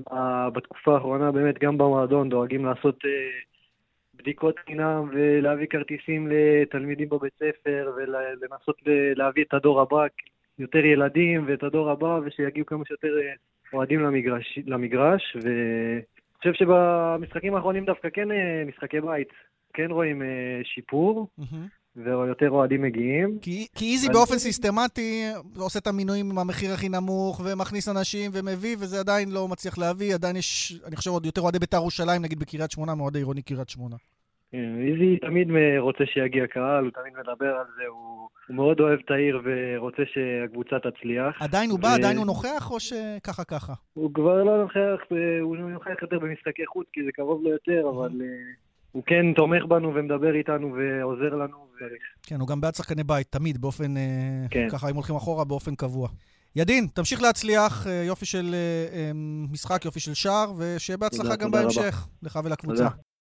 בתקופה 0.55 0.95
האחרונה 0.95 1.33
באמת 1.33 1.59
גם 1.59 1.79
במועדון 1.79 2.29
דואגים 2.29 2.65
לעשות 2.65 2.99
אה, 3.05 3.11
בדיקות 4.15 4.55
חינם 4.67 5.11
ולהביא 5.13 5.67
כרטיסים 5.67 6.29
לתלמידים 6.31 7.09
בבית 7.09 7.33
ספר 7.35 7.93
ולנסות 7.97 8.77
להביא 9.17 9.45
את 9.45 9.55
הדור 9.55 9.81
הבא, 9.81 10.07
יותר 10.59 10.85
ילדים 10.85 11.45
ואת 11.49 11.63
הדור 11.63 11.91
הבא, 11.91 12.19
ושיגיעו 12.25 12.67
כמה 12.67 12.85
שיותר 12.87 13.19
אה, 13.19 13.33
אוהדים 13.73 14.01
למגרש, 14.01 14.59
למגרש 14.67 15.37
ו... 15.45 15.49
חושב 16.39 16.53
שבמשחקים 16.55 17.55
האחרונים 17.55 17.85
דווקא 17.85 18.09
כן 18.13 18.31
אה, 18.31 18.65
משחקי 18.69 19.01
בית, 19.01 19.29
כן 19.75 19.91
רואים 19.91 20.23
אה, 20.23 20.61
שיפור. 20.65 21.29
ויותר 21.97 22.51
אוהדים 22.51 22.83
מגיעים. 22.83 23.39
כי, 23.43 23.67
כי 23.75 23.93
איזי 23.93 24.09
באופן 24.09 24.39
סיסטמטי 24.39 25.25
עושה 25.57 25.79
את 25.79 25.87
המינויים 25.87 26.31
עם 26.31 26.39
המחיר 26.39 26.73
הכי 26.73 26.89
נמוך, 26.89 27.41
ומכניס 27.45 27.89
אנשים 27.89 28.31
ומביא, 28.35 28.77
וזה 28.81 29.01
עדיין 29.01 29.31
לא 29.31 29.49
מצליח 29.49 29.79
להביא. 29.79 30.15
עדיין 30.15 30.37
יש, 30.37 30.81
אני 30.87 30.97
חושב, 30.97 31.11
עוד 31.11 31.27
יותר 31.27 31.41
אוהדי 31.41 31.59
בית"ר 31.59 31.77
ירושלים, 31.77 32.23
נגיד 32.23 32.39
בקריית 32.39 32.71
שמונה, 32.71 32.95
מאוהדי 32.95 33.19
עירוני 33.19 33.43
קריית 33.43 33.69
שמונה. 33.69 33.97
כן, 34.57 34.75
איזי 34.89 35.17
תמיד 35.17 35.49
רוצה 35.79 36.05
שיגיע 36.07 36.47
קהל, 36.47 36.85
הוא 36.85 36.93
תמיד 36.93 37.13
מדבר 37.19 37.53
על 37.61 37.67
זה, 37.77 37.83
הוא, 37.89 38.29
הוא 38.49 38.57
מאוד 38.57 38.81
אוהב 38.81 38.99
את 39.05 39.11
העיר 39.11 39.41
ורוצה 39.45 40.03
שהקבוצה 40.13 40.77
תצליח. 40.79 41.43
עדיין 41.43 41.71
הוא 41.71 41.79
בא, 41.79 41.95
עדיין 41.95 42.17
הוא 42.17 42.27
נוכח, 42.27 42.71
או 42.71 42.81
שככה 42.81 43.45
ככה? 43.45 43.73
הוא 43.95 44.15
כבר 44.15 44.45
לא 44.45 44.63
נוכח, 44.63 45.01
הוא 45.41 45.57
נוכח 45.57 46.03
יותר 46.03 46.19
במשחקי 46.19 46.67
חוץ, 46.67 46.87
כי 46.93 47.01
זה 47.05 47.11
קרוב 47.13 47.43
לו 47.43 47.51
יותר, 47.51 47.83
אבל 47.91 48.11
אה, 48.23 48.27
הוא 48.93 49.03
כן 49.07 49.33
תומך 49.37 49.65
בנו 49.65 49.95
ומדבר 49.95 50.35
איתנו 50.35 50.75
ועוזר 50.77 51.35
לנו. 51.35 51.57
ו... 51.57 51.85
כן, 52.23 52.41
הוא 52.41 52.49
גם 52.49 52.61
בעד 52.61 52.75
שחקני 52.75 53.05
בית, 53.05 53.27
תמיד, 53.31 53.61
באופן, 53.61 53.97
אה, 53.97 54.47
כן. 54.51 54.69
ככה, 54.71 54.91
אם 54.91 54.95
הולכים 54.95 55.17
אחורה, 55.17 55.45
באופן 55.45 55.75
קבוע. 55.75 56.09
ידין, 56.57 56.87
תמשיך 56.95 57.23
להצליח, 57.23 57.87
אה, 57.87 58.03
יופי 58.07 58.27
של 58.27 58.55
משחק, 59.53 59.85
יופי 59.85 60.01
של 60.01 60.15
שער, 60.15 60.53
ושיהיה 60.59 60.97
בהצלחה 60.97 61.37
גם 61.37 61.51
בהמשך, 61.51 62.09
לך 62.23 62.39
ולקבוצה. 62.45 62.77
תודה. 62.77 63.16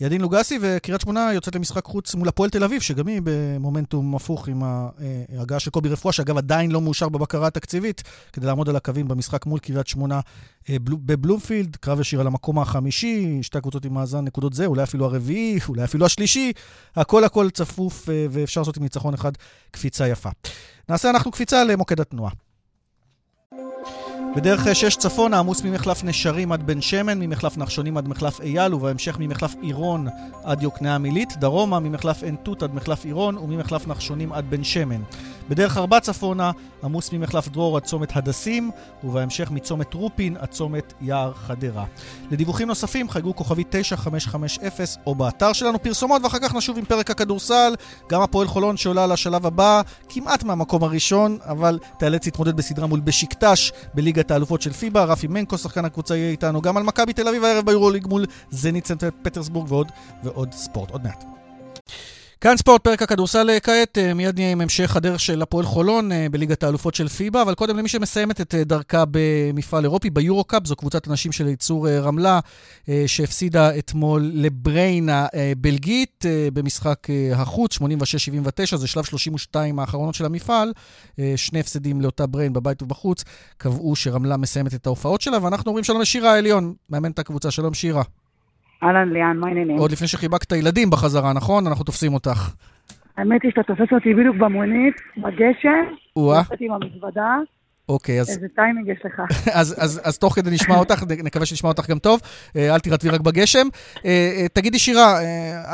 ידין 0.00 0.20
לוגסי 0.20 0.58
וקריית 0.60 1.00
שמונה 1.00 1.32
יוצאת 1.34 1.54
למשחק 1.54 1.84
חוץ 1.84 2.14
מול 2.14 2.28
הפועל 2.28 2.50
תל 2.50 2.64
אביב, 2.64 2.80
שגם 2.80 3.06
היא 3.06 3.20
במומנטום 3.24 4.14
הפוך 4.14 4.48
עם 4.48 4.62
ההגעה 4.64 5.60
של 5.60 5.70
קובי 5.70 5.88
רפואה, 5.88 6.12
שאגב 6.12 6.38
עדיין 6.38 6.70
לא 6.70 6.80
מאושר 6.80 7.08
בבקרה 7.08 7.46
התקציבית, 7.46 8.02
כדי 8.32 8.46
לעמוד 8.46 8.68
על 8.68 8.76
הקווים 8.76 9.08
במשחק 9.08 9.46
מול 9.46 9.58
קריית 9.58 9.86
שמונה 9.86 10.20
אה, 10.70 10.76
בבלומפילד. 10.80 11.76
קרב 11.76 12.00
ישיר 12.00 12.20
על 12.20 12.26
המקום 12.26 12.58
החמישי, 12.58 13.38
שתי 13.42 13.58
הקבוצות 13.58 13.84
עם 13.84 13.94
מאזן 13.94 14.24
נקודות 14.24 14.52
זה, 14.52 14.66
אולי 14.66 14.82
אפילו 14.82 15.04
הרביעי, 15.04 15.58
אולי 15.68 15.84
אפילו 15.84 16.06
השלישי. 16.06 16.52
הכל 16.96 17.24
הכל 17.24 17.50
צפוף, 17.50 18.08
אה, 18.10 18.26
ואפשר 18.30 18.60
לעשות 18.60 18.76
עם 18.76 18.82
ניצחון 18.82 19.14
אחד 19.14 19.32
קפיצה 19.70 20.08
יפה. 20.08 20.30
נעשה 20.88 21.10
אנחנו 21.10 21.30
קפיצה 21.30 21.64
למוקד 21.64 22.00
התנועה. 22.00 22.30
בדרך 24.36 24.74
6 24.74 24.96
צפונה 24.96 25.38
עמוס 25.38 25.62
ממחלף 25.62 26.04
נשרים 26.04 26.52
עד 26.52 26.66
בן 26.66 26.80
שמן, 26.80 27.20
ממחלף 27.20 27.56
נחשונים 27.56 27.96
עד 27.96 28.08
מחלף 28.08 28.40
אייל, 28.40 28.74
ובהמשך 28.74 29.16
ממחלף 29.18 29.54
עירון 29.60 30.06
עד 30.44 30.62
יוקנעם 30.62 31.04
עילית, 31.04 31.36
דרומה 31.36 31.80
ממחלף 31.80 32.22
עין 32.22 32.36
תות 32.42 32.62
עד 32.62 32.74
מחלף 32.74 33.04
עירון, 33.04 33.38
וממחלף 33.38 33.86
נחשונים 33.86 34.32
עד 34.32 34.50
בן 34.50 34.64
שמן. 34.64 35.02
בדרך 35.48 35.76
4 35.76 36.00
צפונה 36.00 36.50
עמוס 36.84 37.12
ממחלף 37.12 37.48
דרור 37.48 37.76
עד 37.76 37.82
צומת 37.82 38.16
הדסים, 38.16 38.70
ובהמשך 39.04 39.50
מצומת 39.50 39.94
רופין 39.94 40.36
עד 40.36 40.48
צומת 40.48 40.92
יער 41.00 41.32
חדרה. 41.34 41.84
לדיווחים 42.30 42.68
נוספים 42.68 43.10
חייגו 43.10 43.36
כוכבי 43.36 43.64
9550 43.70 45.02
או 45.06 45.14
באתר 45.14 45.52
שלנו 45.52 45.82
פרסומות, 45.82 46.24
ואחר 46.24 46.38
כך 46.38 46.54
נשוב 46.54 46.78
עם 46.78 46.84
פרק 46.84 47.10
הכדורסל. 47.10 47.74
גם 48.10 48.20
הפועל 48.20 48.48
חולון 48.48 48.76
שעולה 48.76 49.06
לשלב 49.06 49.46
הבא, 49.46 49.82
כמעט 50.08 50.44
מהמקום 50.44 50.84
הראשון, 50.84 51.38
אבל 51.42 51.78
תיאלץ 51.98 52.26
להתמודד 52.26 52.56
בסדרה 52.56 52.86
מול 52.86 53.00
בשיקטש 53.00 53.72
בליגת 53.94 54.23
האלופות 54.30 54.62
של 54.62 54.72
פיבה. 54.72 55.04
רפי 55.04 55.26
מנקו, 55.26 55.58
שחקן 55.58 55.84
הקבוצה, 55.84 56.16
יהיה 56.16 56.30
איתנו 56.30 56.60
גם 56.60 56.76
על 56.76 56.82
מכבי 56.82 57.12
תל 57.12 57.28
אביב 57.28 57.44
הערב 57.44 57.66
ביורוליג 57.66 58.06
מול 58.06 58.26
זנית 58.50 58.86
סנט 58.86 59.08
פטרסבורג 59.22 59.72
ועוד 59.72 59.92
ועוד 60.24 60.52
ספורט. 60.52 60.90
עוד 60.90 61.04
מעט. 61.04 61.43
כאן 62.44 62.56
ספורט, 62.56 62.84
פרק 62.84 63.02
הכדורסל 63.02 63.50
אה, 63.50 63.60
כעת, 63.60 63.98
אה, 63.98 64.14
מיד 64.14 64.34
נהיה 64.34 64.52
עם 64.52 64.60
המשך 64.60 64.96
הדרך 64.96 65.20
של 65.20 65.42
הפועל 65.42 65.64
חולון 65.64 66.12
אה, 66.12 66.26
בליגת 66.30 66.62
האלופות 66.62 66.94
של 66.94 67.08
פיבה, 67.08 67.42
אבל 67.42 67.54
קודם 67.54 67.76
למי 67.76 67.88
שמסיימת 67.88 68.40
את 68.40 68.54
דרכה 68.54 69.04
במפעל 69.10 69.84
אירופי, 69.84 70.10
ביורו-קאפ, 70.10 70.66
זו 70.66 70.76
קבוצת 70.76 71.06
הנשים 71.06 71.32
של 71.32 71.48
ייצור 71.48 71.88
רמלה, 71.88 72.40
שהפסידה 73.06 73.78
אתמול 73.78 74.30
לבריין 74.34 75.08
הבלגית 75.12 76.24
במשחק 76.52 77.06
החוץ, 77.34 77.78
86-79, 77.78 78.76
זה 78.76 78.86
שלב 78.86 79.04
32 79.04 79.78
האחרונות 79.78 80.14
של 80.14 80.24
המפעל, 80.24 80.72
שני 81.36 81.60
הפסדים 81.60 82.00
לאותה 82.00 82.26
בריין 82.26 82.52
בבית 82.52 82.82
ובחוץ, 82.82 83.24
קבעו 83.56 83.96
שרמלה 83.96 84.36
מסיימת 84.36 84.74
את 84.74 84.86
ההופעות 84.86 85.20
שלה, 85.20 85.38
ואנחנו 85.42 85.68
אומרים 85.68 85.84
שלום 85.84 86.00
לשירה 86.00 86.34
העליון, 86.34 86.74
מאמנת 86.90 87.18
הקבוצה, 87.18 87.50
שלום 87.50 87.74
שירה. 87.74 88.02
אהלן 88.84 89.08
ליאן, 89.12 89.36
מה 89.36 89.46
העניינים? 89.46 89.78
עוד 89.78 89.92
לפני 89.92 90.06
שחיבקת 90.06 90.52
ילדים 90.52 90.90
בחזרה, 90.90 91.32
נכון? 91.32 91.66
אנחנו 91.66 91.84
תופסים 91.84 92.14
אותך. 92.14 92.54
האמת 93.16 93.42
היא 93.42 93.50
שאתה 93.50 93.62
תופס 93.62 93.92
אותי 93.92 94.14
בדיוק 94.14 94.36
במונית, 94.36 94.94
בגשם. 95.16 95.84
או-אה. 96.16 96.42
עם 96.60 96.72
המזוודה. 96.72 97.36
אוקיי, 97.88 98.20
אז... 98.20 98.30
איזה 98.30 98.46
טיימינג 98.54 98.88
יש 98.88 98.98
לך. 99.04 99.20
אז, 99.60 99.84
אז, 99.84 100.00
אז 100.04 100.18
תוך 100.18 100.34
כדי 100.34 100.50
נשמע 100.50 100.78
אותך, 100.78 101.02
נקווה 101.24 101.46
שנשמע 101.46 101.70
אותך 101.70 101.90
גם 101.90 101.98
טוב. 101.98 102.20
אה, 102.56 102.74
אל 102.74 102.78
תירטבי 102.78 103.10
רק 103.10 103.20
בגשם. 103.20 103.66
אה, 104.04 104.10
אה, 104.10 104.48
תגידי, 104.52 104.78
שירה, 104.78 105.18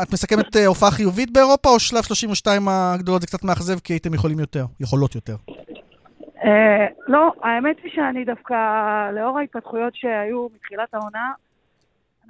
את 0.02 0.12
מסכמת 0.12 0.56
הופעה 0.66 0.90
חיובית 0.90 1.32
באירופה, 1.32 1.68
או 1.68 1.80
שלב 1.80 2.02
32 2.02 2.68
הגדולות 2.68 3.20
זה 3.20 3.26
קצת 3.26 3.44
מאכזב 3.44 3.78
כי 3.78 3.92
הייתם 3.92 4.14
יכולים 4.14 4.38
יותר, 4.38 4.64
יכולות 4.80 5.14
יותר? 5.14 5.36
לא, 7.08 7.32
האמת 7.42 7.76
היא 7.82 7.92
שאני 7.94 8.24
דווקא, 8.24 8.54
לאור 9.14 9.38
ההתפתחויות 9.38 9.94
שהיו 9.94 10.46
מתחילת 10.54 10.94
העונה, 10.94 11.32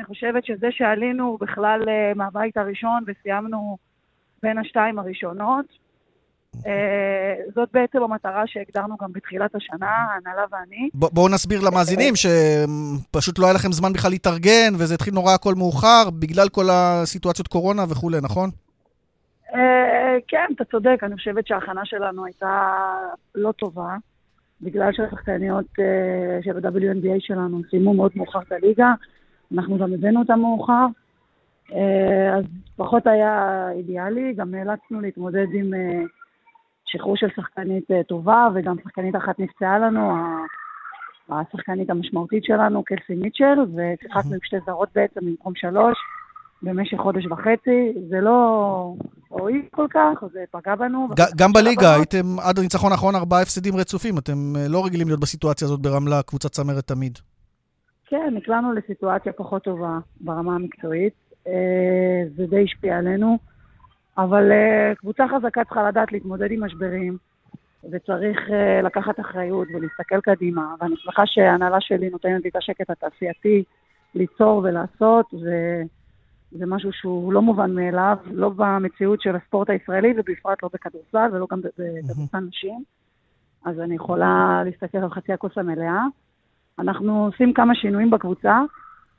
אני 0.01 0.07
חושבת 0.07 0.45
שזה 0.45 0.67
שעלינו 0.71 1.39
בכלל 1.41 1.83
uh, 1.83 2.19
מהבית 2.19 2.57
הראשון 2.57 3.05
וסיימנו 3.07 3.77
בין 4.43 4.59
השתיים 4.59 4.99
הראשונות, 4.99 5.65
uh, 6.57 6.59
זאת 7.55 7.69
בעצם 7.73 8.03
המטרה 8.03 8.43
שהגדרנו 8.47 8.97
גם 9.03 9.13
בתחילת 9.13 9.55
השנה, 9.55 9.87
ההנהלה 9.87 10.45
ואני. 10.53 10.89
ב- 10.95 11.15
בואו 11.15 11.29
נסביר 11.29 11.61
למאזינים 11.65 12.15
שפשוט 12.17 13.39
לא 13.39 13.45
היה 13.47 13.55
לכם 13.55 13.73
זמן 13.73 13.93
בכלל 13.93 14.11
להתארגן, 14.11 14.75
וזה 14.79 14.95
התחיל 14.95 15.15
נורא 15.15 15.35
הכל 15.35 15.55
מאוחר, 15.55 16.11
בגלל 16.19 16.49
כל 16.49 16.65
הסיטואציות 16.73 17.49
קורונה 17.49 17.83
וכולי, 17.91 18.19
נכון? 18.23 18.51
כן, 20.29 20.47
אתה 20.57 20.65
צודק, 20.65 20.99
אני 21.03 21.17
חושבת 21.17 21.47
שההכנה 21.47 21.85
שלנו 21.85 22.25
הייתה 22.25 22.69
לא 23.35 23.53
טובה, 23.53 23.97
בגלל 24.61 24.93
שהשחקניות 24.93 25.67
של 26.43 26.57
ה-WNBA 26.57 27.17
שלנו 27.19 27.61
סיימו 27.71 27.95
מאוד 27.95 28.13
מאוחר 28.15 28.39
את 28.39 28.53
הליגה. 28.53 28.93
אנחנו 29.55 29.79
גם 29.79 29.93
הבאנו 29.93 30.21
אותם 30.21 30.41
מאוחר, 30.41 30.87
אה, 31.73 32.37
אז 32.37 32.45
פחות 32.77 33.07
היה 33.07 33.67
אידיאלי, 33.73 34.35
גם 34.37 34.51
נאלצנו 34.51 35.01
להתמודד 35.01 35.47
עם 35.55 35.75
אה, 35.75 36.03
שחרור 36.85 37.17
של 37.17 37.27
שחקנית 37.37 37.91
אה, 37.91 38.03
טובה, 38.03 38.49
וגם 38.55 38.77
שחקנית 38.85 39.17
אחת 39.17 39.39
נפצעה 39.39 39.79
לנו, 39.79 40.15
השחקנית 41.29 41.91
המשמעותית 41.91 42.45
שלנו, 42.45 42.83
קלסי 42.83 43.15
מיטשל, 43.15 43.59
ושיחקנו 43.75 44.33
עם 44.33 44.39
שתי 44.43 44.57
זרות 44.67 44.89
בעצם 44.95 45.21
במקום 45.21 45.53
שלוש. 45.57 45.99
במשך 46.63 46.97
חודש 46.97 47.27
וחצי, 47.27 47.93
זה 48.09 48.21
לא 48.21 48.95
הועיל 49.29 49.63
כל 49.71 49.87
כך, 49.91 50.25
זה 50.33 50.45
פגע 50.51 50.75
בנו. 50.75 51.09
גם 51.37 51.53
בליגה, 51.53 51.95
הייתם 51.95 52.41
עד 52.43 52.59
הניצחון 52.59 52.93
האחרון 52.93 53.15
ארבעה 53.15 53.43
הפסדים 53.43 53.77
רצופים, 53.77 54.19
אתם 54.19 54.37
לא 54.69 54.85
רגילים 54.85 55.07
להיות 55.09 55.21
בסיטואציה 55.21 55.67
הזאת 55.67 55.81
ברמלה, 55.81 56.23
קבוצת 56.23 56.53
צמרת 56.53 56.85
תמיד. 56.85 57.19
כן, 58.11 58.35
נקלענו 58.35 58.73
לסיטואציה 58.73 59.33
פחות 59.33 59.65
טובה 59.65 59.99
ברמה 60.21 60.55
המקצועית. 60.55 61.13
אה, 61.47 62.23
זה 62.37 62.47
די 62.47 62.65
השפיע 62.65 62.99
עלינו, 62.99 63.39
אבל 64.19 64.53
אה, 64.53 64.95
קבוצה 64.95 65.25
חזקה 65.29 65.65
צריכה 65.65 65.89
לדעת 65.89 66.13
להתמודד 66.13 66.51
עם 66.51 66.65
משברים, 66.65 67.17
וצריך 67.91 68.39
אה, 68.51 68.83
לקחת 68.83 69.21
אחריות 69.21 69.69
ולהסתכל 69.75 70.21
קדימה, 70.21 70.75
ואני 70.81 70.95
שמחה 70.97 71.23
שההנהלה 71.27 71.81
שלי 71.81 72.11
נותנת 72.11 72.45
לי 72.45 72.51
את 72.51 72.57
השקט 72.57 72.91
התעשייתי 72.91 73.65
ליצור 74.15 74.61
ולעשות, 74.65 75.35
וזה 75.35 76.67
משהו 76.67 76.93
שהוא 76.93 77.33
לא 77.33 77.43
מובן 77.43 77.75
מאליו, 77.75 78.17
לא 78.31 78.51
במציאות 78.57 79.21
של 79.23 79.37
הספורט 79.37 79.71
הישראלי, 79.71 80.15
ובפרט 80.17 80.63
לא 80.63 80.69
בכדורסל 80.75 81.29
ולא 81.33 81.47
גם 81.51 81.61
בכדורסל 81.61 82.39
נשים. 82.39 82.85
אז 83.65 83.81
אני 83.81 83.95
יכולה 83.95 84.63
להסתכל 84.65 84.99
על 84.99 85.11
חצי 85.11 85.33
הכוס 85.33 85.59
המלאה. 85.59 86.03
אנחנו 86.81 87.25
עושים 87.27 87.53
כמה 87.53 87.75
שינויים 87.75 88.11
בקבוצה, 88.11 88.61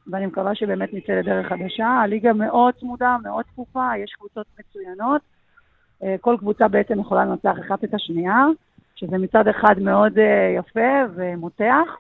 ואני 0.08 0.26
מקווה 0.26 0.56
שבאמת 0.56 0.94
נצא 0.94 1.14
לדרך 1.14 1.48
חדשה. 1.48 1.88
הליגה 1.88 2.34
מאוד 2.34 2.74
צמודה, 2.80 3.18
מאוד 3.24 3.46
צפופה, 3.46 3.98
יש 4.04 4.14
קבוצות 4.14 4.46
מצוינות. 4.60 5.22
אה, 6.04 6.16
כל 6.22 6.36
קבוצה 6.40 6.68
בעצם 6.68 7.00
יכולה 7.00 7.26
לנצח 7.26 7.56
אחת 7.66 7.84
את 7.84 7.94
השנייה, 7.94 8.46
שזה 8.96 9.18
מצד 9.18 9.48
אחד 9.48 9.80
מאוד 9.80 10.20
אה, 10.20 10.56
יפה 10.58 11.14
ומותח. 11.16 11.98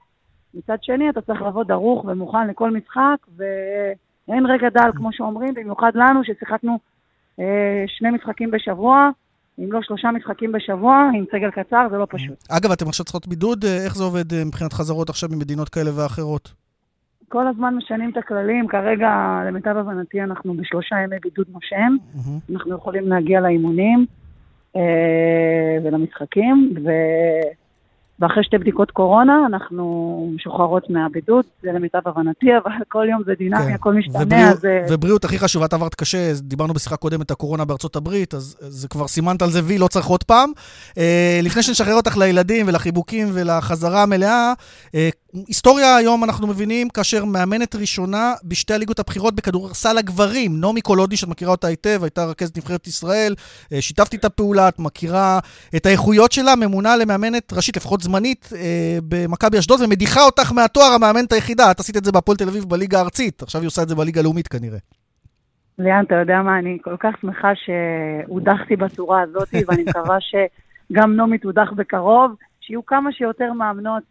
מצד 0.54 0.78
שני, 0.82 1.10
אתה 1.10 1.22
צריך 1.22 1.42
לבוא 1.42 1.64
דרוך 1.64 2.06
ומוכן 2.06 2.48
לכל 2.48 2.72
משחק, 2.72 3.18
ואין 3.38 4.46
רגע 4.46 4.70
דל, 4.70 4.92
כמו 4.96 5.14
שאומרים, 5.14 5.54
במיוחד 5.54 5.92
לנו, 5.96 6.24
ששיחקנו 6.24 6.80
אה, 7.40 7.84
שני 7.88 8.10
משחקים 8.10 8.52
בשבוע, 8.52 9.10
אם 9.60 9.72
לא 9.72 9.80
שלושה 9.82 10.12
משחקים 10.12 10.52
בשבוע, 10.52 11.10
עם 11.14 11.26
סגל 11.32 11.52
קצר, 11.52 11.88
זה 11.92 11.98
לא 11.98 12.08
פשוט. 12.10 12.44
אגב, 12.50 12.72
אתם 12.72 12.88
עכשיו 12.88 13.06
צריכות 13.06 13.28
בידוד? 13.28 13.66
אה, 13.66 13.86
איך 13.86 13.96
זה 13.96 14.04
עובד 14.04 14.34
אה, 14.34 14.46
מבחינת 14.46 14.74
חזרות 14.74 15.10
עכשיו 15.10 15.30
ממדינות 15.30 15.70
כאלה 15.70 15.92
ואחרות? 15.96 16.54
כל 17.30 17.48
הזמן 17.48 17.76
משנים 17.76 18.10
את 18.10 18.18
הכללים. 18.18 18.68
כרגע, 18.68 19.10
למיטב 19.48 19.78
הבנתי, 19.78 20.22
אנחנו 20.22 20.54
בשלושה 20.54 20.96
ימי 20.96 21.16
בידוד 21.22 21.46
נושם. 21.50 21.96
Mm-hmm. 22.16 22.54
אנחנו 22.54 22.76
יכולים 22.76 23.08
להגיע 23.08 23.42
לאימונים 23.42 24.06
אה, 24.76 24.82
ולמשחקים, 25.84 26.74
ו... 26.86 26.90
ואחרי 28.22 28.44
שתי 28.44 28.58
בדיקות 28.58 28.92
קורונה, 28.92 29.34
אנחנו 29.46 29.84
משוחררות 30.36 30.90
מהבידוד, 30.90 31.46
זה 31.64 31.72
למיטב 31.72 32.00
הבנתי, 32.06 32.48
אבל 32.64 32.72
כל 32.88 33.06
יום 33.12 33.22
זה 33.26 33.34
דינמי, 33.38 33.64
כן. 33.64 33.74
הכל 33.74 33.94
משתנה, 33.94 34.22
ובריאות, 34.24 34.54
אז... 34.54 34.66
ובריאות 34.90 35.26
הכי 35.26 35.40
חשובה, 35.40 35.66
את 35.66 35.74
עברת 35.74 35.96
קשה, 35.96 36.34
דיברנו 36.42 36.74
בשיחה 36.74 36.96
קודמת, 36.96 37.32
הקורונה 37.32 37.66
בארצות 37.66 37.96
הברית, 37.96 38.34
אז 38.34 38.58
זה 38.60 38.88
כבר 38.88 39.08
סימנת 39.08 39.42
על 39.42 39.50
זה 39.50 39.60
וי, 39.64 39.78
לא 39.78 39.88
צריך 39.88 40.06
עוד 40.06 40.24
פעם. 40.24 40.52
אה, 40.98 41.40
לפני 41.44 41.64
שנשחרר 41.64 41.94
אותך 41.94 42.18
לילדים 42.18 42.68
ולחיבוקים 42.68 43.28
ולחזרה 43.34 44.04
המלאה, 44.04 44.54
אה, 44.96 45.10
היסטוריה 45.34 45.96
היום 45.96 46.24
אנחנו 46.24 46.48
מבינים 46.48 46.90
כאשר 46.90 47.26
מאמנת 47.26 47.76
ראשונה 47.76 48.34
בשתי 48.44 48.74
הליגות 48.74 49.00
הבכירות 49.00 49.36
בכדורסל 49.36 49.98
הגברים, 49.98 50.62
נעמי 50.62 50.82
קולודני, 50.82 51.18
שאת 51.18 51.30
מכירה 51.30 51.52
אותה 51.52 51.68
היטב, 51.68 52.00
הייתה 52.04 52.26
רכזת 52.26 52.58
נבחרת 52.58 52.88
ישראל, 52.88 53.36
אה, 53.74 53.82
שיתפתי 53.82 54.18
את 54.18 54.26
הפעולה, 54.26 54.68
את 54.68 54.80
מכירה 54.80 55.40
את 55.76 55.86
האיכויות 55.86 56.32
שלה, 56.32 56.56
ממונה 56.56 56.96
למאמנת 56.98 57.54
ראשית, 57.54 57.78
לפחות 57.78 58.02
זמנית, 58.02 58.50
אה, 58.56 58.98
במכבי 59.10 59.60
אשדוד, 59.60 59.82
ומדיחה 59.82 60.22
אותך 60.22 60.52
מהתואר 60.52 60.94
המאמנת 60.96 61.32
היחידה. 61.32 61.72
את 61.72 61.80
עשית 61.80 61.98
את 61.98 62.06
זה 62.06 62.12
בהפועל 62.12 62.38
תל 62.38 62.48
אביב 62.48 62.64
בליגה 62.64 62.98
הארצית, 62.98 63.42
עכשיו 63.42 63.62
היא 63.62 63.68
עושה 63.68 63.84
את 63.84 63.90
זה 63.90 63.96
בליגה 63.96 64.22
הלאומית 64.22 64.48
כנראה. 64.48 64.80
ליאן, 65.80 66.04
אתה 66.08 66.16
יודע 66.16 66.42
מה, 66.42 66.60
אני 66.60 66.78
כל 66.82 66.96
כך 67.00 67.14
שמחה 67.22 67.52
שהודחתי 67.56 68.76
בצורה 68.76 69.22
הזאת, 69.22 69.50
ואני 69.68 69.84
מקווה 69.84 70.18
שגם 70.30 71.16
נעמי 71.16 71.38
תודח 71.38 71.72
בקרוב, 71.76 72.32
שיהיו 72.62 72.86
כמה 72.86 73.12
שיותר 73.12 73.54
מאמנות 73.54 74.04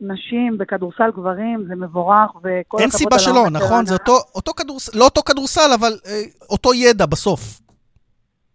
נשים 0.00 0.58
בכדורסל 0.58 1.10
גברים, 1.10 1.64
זה 1.68 1.74
מבורך, 1.74 2.30
וכל 2.36 2.48
הכבוד 2.60 2.80
אין 2.80 2.90
סיבה 2.90 3.18
שלא, 3.18 3.50
נכון? 3.50 3.86
זה 3.86 3.94
אותו, 3.94 4.12
אותו 4.34 4.52
כדורסל, 4.52 4.98
לא 4.98 5.04
אותו 5.04 5.22
כדורסל, 5.22 5.70
אבל 5.74 5.92
אה, 6.06 6.22
אותו 6.50 6.74
ידע 6.74 7.06
בסוף. 7.06 7.60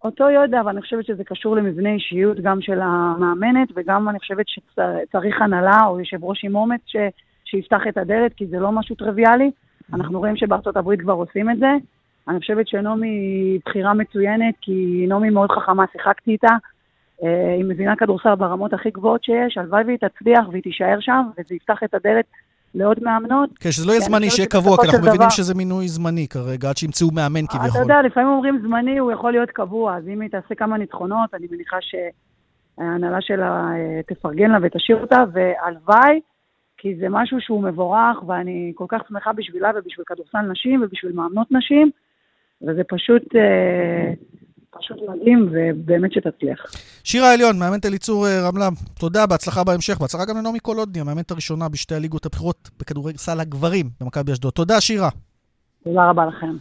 אותו 0.04 0.30
ידע, 0.30 0.62
אבל 0.62 0.70
אני 0.70 0.82
חושבת 0.82 1.06
שזה 1.06 1.24
קשור 1.24 1.56
למבנה 1.56 1.90
אישיות 1.94 2.38
גם 2.40 2.62
של 2.62 2.80
המאמנת, 2.82 3.68
וגם 3.76 4.10
אני 4.10 4.20
חושבת 4.20 4.46
שצריך 4.48 5.42
הנהלה 5.42 5.86
או 5.88 6.00
יושב 6.00 6.24
ראש 6.24 6.46
עם 6.46 6.56
אומץ 6.56 6.82
ש, 6.86 6.96
שיפתח 7.46 7.82
את 7.90 7.98
הדלת, 7.98 8.34
כי 8.34 8.48
זה 8.48 8.60
לא 8.60 8.72
משהו 8.72 8.96
טריוויאלי. 8.96 9.52
אנחנו 9.94 10.20
רואים 10.20 10.38
שבארצות 10.38 10.78
הברית 10.78 11.02
כבר 11.02 11.14
עושים 11.14 11.50
את 11.50 11.58
זה. 11.58 11.72
אני 12.28 12.40
חושבת 12.40 12.68
שנעמי 12.68 13.08
היא 13.08 13.60
בחירה 13.66 13.94
מצוינת, 13.94 14.56
כי 14.62 15.06
נעמי 15.08 15.30
מאוד 15.30 15.52
חכמה, 15.52 15.86
שיחקתי 15.92 16.32
איתה. 16.32 16.56
אה, 17.24 17.54
היא 17.54 17.66
מבינה 17.66 17.96
כדורסל 17.96 18.36
ברמות 18.36 18.74
הכי 18.74 18.90
גבוהות 18.92 19.24
שיש, 19.24 19.58
הלוואי 19.58 19.84
והיא 19.84 19.98
תצליח 19.98 20.48
והיא 20.52 20.64
תישאר 20.64 20.98
שם, 21.00 21.22
וזה 21.38 21.56
יפתח 21.56 21.84
את 21.84 21.94
הדלת 21.94 22.26
לעוד 22.76 22.98
מאמנות. 23.04 23.50
כן, 23.60 23.72
שזה 23.72 23.88
לא 23.88 23.92
יהיה 23.92 24.02
זמני, 24.02 24.30
שיהיה 24.30 24.50
קבוע, 24.50 24.78
כי 24.78 24.88
אנחנו 24.88 25.08
מבינים 25.08 25.30
שזה 25.30 25.56
מינוי 25.56 25.88
זמני 25.88 26.28
כרגע, 26.28 26.70
עד 26.70 26.78
שימצאו 26.78 27.08
מאמן 27.12 27.48
כביכול. 27.48 27.70
אתה 27.70 27.80
יודע, 27.80 28.02
לפעמים 28.02 28.30
אומרים 28.30 28.60
זמני, 28.62 28.98
הוא 28.98 29.12
יכול 29.12 29.32
להיות 29.32 29.50
קבוע, 29.52 29.98
אז 29.98 30.08
אם 30.08 30.22
היא 30.22 30.30
תעשה 30.30 30.56
כמה 30.56 30.78
ניצחונות, 30.78 31.34
אני 31.34 31.48
מניחה 31.52 31.78
שההנהלה 31.82 33.22
שלה 33.22 33.70
אה, 33.74 34.02
תפרגן 34.08 34.52
לה 34.52 34.58
ותשאיר 34.62 35.02
אותה, 35.02 35.24
והלוואי, 35.34 36.20
כי 36.78 36.96
זה 36.96 37.06
משהו 37.10 37.42
שהוא 37.42 37.64
מבורך, 37.64 38.24
ואני 38.28 38.72
כל 38.76 38.86
כך 38.88 39.02
שמחה 39.08 39.34
בשבילה 39.34 39.72
ובשביל 39.76 40.06
כדורסל 40.08 40.42
נשים 40.42 40.84
ובשביל 40.84 41.12
מאמנות 41.12 41.48
נשים, 41.52 41.92
וזה 42.62 42.82
פשוט... 42.84 43.36
אה, 43.36 44.14
פשוט 44.80 44.98
מדהים, 45.10 45.50
ובאמת 45.52 46.12
שתצליח. 46.14 46.60
שירה 47.04 47.34
עליון, 47.34 47.60
מאמנת 47.60 47.86
אליצור 47.86 48.28
אה, 48.28 48.48
רמלה, 48.48 48.70
תודה, 49.00 49.26
בהצלחה 49.26 49.64
בהמשך. 49.64 49.98
בהצלחה 50.00 50.26
גם 50.26 50.38
לנעמי 50.38 50.60
קולודני, 50.60 51.02
המאמנת 51.02 51.32
הראשונה 51.32 51.70
בשתי 51.70 51.96
הליגות 51.96 52.26
הבכירות 52.26 52.70
בכדורגל 52.80 53.18
הגברים 53.28 53.90
במכבי 54.02 54.32
אשדוד. 54.32 54.54
תודה, 54.54 54.82
שירה. 54.82 55.10
תודה 55.84 56.10
רבה 56.10 56.26
לכם. 56.26 56.58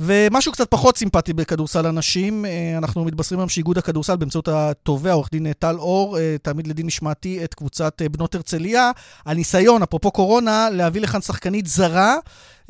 ומשהו 0.00 0.52
קצת 0.52 0.70
פחות 0.70 0.96
סימפטי 0.96 1.32
בכדורסל 1.32 1.86
הנשים, 1.86 2.44
אה, 2.44 2.78
אנחנו 2.78 3.04
מתבשרים 3.04 3.40
היום 3.40 3.48
שאיגוד 3.48 3.78
הכדורסל 3.78 4.16
באמצעות 4.16 4.48
התובע, 4.48 5.12
עורך 5.12 5.28
דין 5.32 5.52
טל 5.52 5.76
אור, 5.78 6.18
אה, 6.18 6.36
תעמיד 6.42 6.66
לדין 6.66 6.86
משמעתי 6.86 7.44
את 7.44 7.54
קבוצת 7.54 8.02
בנות 8.12 8.34
הרצליה. 8.34 8.90
הניסיון, 9.26 9.82
אפרופו 9.82 10.10
קורונה, 10.10 10.68
להביא 10.72 11.00
לכאן 11.00 11.20
שחקנית 11.20 11.66
זרה. 11.66 12.16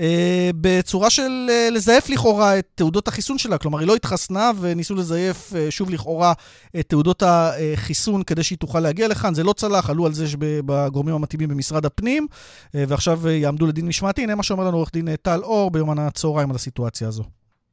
אה, 0.00 0.50
בצורה 0.60 1.10
של 1.10 1.46
אה, 1.50 1.68
לזייף 1.70 2.08
לכאורה 2.08 2.58
את 2.58 2.66
תעודות 2.74 3.08
החיסון 3.08 3.38
שלה. 3.38 3.58
כלומר, 3.58 3.78
היא 3.78 3.88
לא 3.88 3.94
התחסנה 3.94 4.50
וניסו 4.60 4.94
לזייף 4.94 5.52
אה, 5.56 5.70
שוב 5.70 5.90
לכאורה 5.90 6.32
את 6.80 6.88
תעודות 6.88 7.22
החיסון 7.26 8.22
כדי 8.22 8.42
שהיא 8.42 8.58
תוכל 8.58 8.80
להגיע 8.80 9.08
לכאן. 9.08 9.34
זה 9.34 9.44
לא 9.44 9.52
צלח, 9.52 9.90
עלו 9.90 10.06
על 10.06 10.12
זה 10.12 10.24
בגורמים 10.38 11.14
המתאימים 11.14 11.48
במשרד 11.48 11.86
הפנים, 11.86 12.26
ועכשיו 12.74 13.28
יעמדו 13.28 13.66
לדין 13.66 13.86
משמעתי. 13.86 14.22
הנה 14.22 14.34
מה 14.34 14.42
שאומר 14.42 14.64
לנו 14.64 14.76
עורך 14.76 14.90
דין 14.92 15.16
טל 15.16 15.40
אור 15.42 15.70
ביומן 15.70 15.98
הצהריים 15.98 16.50
על 16.50 16.56
הסיטואציה 16.56 17.08
הזו. 17.08 17.22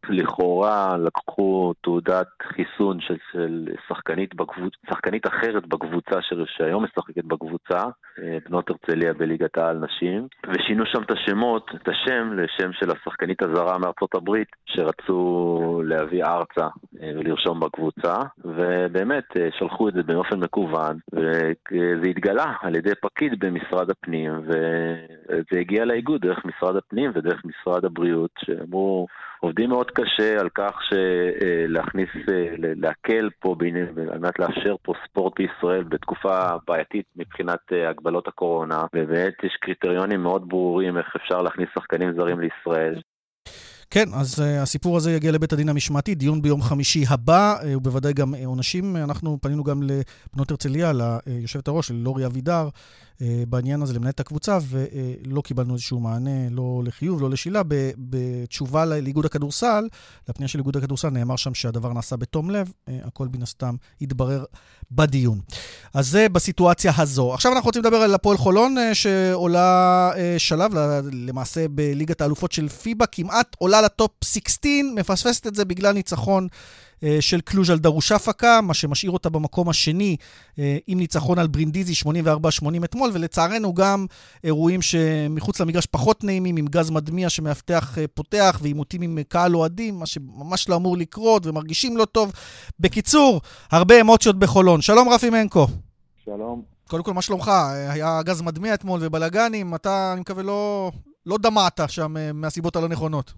לכאורה 0.10 0.98
לקחו 0.98 1.74
תעודת 1.82 2.28
חיסון 2.44 3.02
של, 3.02 3.16
של 3.32 3.68
שחקנית, 3.88 4.36
בקבוצ... 4.36 4.74
שחקנית 4.90 5.28
אחרת 5.28 5.68
בקבוצה 5.68 6.22
של, 6.22 6.46
שהיום 6.48 6.84
משחקת 6.84 7.24
בקבוצה, 7.24 7.84
אה, 8.20 8.38
בנות 8.50 8.70
הרצליה 8.70 9.14
בליגת 9.14 9.58
העל 9.58 9.78
נשים, 9.78 10.28
ושינו 10.48 10.86
שם 10.86 11.02
את 11.02 11.12
השמות, 11.12 11.72
את 11.76 11.88
השם 11.88 12.34
לשם 12.34 12.74
של 12.74 12.92
השחקנית 12.92 13.42
הזרה 13.42 13.78
מארצות 13.78 14.16
הברית 14.16 14.48
שרצו 14.66 15.82
להביא 15.86 16.24
ארצה 16.24 16.68
אה, 17.02 17.12
ולרשום 17.16 17.60
בקבוצה, 17.60 18.16
ובאמת 18.46 19.38
אה, 19.38 19.50
שלחו 19.60 19.90
את 19.90 19.94
זה 19.94 20.04
באופן 20.04 20.40
מקוון, 20.40 20.98
וזה 21.14 22.08
התגלה 22.10 22.54
על 22.62 22.76
ידי 22.76 22.96
פקיד 23.02 23.40
במשרד 23.40 23.90
הפנים, 23.90 24.32
וזה 24.44 25.60
הגיע 25.60 25.86
לאיגוד 25.86 26.22
דרך 26.22 26.46
משרד 26.46 26.76
הפנים 26.76 27.12
ודרך 27.16 27.42
משרד 27.46 27.86
הבריאות, 27.86 28.32
שאמרו... 28.46 29.08
עובדים 29.44 29.70
מאוד 29.70 29.92
קשה 29.92 30.40
על 30.40 30.50
כך 30.50 30.80
שלהכניס, 30.90 32.10
אה, 32.30 32.56
להקל 32.58 33.30
פה, 33.40 33.56
על 34.12 34.20
מנת 34.20 34.40
לאפשר 34.40 34.76
פה 34.82 34.94
ספורט 35.06 35.34
בישראל 35.40 35.84
בתקופה 35.84 36.48
בעייתית 36.68 37.06
מבחינת 37.16 37.60
אה, 37.72 37.90
הגבלות 37.90 38.28
הקורונה, 38.28 38.86
ובאמת 38.96 39.34
יש 39.44 39.58
קריטריונים 39.62 40.24
מאוד 40.24 40.50
ברורים 40.50 40.98
איך 40.98 41.16
אפשר 41.16 41.42
להכניס 41.42 41.70
שחקנים 41.76 42.14
זרים 42.14 42.40
לישראל. 42.40 43.02
כן, 43.94 44.14
אז 44.14 44.40
uh, 44.40 44.42
הסיפור 44.62 44.98
הזה 44.98 45.14
יגיע 45.14 45.32
לבית 45.32 45.54
הדין 45.54 45.70
המשמעתי, 45.70 46.16
דיון 46.16 46.42
ביום 46.42 46.62
חמישי 46.62 47.06
הבא, 47.08 47.56
uh, 47.60 47.66
ובוודאי 47.78 48.14
גם 48.14 48.36
עונשים. 48.46 48.96
אנחנו 48.96 49.38
פנינו 49.42 49.64
גם 49.64 49.84
לבנות 49.84 50.52
הרצליה, 50.52 50.92
ליושבת 51.26 51.68
הראש, 51.68 51.92
ללורי 51.92 52.26
אבידר, 52.26 52.70
אה, 53.22 53.44
בעניין 53.50 53.82
הזה 53.82 53.94
למנהל 53.94 54.10
את 54.10 54.20
הקבוצה, 54.20 54.58
ולא 54.70 55.42
קיבלנו 55.42 55.74
איזשהו 55.74 56.00
מענה, 56.00 56.50
לא 56.52 56.82
לחיוב, 56.86 57.22
לא 57.22 57.30
לשלילה. 57.30 57.62
בתשובה 57.98 58.86
לאיגוד 58.86 59.26
הכדורסל, 59.26 59.88
לפנייה 60.30 60.48
של 60.48 60.60
איגוד 60.60 60.78
הכדורסל, 60.78 61.10
נאמר 61.10 61.36
שם 61.36 61.54
שהדבר 61.54 61.94
נעשה 61.94 62.16
בתום 62.16 62.50
לב, 62.50 62.72
אה, 62.90 62.98
הכל 63.04 63.28
מן 63.36 63.42
הסתם 63.44 63.76
יתברר 64.02 64.44
בדיון. 64.92 65.40
אז 65.94 66.08
זה 66.08 66.30
בסיטואציה 66.30 66.92
הזו. 66.98 67.34
עכשיו 67.34 67.52
אנחנו 67.52 67.68
רוצים 67.68 67.82
לדבר 67.82 67.98
על 67.98 68.14
הפועל 68.14 68.38
חולון, 68.38 68.78
אה, 68.78 68.96
שעולה 68.96 70.12
שלב, 70.38 70.72
למעשה 71.12 71.68
בליגת 71.68 72.22
האלופות 72.22 72.52
של 72.52 72.70
פיבה, 72.70 73.06
כמעט 73.06 73.56
עולה 73.60 73.82
לטופ 73.84 74.12
16, 74.24 74.72
מפספסת 74.96 75.48
את 75.48 75.56
זה 75.56 75.66
בגלל 75.66 75.92
ניצחון 75.92 76.48
אה, 77.04 77.18
של 77.20 77.42
קלוז' 77.42 77.70
על 77.70 77.80
דרושפקה, 77.80 78.62
מה 78.62 78.74
שמשאיר 78.74 79.12
אותה 79.12 79.30
במקום 79.30 79.70
השני 79.70 80.18
אה, 80.60 80.78
עם 80.88 80.98
ניצחון 80.98 81.40
על 81.40 81.48
ברינדיזי 81.48 81.94
84-80 82.06 82.84
אתמול, 82.84 83.12
ולצערנו 83.14 83.74
גם 83.74 84.06
אירועים 84.44 84.82
שמחוץ 84.82 85.62
למגרש 85.62 85.86
פחות 85.86 86.24
נעימים, 86.24 86.58
עם 86.58 86.66
גז 86.68 86.90
מדמיע 86.90 87.30
שמאבטח 87.30 87.98
אה, 87.98 88.06
פותח 88.08 88.60
ועימותים 88.62 89.02
עם 89.02 89.20
קהל 89.28 89.56
אוהדים, 89.56 90.00
מה 90.00 90.06
שממש 90.06 90.70
לא 90.70 90.76
אמור 90.76 90.98
לקרות 90.98 91.46
ומרגישים 91.46 91.98
לא 91.98 92.06
טוב. 92.06 92.32
בקיצור, 92.80 93.42
הרבה 93.72 94.02
אמוציות 94.02 94.40
בחולון. 94.40 94.82
שלום 94.82 95.10
רפי 95.10 95.30
מנקו. 95.30 95.68
שלום. 96.26 96.62
קודם 96.88 97.04
כל, 97.04 97.14
מה 97.14 97.22
שלומך? 97.22 97.52
היה 97.90 98.22
גז 98.24 98.42
מדמיע 98.42 98.74
אתמול 98.74 99.00
ובלאגנים, 99.04 99.76
אתה, 99.76 100.12
אני 100.14 100.22
מקווה, 100.22 100.44
לא, 100.44 100.92
לא 101.26 101.38
דמעת 101.42 101.80
שם 101.88 102.14
מהסיבות 102.34 102.76
הלא 102.76 102.88
נכונות. 102.88 103.34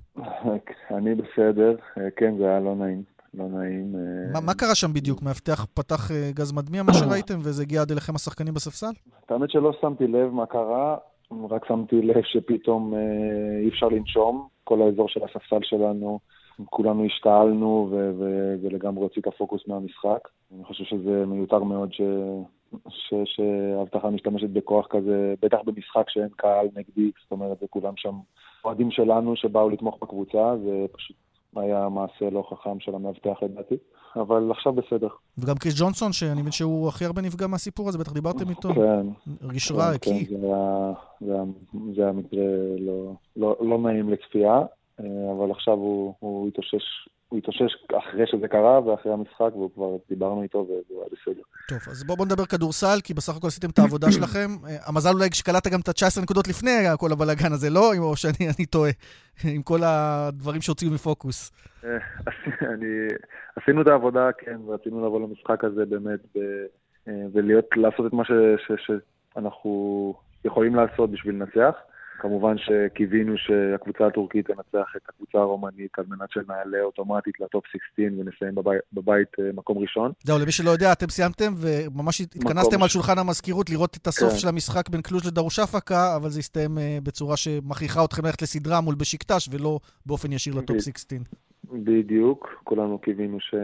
אני 0.91 1.15
בסדר, 1.15 1.75
כן, 2.15 2.37
זה 2.37 2.43
היה 2.45 2.59
לא 2.59 2.75
נעים. 2.75 3.15
לא 3.37 3.45
נעים. 3.47 3.95
אה, 4.35 4.41
מה, 4.41 4.53
קרה 4.53 4.75
שם 4.75 4.93
בדיוק? 4.93 5.21
מאבטח 5.21 5.65
פתח 5.73 6.11
אה, 6.11 6.31
גז 6.33 6.51
מדמיע, 6.51 6.83
מה 6.83 6.93
שראיתם, 6.93 7.39
וזה 7.39 7.63
הגיע 7.63 7.81
עד 7.81 7.91
אליכם 7.91 8.15
השחקנים 8.15 8.53
בספסל? 8.53 8.91
האמת 9.29 9.49
שלא 9.49 9.71
שמתי 9.81 10.07
לב 10.07 10.29
מה 10.29 10.45
קרה, 10.45 10.97
רק 11.49 11.65
שמתי 11.67 12.01
לב 12.01 12.21
שפתאום 12.23 12.93
אה, 12.93 12.99
אי 13.63 13.69
אפשר 13.69 13.87
לנשום. 13.87 14.47
כל 14.63 14.81
האזור 14.81 15.09
של 15.09 15.19
הספסל 15.23 15.59
שלנו, 15.61 16.19
כולנו 16.65 17.05
השתעלנו 17.05 17.89
ולגמרי 18.61 19.03
הוציא 19.03 19.21
את 19.21 19.27
הפוקוס 19.27 19.61
מהמשחק. 19.67 20.27
אני 20.55 20.63
חושב 20.63 20.83
שזה 20.83 21.25
מיותר 21.25 21.63
מאוד 21.63 21.93
ש... 21.93 22.01
שהאבטחה 23.25 24.09
משתמשת 24.09 24.49
בכוח 24.49 24.87
כזה, 24.89 25.33
בטח 25.41 25.57
במשחק 25.65 26.09
שאין 26.09 26.29
קהל 26.35 26.67
נגדי, 26.75 27.11
זאת 27.23 27.31
אומרת, 27.31 27.59
זה 27.59 27.65
כולם 27.69 27.93
שם 27.97 28.15
אוהדים 28.65 28.91
שלנו 28.91 29.35
שבאו 29.35 29.69
לתמוך 29.69 29.97
בקבוצה, 30.01 30.57
זה 30.63 30.85
פשוט 30.91 31.15
היה 31.55 31.89
מעשה 31.89 32.29
לא 32.31 32.47
חכם 32.49 32.79
של 32.79 32.95
המאבטח 32.95 33.37
לדעתי, 33.41 33.75
אבל 34.15 34.51
עכשיו 34.51 34.73
בסדר. 34.73 35.07
וגם 35.37 35.55
קריס 35.55 35.81
ג'ונסון, 35.81 36.13
שאני 36.13 36.41
מבין 36.41 36.51
שהוא 36.51 36.87
הכי 36.87 37.05
הרבה 37.05 37.21
נפגע 37.21 37.47
מהסיפור 37.47 37.89
הזה, 37.89 37.97
בטח 37.97 38.13
דיברתם 38.13 38.49
איתו. 38.49 38.69
כן. 38.73 39.07
הרגיש 39.41 39.71
רע. 39.71 39.97
כן, 40.01 40.11
כן, 40.11 40.39
זה 40.39 40.45
היה, 40.45 40.93
זה 41.21 41.33
היה, 41.33 41.43
זה 41.95 42.03
היה 42.03 42.11
מקרה 42.11 42.43
לא, 42.79 43.13
לא, 43.35 43.55
לא 43.61 43.77
נעים 43.77 44.09
לצפייה, 44.09 44.61
אה, 44.99 45.31
אבל 45.37 45.51
עכשיו 45.51 45.73
הוא, 45.73 46.13
הוא 46.19 46.47
התאושש 46.47 46.83
הוא 47.29 47.39
התאושש 47.39 47.85
אחרי 47.97 48.27
שזה 48.27 48.47
קרה 48.47 48.87
ואחרי 48.87 49.13
המשחק, 49.13 49.55
והוא 49.55 49.71
כבר 49.75 49.97
דיברנו 50.09 50.43
איתו 50.43 50.67
והוא 50.67 51.01
היה 51.01 51.09
בסדר. 51.11 51.41
טוב, 51.69 51.79
אז 51.91 52.03
בואו 52.03 52.17
בוא 52.17 52.25
נדבר 52.25 52.45
כדורסל, 52.45 52.97
כי 53.03 53.13
בסך 53.13 53.37
הכל 53.37 53.47
עשיתם 53.47 53.69
את 53.69 53.79
העבודה 53.79 54.11
שלכם. 54.17 54.49
אה, 54.67 54.77
המזל 54.87 55.09
אולי 55.13 55.29
שקלטת 55.33 55.71
גם 55.71 55.79
את 55.79 55.87
ה-19 55.87 56.21
נקודות 56.23 56.47
לפני 56.47 56.71
כל 56.97 57.11
הבלאגן 57.11 57.51
הזה, 57.51 57.69
לא? 57.69 57.91
או 57.97 58.15
שאני 58.15 58.65
טועה, 58.75 58.91
עם 59.55 59.61
כל 59.61 59.79
הדברים 59.83 60.61
שהוציאו 60.61 60.91
מפוקוס. 60.91 61.51
אה, 61.83 61.97
אני, 62.73 63.07
עשינו 63.55 63.81
את 63.81 63.87
העבודה, 63.87 64.29
כן, 64.37 64.57
ורצינו 64.65 65.05
לבוא 65.05 65.19
למשחק 65.19 65.63
הזה 65.63 65.85
באמת, 65.85 66.19
ב, 66.35 66.39
אה, 67.07 67.13
ולעשות 67.33 68.05
את 68.05 68.13
מה 68.13 68.25
ש, 68.25 68.31
ש, 68.67 68.71
ש, 68.85 68.91
אנחנו 69.37 70.13
יכולים 70.45 70.75
לעשות 70.75 71.11
בשביל 71.11 71.35
לנצח. 71.35 71.75
כמובן 72.25 72.55
שקיווינו 72.57 73.37
שהקבוצה 73.37 74.07
הטורקית 74.07 74.47
תנצח 74.47 74.87
את 74.97 75.01
הקבוצה 75.09 75.37
הרומנית 75.37 75.99
על 75.99 76.05
מנת 76.09 76.31
שנעלה 76.31 76.81
אוטומטית 76.83 77.39
לטופ 77.39 77.63
16 77.67 78.05
ונסיים 78.19 78.55
בבית, 78.55 78.81
בבית 78.93 79.27
אה, 79.39 79.49
מקום 79.53 79.77
ראשון. 79.77 80.11
זהו, 80.23 80.39
למי 80.39 80.51
שלא 80.51 80.69
יודע, 80.69 80.91
אתם 80.91 81.09
סיימתם 81.09 81.53
וממש 81.57 82.21
התכנסתם 82.21 82.83
על 82.83 82.89
שולחן 82.89 83.17
המזכירות 83.17 83.69
לראות 83.69 83.97
את 84.01 84.07
הסוף 84.07 84.31
כן. 84.31 84.37
של 84.37 84.47
המשחק 84.47 84.89
בין 84.89 85.01
קלוז' 85.01 85.27
לדרושפקה, 85.27 86.15
אבל 86.15 86.29
זה 86.29 86.39
הסתיים 86.39 86.77
אה, 86.77 86.97
בצורה 87.03 87.37
שמכריחה 87.37 88.05
אתכם 88.05 88.25
ללכת 88.25 88.41
לסדרה 88.41 88.81
מול 88.81 88.95
בשיקטש 88.95 89.49
ולא 89.51 89.79
באופן 90.05 90.31
ישיר 90.31 90.53
לטופ 90.53 90.69
בדיוק. 90.69 90.97
16. 90.97 91.19
בדיוק, 91.73 92.61
כולנו 92.63 92.99
קיווינו 92.99 93.39
ש... 93.39 93.55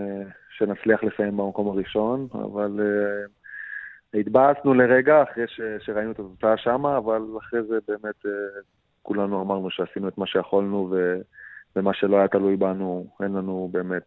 שנצליח 0.57 1.03
לסיים 1.03 1.37
במקום 1.37 1.67
הראשון, 1.67 2.27
אבל 2.33 2.79
uh, 2.79 3.40
התבאסנו 4.13 4.73
לרגע 4.73 5.23
אחרי 5.23 5.43
ש... 5.47 5.61
שראינו 5.85 6.11
את 6.11 6.19
התוצאה 6.19 6.57
שמה, 6.57 6.97
אבל 6.97 7.21
אחרי 7.39 7.63
זה 7.63 7.77
באמת 7.87 8.25
uh, 8.25 8.29
כולנו 9.01 9.41
אמרנו 9.41 9.69
שעשינו 9.69 10.07
את 10.07 10.17
מה 10.17 10.27
שיכולנו, 10.27 10.87
ו... 10.91 11.15
ומה 11.75 11.93
שלא 11.93 12.17
היה 12.17 12.27
תלוי 12.27 12.55
בנו, 12.55 13.05
אין 13.23 13.33
לנו 13.33 13.69
באמת 13.71 14.03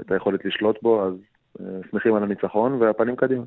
את, 0.00 0.10
היכולת 0.12 0.44
לשלוט 0.44 0.82
בו, 0.82 1.06
אז 1.06 1.12
uh, 1.58 1.62
שמחים 1.90 2.14
על 2.14 2.22
הניצחון, 2.22 2.72
והפנים 2.72 3.16
קדימה. 3.16 3.44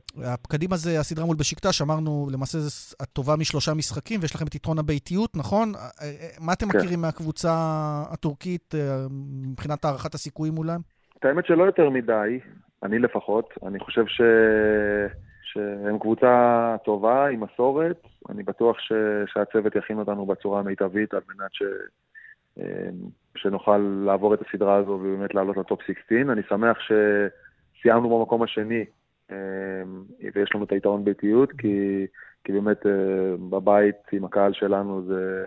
קדימה 0.49 0.75
זה 0.75 0.99
הסדרה 0.99 1.25
מול 1.25 1.35
בשיקטש, 1.35 1.81
אמרנו, 1.81 2.27
למעשה 2.33 2.57
זו 2.57 2.95
הטובה 2.99 3.35
משלושה 3.35 3.73
משחקים, 3.73 4.19
ויש 4.21 4.35
לכם 4.35 4.45
את 4.47 4.55
יתרון 4.55 4.79
הביתיות, 4.79 5.29
נכון? 5.35 5.71
אה, 5.75 5.81
אה, 6.01 6.27
מה 6.45 6.53
אתם 6.53 6.69
כן. 6.69 6.77
מכירים 6.77 7.01
מהקבוצה 7.01 7.53
הטורקית 8.13 8.75
אה, 8.75 9.05
מבחינת 9.51 9.85
הערכת 9.85 10.13
הסיכויים 10.13 10.53
מולם? 10.53 10.79
את 11.19 11.25
האמת 11.25 11.45
שלא 11.45 11.63
יותר 11.63 11.89
מדי, 11.89 12.39
אני 12.83 12.99
לפחות. 12.99 13.53
אני 13.67 13.79
חושב 13.79 14.03
ש... 14.07 14.21
שהם 15.53 15.99
קבוצה 15.99 16.75
טובה, 16.83 17.27
עם 17.27 17.43
מסורת. 17.43 18.07
אני 18.29 18.43
בטוח 18.43 18.79
ש... 18.79 18.91
שהצוות 19.25 19.75
יכין 19.75 19.99
אותנו 19.99 20.25
בצורה 20.25 20.59
המיטבית 20.59 21.13
על 21.13 21.21
מנת 21.29 21.53
ש... 21.53 21.63
אמ, 22.57 22.63
שנוכל 23.35 23.77
לעבור 24.05 24.33
את 24.33 24.39
הסדרה 24.47 24.75
הזו 24.75 24.91
ובאמת 24.91 25.35
לעלות 25.35 25.57
לטופ 25.57 25.81
16. 25.81 26.33
אני 26.33 26.41
שמח 26.49 26.77
שסיימנו 26.79 28.19
במקום 28.19 28.43
השני 28.43 28.85
אמ, 29.31 29.35
ויש 30.35 30.55
לנו 30.55 30.63
את 30.63 30.71
היתרון 30.71 31.03
ביתיות, 31.03 31.51
כי, 31.51 32.07
כי 32.43 32.51
באמת 32.51 32.85
אה, 32.85 32.91
בבית 33.49 33.95
עם 34.11 34.25
הקהל 34.25 34.53
שלנו 34.53 35.01
זה, 35.07 35.45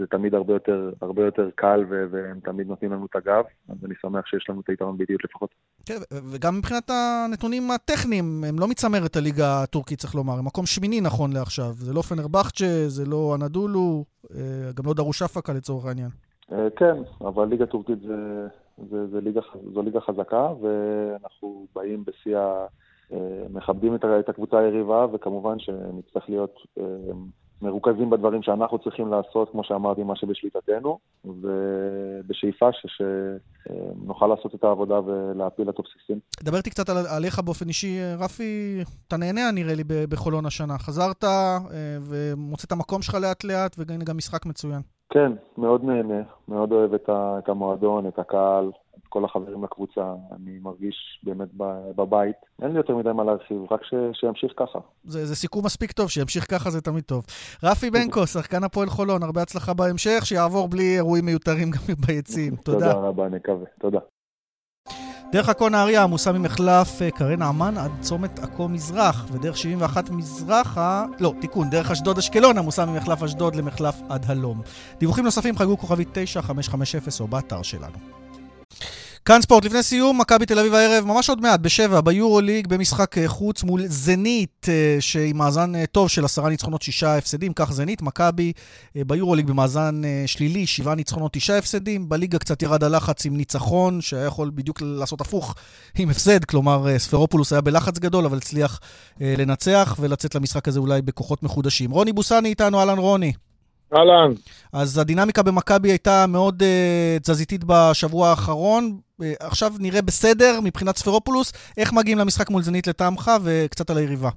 זה 0.00 0.06
תמיד 0.06 0.34
הרבה 0.34 0.52
יותר, 0.52 0.90
הרבה 1.00 1.24
יותר 1.24 1.48
קל 1.54 1.84
ו- 1.90 2.04
והם 2.10 2.40
תמיד 2.40 2.66
נותנים 2.68 2.92
לנו 2.92 3.06
את 3.06 3.16
הגב, 3.16 3.44
אז 3.68 3.76
אני 3.84 3.94
שמח 4.02 4.26
שיש 4.26 4.46
לנו 4.50 4.60
את 4.60 4.68
היתרון 4.68 4.98
ביתיות 4.98 5.24
לפחות. 5.24 5.50
כן, 5.86 5.94
וגם 6.32 6.58
מבחינת 6.58 6.90
הנתונים 6.90 7.70
הטכניים, 7.70 8.44
הם 8.48 8.58
לא 8.58 8.68
מצמרת 8.68 9.16
הליגה 9.16 9.62
הטורקית, 9.62 9.98
צריך 9.98 10.14
לומר, 10.14 10.38
הם 10.38 10.44
מקום 10.44 10.66
שמיני 10.66 11.00
נכון 11.00 11.32
לעכשיו. 11.32 11.72
זה 11.72 11.92
לא 11.92 12.02
פנרבחצ'ה, 12.02 12.88
זה 12.88 13.06
לא 13.06 13.34
אנדולו, 13.34 14.04
אה, 14.34 14.70
גם 14.74 14.86
לא 14.86 14.94
דרושפקה 14.94 15.52
לצורך 15.52 15.86
העניין. 15.86 16.10
אה, 16.52 16.68
כן, 16.76 16.96
אבל 17.20 17.48
ליגה 17.48 17.66
טורקית 17.66 18.00
זה, 18.00 18.46
זה, 18.90 19.06
זה 19.06 19.20
ליגה, 19.20 19.40
זו 19.74 19.82
ליגה 19.82 20.00
חזקה, 20.00 20.48
ואנחנו 20.60 21.66
באים 21.74 22.04
בשיא 22.04 22.38
ה... 22.38 22.66
אה, 23.12 23.46
מכבדים 23.50 23.94
את 23.94 24.28
הקבוצה 24.28 24.58
היריבה, 24.58 25.06
וכמובן 25.12 25.58
שנצטרך 25.58 26.28
להיות 26.28 26.54
מרוכזים 27.62 28.10
בדברים 28.10 28.42
שאנחנו 28.42 28.78
צריכים 28.78 29.08
לעשות, 29.08 29.50
כמו 29.52 29.64
שאמרתי, 29.64 30.02
מה 30.02 30.16
שבשליטתנו, 30.16 30.98
ובשאיפה 31.24 32.72
ש- 32.72 32.86
שנוכל 32.96 34.26
לעשות 34.26 34.54
את 34.54 34.64
העבודה 34.64 35.00
ולהפיל 35.00 35.68
16. 35.86 36.16
דבר 36.42 36.56
איתי 36.56 36.70
קצת 36.70 36.88
על, 36.88 36.96
עליך 37.16 37.38
באופן 37.38 37.68
אישי, 37.68 37.98
רפי, 38.18 38.78
אתה 39.08 39.16
נהנה 39.16 39.50
נראה 39.54 39.74
לי 39.74 39.84
בחולון 40.08 40.46
השנה. 40.46 40.78
חזרת 40.78 41.24
אה, 41.24 41.58
ומוצא 42.02 42.66
את 42.66 42.72
המקום 42.72 43.02
שלך 43.02 43.14
לאט 43.14 43.44
לאט, 43.44 43.76
והנה 43.78 44.04
גם 44.04 44.16
משחק 44.16 44.46
מצוין. 44.46 44.80
כן, 45.12 45.32
מאוד 45.58 45.84
נהנה, 45.84 46.22
מאוד 46.48 46.72
אוהב 46.72 46.94
את 46.94 47.48
המועדון, 47.48 48.06
את 48.08 48.18
הקהל, 48.18 48.70
את 49.02 49.06
כל 49.08 49.24
החברים 49.24 49.64
לקבוצה. 49.64 50.14
אני 50.36 50.58
מרגיש 50.62 51.20
באמת 51.22 51.48
בבית. 51.96 52.36
אין 52.62 52.70
לי 52.70 52.76
יותר 52.76 52.96
מדי 52.96 53.12
מה 53.12 53.24
להרחיב, 53.24 53.72
רק 53.72 53.84
ש, 53.84 53.94
שימשיך 54.20 54.52
ככה. 54.56 54.78
זה, 55.04 55.26
זה 55.26 55.36
סיכום 55.36 55.64
מספיק 55.64 55.92
טוב, 55.92 56.08
שימשיך 56.08 56.50
ככה 56.50 56.70
זה 56.70 56.80
תמיד 56.80 57.04
טוב. 57.04 57.24
רפי 57.62 57.90
בנקו, 57.90 58.26
שחקן 58.26 58.64
הפועל 58.64 58.88
חולון, 58.88 59.22
הרבה 59.22 59.42
הצלחה 59.42 59.74
בהמשך, 59.74 60.20
שיעבור 60.24 60.68
בלי 60.68 60.96
אירועים 60.96 61.24
מיותרים 61.26 61.70
גם 61.70 61.94
ביציעים. 62.06 62.56
תודה. 62.56 62.92
תודה 62.92 62.92
רבה, 62.92 63.28
נקווה. 63.28 63.66
תודה. 63.80 63.98
דרך 65.32 65.48
עכו 65.48 65.68
נהריה 65.68 66.02
עמוסה 66.02 66.32
ממחלף 66.32 67.02
אה, 67.02 67.10
קרן 67.10 67.38
נעמן 67.38 67.78
עד 67.78 67.90
צומת 68.00 68.38
עכו 68.38 68.68
מזרח, 68.68 69.26
ודרך 69.32 69.56
71 69.56 70.10
מזרחה, 70.10 71.06
לא, 71.20 71.34
תיקון, 71.40 71.70
דרך 71.70 71.90
אשדוד 71.90 72.18
אשקלון 72.18 72.58
עמוסה 72.58 72.86
ממחלף 72.86 73.22
אשדוד 73.22 73.54
למחלף 73.54 74.00
עד 74.08 74.24
הלום. 74.28 74.60
דיווחים 74.98 75.24
נוספים 75.24 75.56
חגגו 75.56 75.78
כוכבית 75.78 76.08
9550 76.12 77.00
או 77.20 77.26
באתר 77.26 77.62
שלנו. 77.62 78.19
כאן 79.24 79.42
ספורט, 79.42 79.64
לפני 79.64 79.82
סיום, 79.82 80.20
מכבי 80.20 80.46
תל 80.46 80.58
אביב 80.58 80.74
הערב, 80.74 81.04
ממש 81.04 81.28
עוד 81.28 81.40
מעט, 81.40 81.60
בשבע, 81.60 82.00
ביורו 82.00 82.40
ליג, 82.40 82.66
במשחק 82.66 83.18
אה, 83.18 83.28
חוץ 83.28 83.62
מול 83.62 83.82
זנית, 83.86 84.66
אה, 84.68 84.96
שעם 85.00 85.36
מאזן 85.36 85.74
אה, 85.74 85.86
טוב 85.86 86.08
של 86.08 86.24
עשרה 86.24 86.48
ניצחונות, 86.50 86.82
שישה 86.82 87.16
הפסדים, 87.16 87.52
כך 87.52 87.72
זנית, 87.72 88.02
מכבי 88.02 88.52
אה, 88.96 89.04
ביורו 89.04 89.34
ליג 89.34 89.46
במאזן 89.46 90.02
שלילי, 90.26 90.66
שבעה 90.66 90.94
ניצחונות, 90.94 91.32
תשעה 91.32 91.58
הפסדים, 91.58 92.08
בליגה 92.08 92.38
קצת 92.38 92.62
ירד 92.62 92.84
הלחץ 92.84 93.26
עם 93.26 93.36
ניצחון, 93.36 94.00
שהיה 94.00 94.24
יכול 94.24 94.50
בדיוק 94.54 94.82
לעשות 94.82 95.20
הפוך 95.20 95.54
עם 95.98 96.10
הפסד, 96.10 96.44
כלומר 96.44 96.98
ספרופולוס 96.98 97.52
היה 97.52 97.60
בלחץ 97.60 97.98
גדול, 97.98 98.24
אבל 98.24 98.36
הצליח 98.36 98.80
לנצח 99.20 99.96
ולצאת 100.00 100.34
למשחק 100.34 100.68
הזה 100.68 100.80
אולי 100.80 101.02
בכוחות 101.02 101.42
מחודשים. 101.42 101.90
רוני 101.90 102.12
בוסני 102.12 102.48
איתנו, 102.48 102.80
אהלן 102.80 102.98
רוני. 102.98 103.32
אהלן. 103.94 104.32
אז 104.72 104.98
הדינמיקה 104.98 105.42
במכבי 105.42 105.88
הייתה 105.88 106.24
מאוד 106.28 106.62
uh, 106.62 107.22
תזזיתית 107.22 107.64
בשבוע 107.64 108.28
האחרון. 108.28 108.98
Uh, 109.20 109.24
עכשיו 109.40 109.70
נראה 109.80 110.02
בסדר 110.02 110.60
מבחינת 110.64 110.96
ספרופולוס. 110.96 111.72
איך 111.78 111.92
מגיעים 111.92 112.18
למשחק 112.18 112.50
מול 112.50 112.62
זנית 112.62 112.86
לטעמך, 112.86 113.30
וקצת 113.44 113.90
על 113.90 113.96
היריבה. 113.96 114.28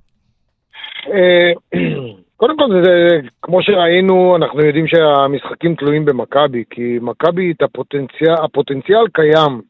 אה, 1.08 1.51
קודם 2.38 2.58
כל, 2.58 2.84
זה, 2.84 3.10
כמו 3.41 3.64
שראינו, 3.64 4.36
אנחנו 4.36 4.66
יודעים 4.66 4.88
שהמשחקים 4.88 5.76
תלויים 5.76 6.06
במכבי, 6.06 6.64
כי 6.70 6.97
מכבי, 7.01 7.54
הפוטנציאל, 7.62 8.34
הפוטנציאל 8.43 9.08
קיים, 9.14 9.62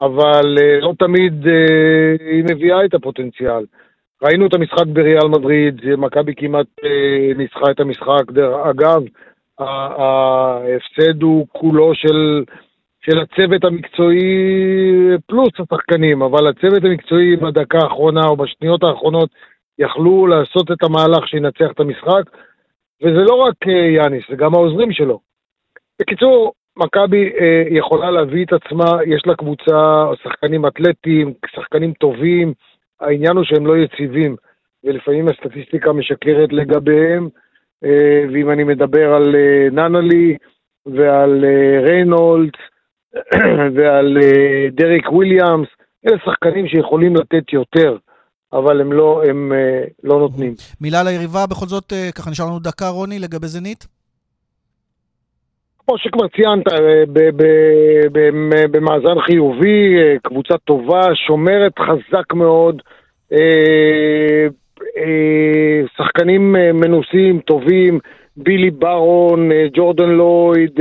אבל 0.00 0.58
אה, 0.60 0.80
לא 0.80 0.92
תמיד 0.98 1.46
אה, 1.46 2.32
היא 2.32 2.44
מביאה 2.50 2.84
את 2.84 2.94
הפוטנציאל. 2.94 3.64
ראינו 4.22 4.46
את 4.46 4.54
המשחק 4.54 4.86
בריאל 4.86 5.28
מדריד, 5.28 5.80
מכבי 5.98 6.34
כמעט 6.36 6.66
אה, 6.84 7.34
ניצחה 7.36 7.70
את 7.70 7.80
המשחק. 7.80 8.30
דרך 8.30 8.66
אגב, 8.66 9.02
ההפסד 9.58 11.22
הוא 11.22 11.46
כולו 11.52 11.94
של, 11.94 12.44
של 13.00 13.18
הצוות 13.18 13.64
המקצועי 13.64 14.36
פלוס 15.26 15.52
השחקנים, 15.58 16.22
אבל 16.22 16.48
הצוות 16.48 16.84
המקצועי 16.84 17.36
בדקה 17.36 17.78
האחרונה 17.78 18.20
או 18.28 18.36
בשניות 18.36 18.82
האחרונות 18.82 19.30
יכלו 19.78 20.26
לעשות 20.26 20.70
את 20.70 20.82
המהלך 20.82 21.28
שינצח 21.28 21.70
את 21.70 21.80
המשחק, 21.80 22.22
וזה 23.02 23.22
לא 23.28 23.34
רק 23.34 23.54
אה, 23.68 23.72
יאניס, 23.72 24.24
זה 24.30 24.36
גם 24.36 24.54
העוזרים 24.54 24.92
שלו. 24.92 25.20
בקיצור, 26.00 26.52
מכבי 26.76 27.32
אה, 27.40 27.62
יכולה 27.70 28.10
להביא 28.10 28.44
את 28.44 28.52
עצמה, 28.52 28.98
יש 29.06 29.22
לה 29.26 29.34
קבוצה, 29.34 30.06
שחקנים 30.22 30.66
אתלטיים, 30.66 31.32
שחקנים 31.54 31.92
טובים, 31.92 32.52
העניין 33.00 33.36
הוא 33.36 33.44
שהם 33.44 33.66
לא 33.66 33.76
יציבים, 33.76 34.36
ולפעמים 34.84 35.28
הסטטיסטיקה 35.28 35.92
משקרת 35.92 36.52
לגביהם, 36.52 37.28
אה, 37.84 38.24
ואם 38.32 38.50
אני 38.50 38.64
מדבר 38.64 39.14
על 39.14 39.36
אה, 39.36 39.70
נאנלי 39.72 40.36
ועל 40.86 41.44
אה, 41.44 41.80
ריינולדס 41.80 42.58
ועל 43.74 44.18
דריק 44.70 45.12
וויליאמס, 45.12 45.68
אלה 46.06 46.18
שחקנים 46.24 46.68
שיכולים 46.68 47.16
לתת 47.16 47.52
יותר. 47.52 47.96
אבל 48.52 48.80
הם 48.80 48.92
לא, 48.92 49.22
הם 49.28 49.52
לא 50.04 50.18
נותנים. 50.18 50.54
מילה 50.80 51.02
ליריבה, 51.02 51.46
בכל 51.46 51.66
זאת, 51.66 51.92
ככה 52.14 52.30
נשאר 52.30 52.46
לנו 52.46 52.58
דקה, 52.58 52.88
רוני, 52.88 53.18
לגבי 53.18 53.46
זנית? 53.46 53.97
כמו 55.88 55.98
שכבר 55.98 56.28
ציינת, 56.28 56.68
אה, 56.68 57.04
במאזן 58.70 59.20
חיובי, 59.20 59.96
אה, 59.96 60.16
קבוצה 60.22 60.54
טובה, 60.58 61.14
שומרת 61.26 61.72
חזק 61.78 62.34
מאוד, 62.34 62.82
אה, 63.32 64.46
שחקנים 65.96 66.52
מנוסים, 66.52 67.40
טובים, 67.40 67.98
בילי 68.36 68.70
ברון, 68.70 69.50
ג'ורדן 69.74 70.08
לויד, 70.08 70.80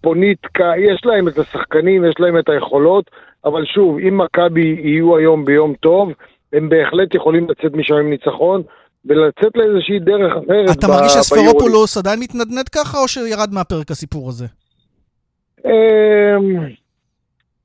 פוניטקה, 0.00 0.72
יש 0.78 1.00
להם 1.04 1.28
את 1.28 1.38
השחקנים, 1.38 2.04
יש 2.04 2.14
להם 2.18 2.38
את 2.38 2.48
היכולות, 2.48 3.10
אבל 3.44 3.64
שוב, 3.64 3.98
אם 3.98 4.18
מכבי 4.18 4.80
יהיו 4.82 5.16
היום 5.16 5.44
ביום 5.44 5.74
טוב, 5.74 6.12
הם 6.52 6.68
בהחלט 6.68 7.14
יכולים 7.14 7.46
לצאת 7.50 7.74
משם 7.74 7.94
עם 7.94 8.10
ניצחון. 8.10 8.62
ולצאת 9.04 9.56
לאיזושהי 9.56 9.98
דרך 9.98 10.32
אחרת. 10.32 10.78
אתה 10.78 10.88
מרגיש 10.88 11.12
שספרופולוס 11.12 11.96
עדיין 11.96 12.20
מתנדנד 12.20 12.68
ככה, 12.68 12.98
או 12.98 13.08
שירד 13.08 13.48
מהפרק 13.52 13.90
הסיפור 13.90 14.28
הזה? 14.28 14.46
אמ, 15.64 15.70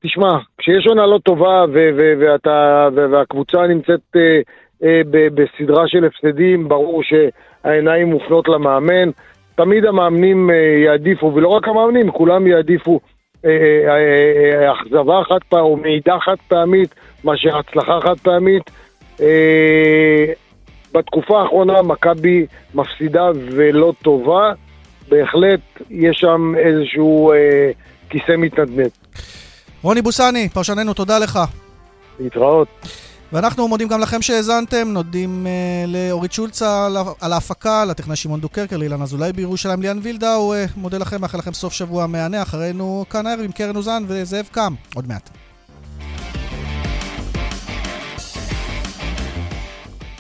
תשמע, 0.04 0.30
כשיש 0.58 0.88
עונה 0.88 1.06
לא 1.06 1.20
טובה 1.24 1.66
ו- 1.74 1.90
ו- 1.98 2.14
ואתה, 2.20 2.88
ו- 2.96 3.12
והקבוצה 3.12 3.68
נמצאת 3.68 4.02
אה, 4.16 4.40
אה, 4.84 5.02
בסדרה 5.34 5.88
של 5.88 6.06
הפסדים, 6.06 6.68
ברור 6.68 7.02
שהעיניים 7.04 8.08
מופנות 8.08 8.48
למאמן. 8.48 9.10
תמיד 9.56 9.86
המאמנים 9.86 10.50
אה, 10.50 10.56
יעדיפו, 10.86 11.32
ולא 11.36 11.48
רק 11.48 11.68
המאמנים, 11.68 12.12
כולם 12.12 12.48
יעדיפו 12.48 13.00
אכזבה 14.72 15.22
חד 15.24 15.40
פעמית 15.50 15.72
או 15.72 15.78
מידע 15.78 16.16
חד 16.20 16.36
פעמית 16.48 16.96
מאשר 17.24 17.58
הצלחה 17.58 18.00
חד 18.02 18.20
פעמית. 18.20 18.72
בתקופה 20.96 21.42
האחרונה 21.42 21.82
מכבי 21.82 22.46
מפסידה 22.76 23.24
ולא 23.52 23.94
טובה, 24.04 24.52
בהחלט 25.10 25.60
יש 25.90 26.18
שם 26.18 26.54
איזשהו 26.58 27.32
אה, 27.32 27.72
כיסא 28.10 28.36
מתנדנד. 28.38 28.92
רוני 29.82 30.02
בוסני, 30.02 30.50
פרשננו, 30.50 30.94
תודה 30.94 31.20
לך. 31.20 31.40
להתראות. 32.20 32.68
ואנחנו 33.34 33.68
מודים 33.68 33.88
גם 33.88 34.02
לכם 34.02 34.22
שהאזנתם, 34.22 34.88
נודה 34.88 35.46
uh, 35.46 35.90
לאורית 35.90 36.32
שולצה 36.32 36.86
על, 36.86 36.98
על 37.22 37.34
ההפקה, 37.34 37.86
לטכנאי 37.86 38.16
שמעון 38.16 38.40
דוקרקר, 38.40 38.78
לאילן 38.78 39.02
אזולאי 39.02 39.34
בירושלים, 39.34 39.82
ליאן 39.82 40.00
וילדאו, 40.02 40.54
uh, 40.54 40.70
מודה 40.78 40.98
לכם, 40.98 41.22
מאחל 41.22 41.38
לכם 41.38 41.54
סוף 41.54 41.74
שבוע 41.74 42.08
מהנה, 42.08 42.42
אחרינו 42.42 43.06
כאן 43.10 43.28
הערב 43.28 43.40
עם 43.40 43.52
קרן 43.52 43.76
אוזן 43.76 44.04
וזאב 44.08 44.50
קם, 44.52 44.74
עוד 44.96 45.08
מעט. 45.08 45.30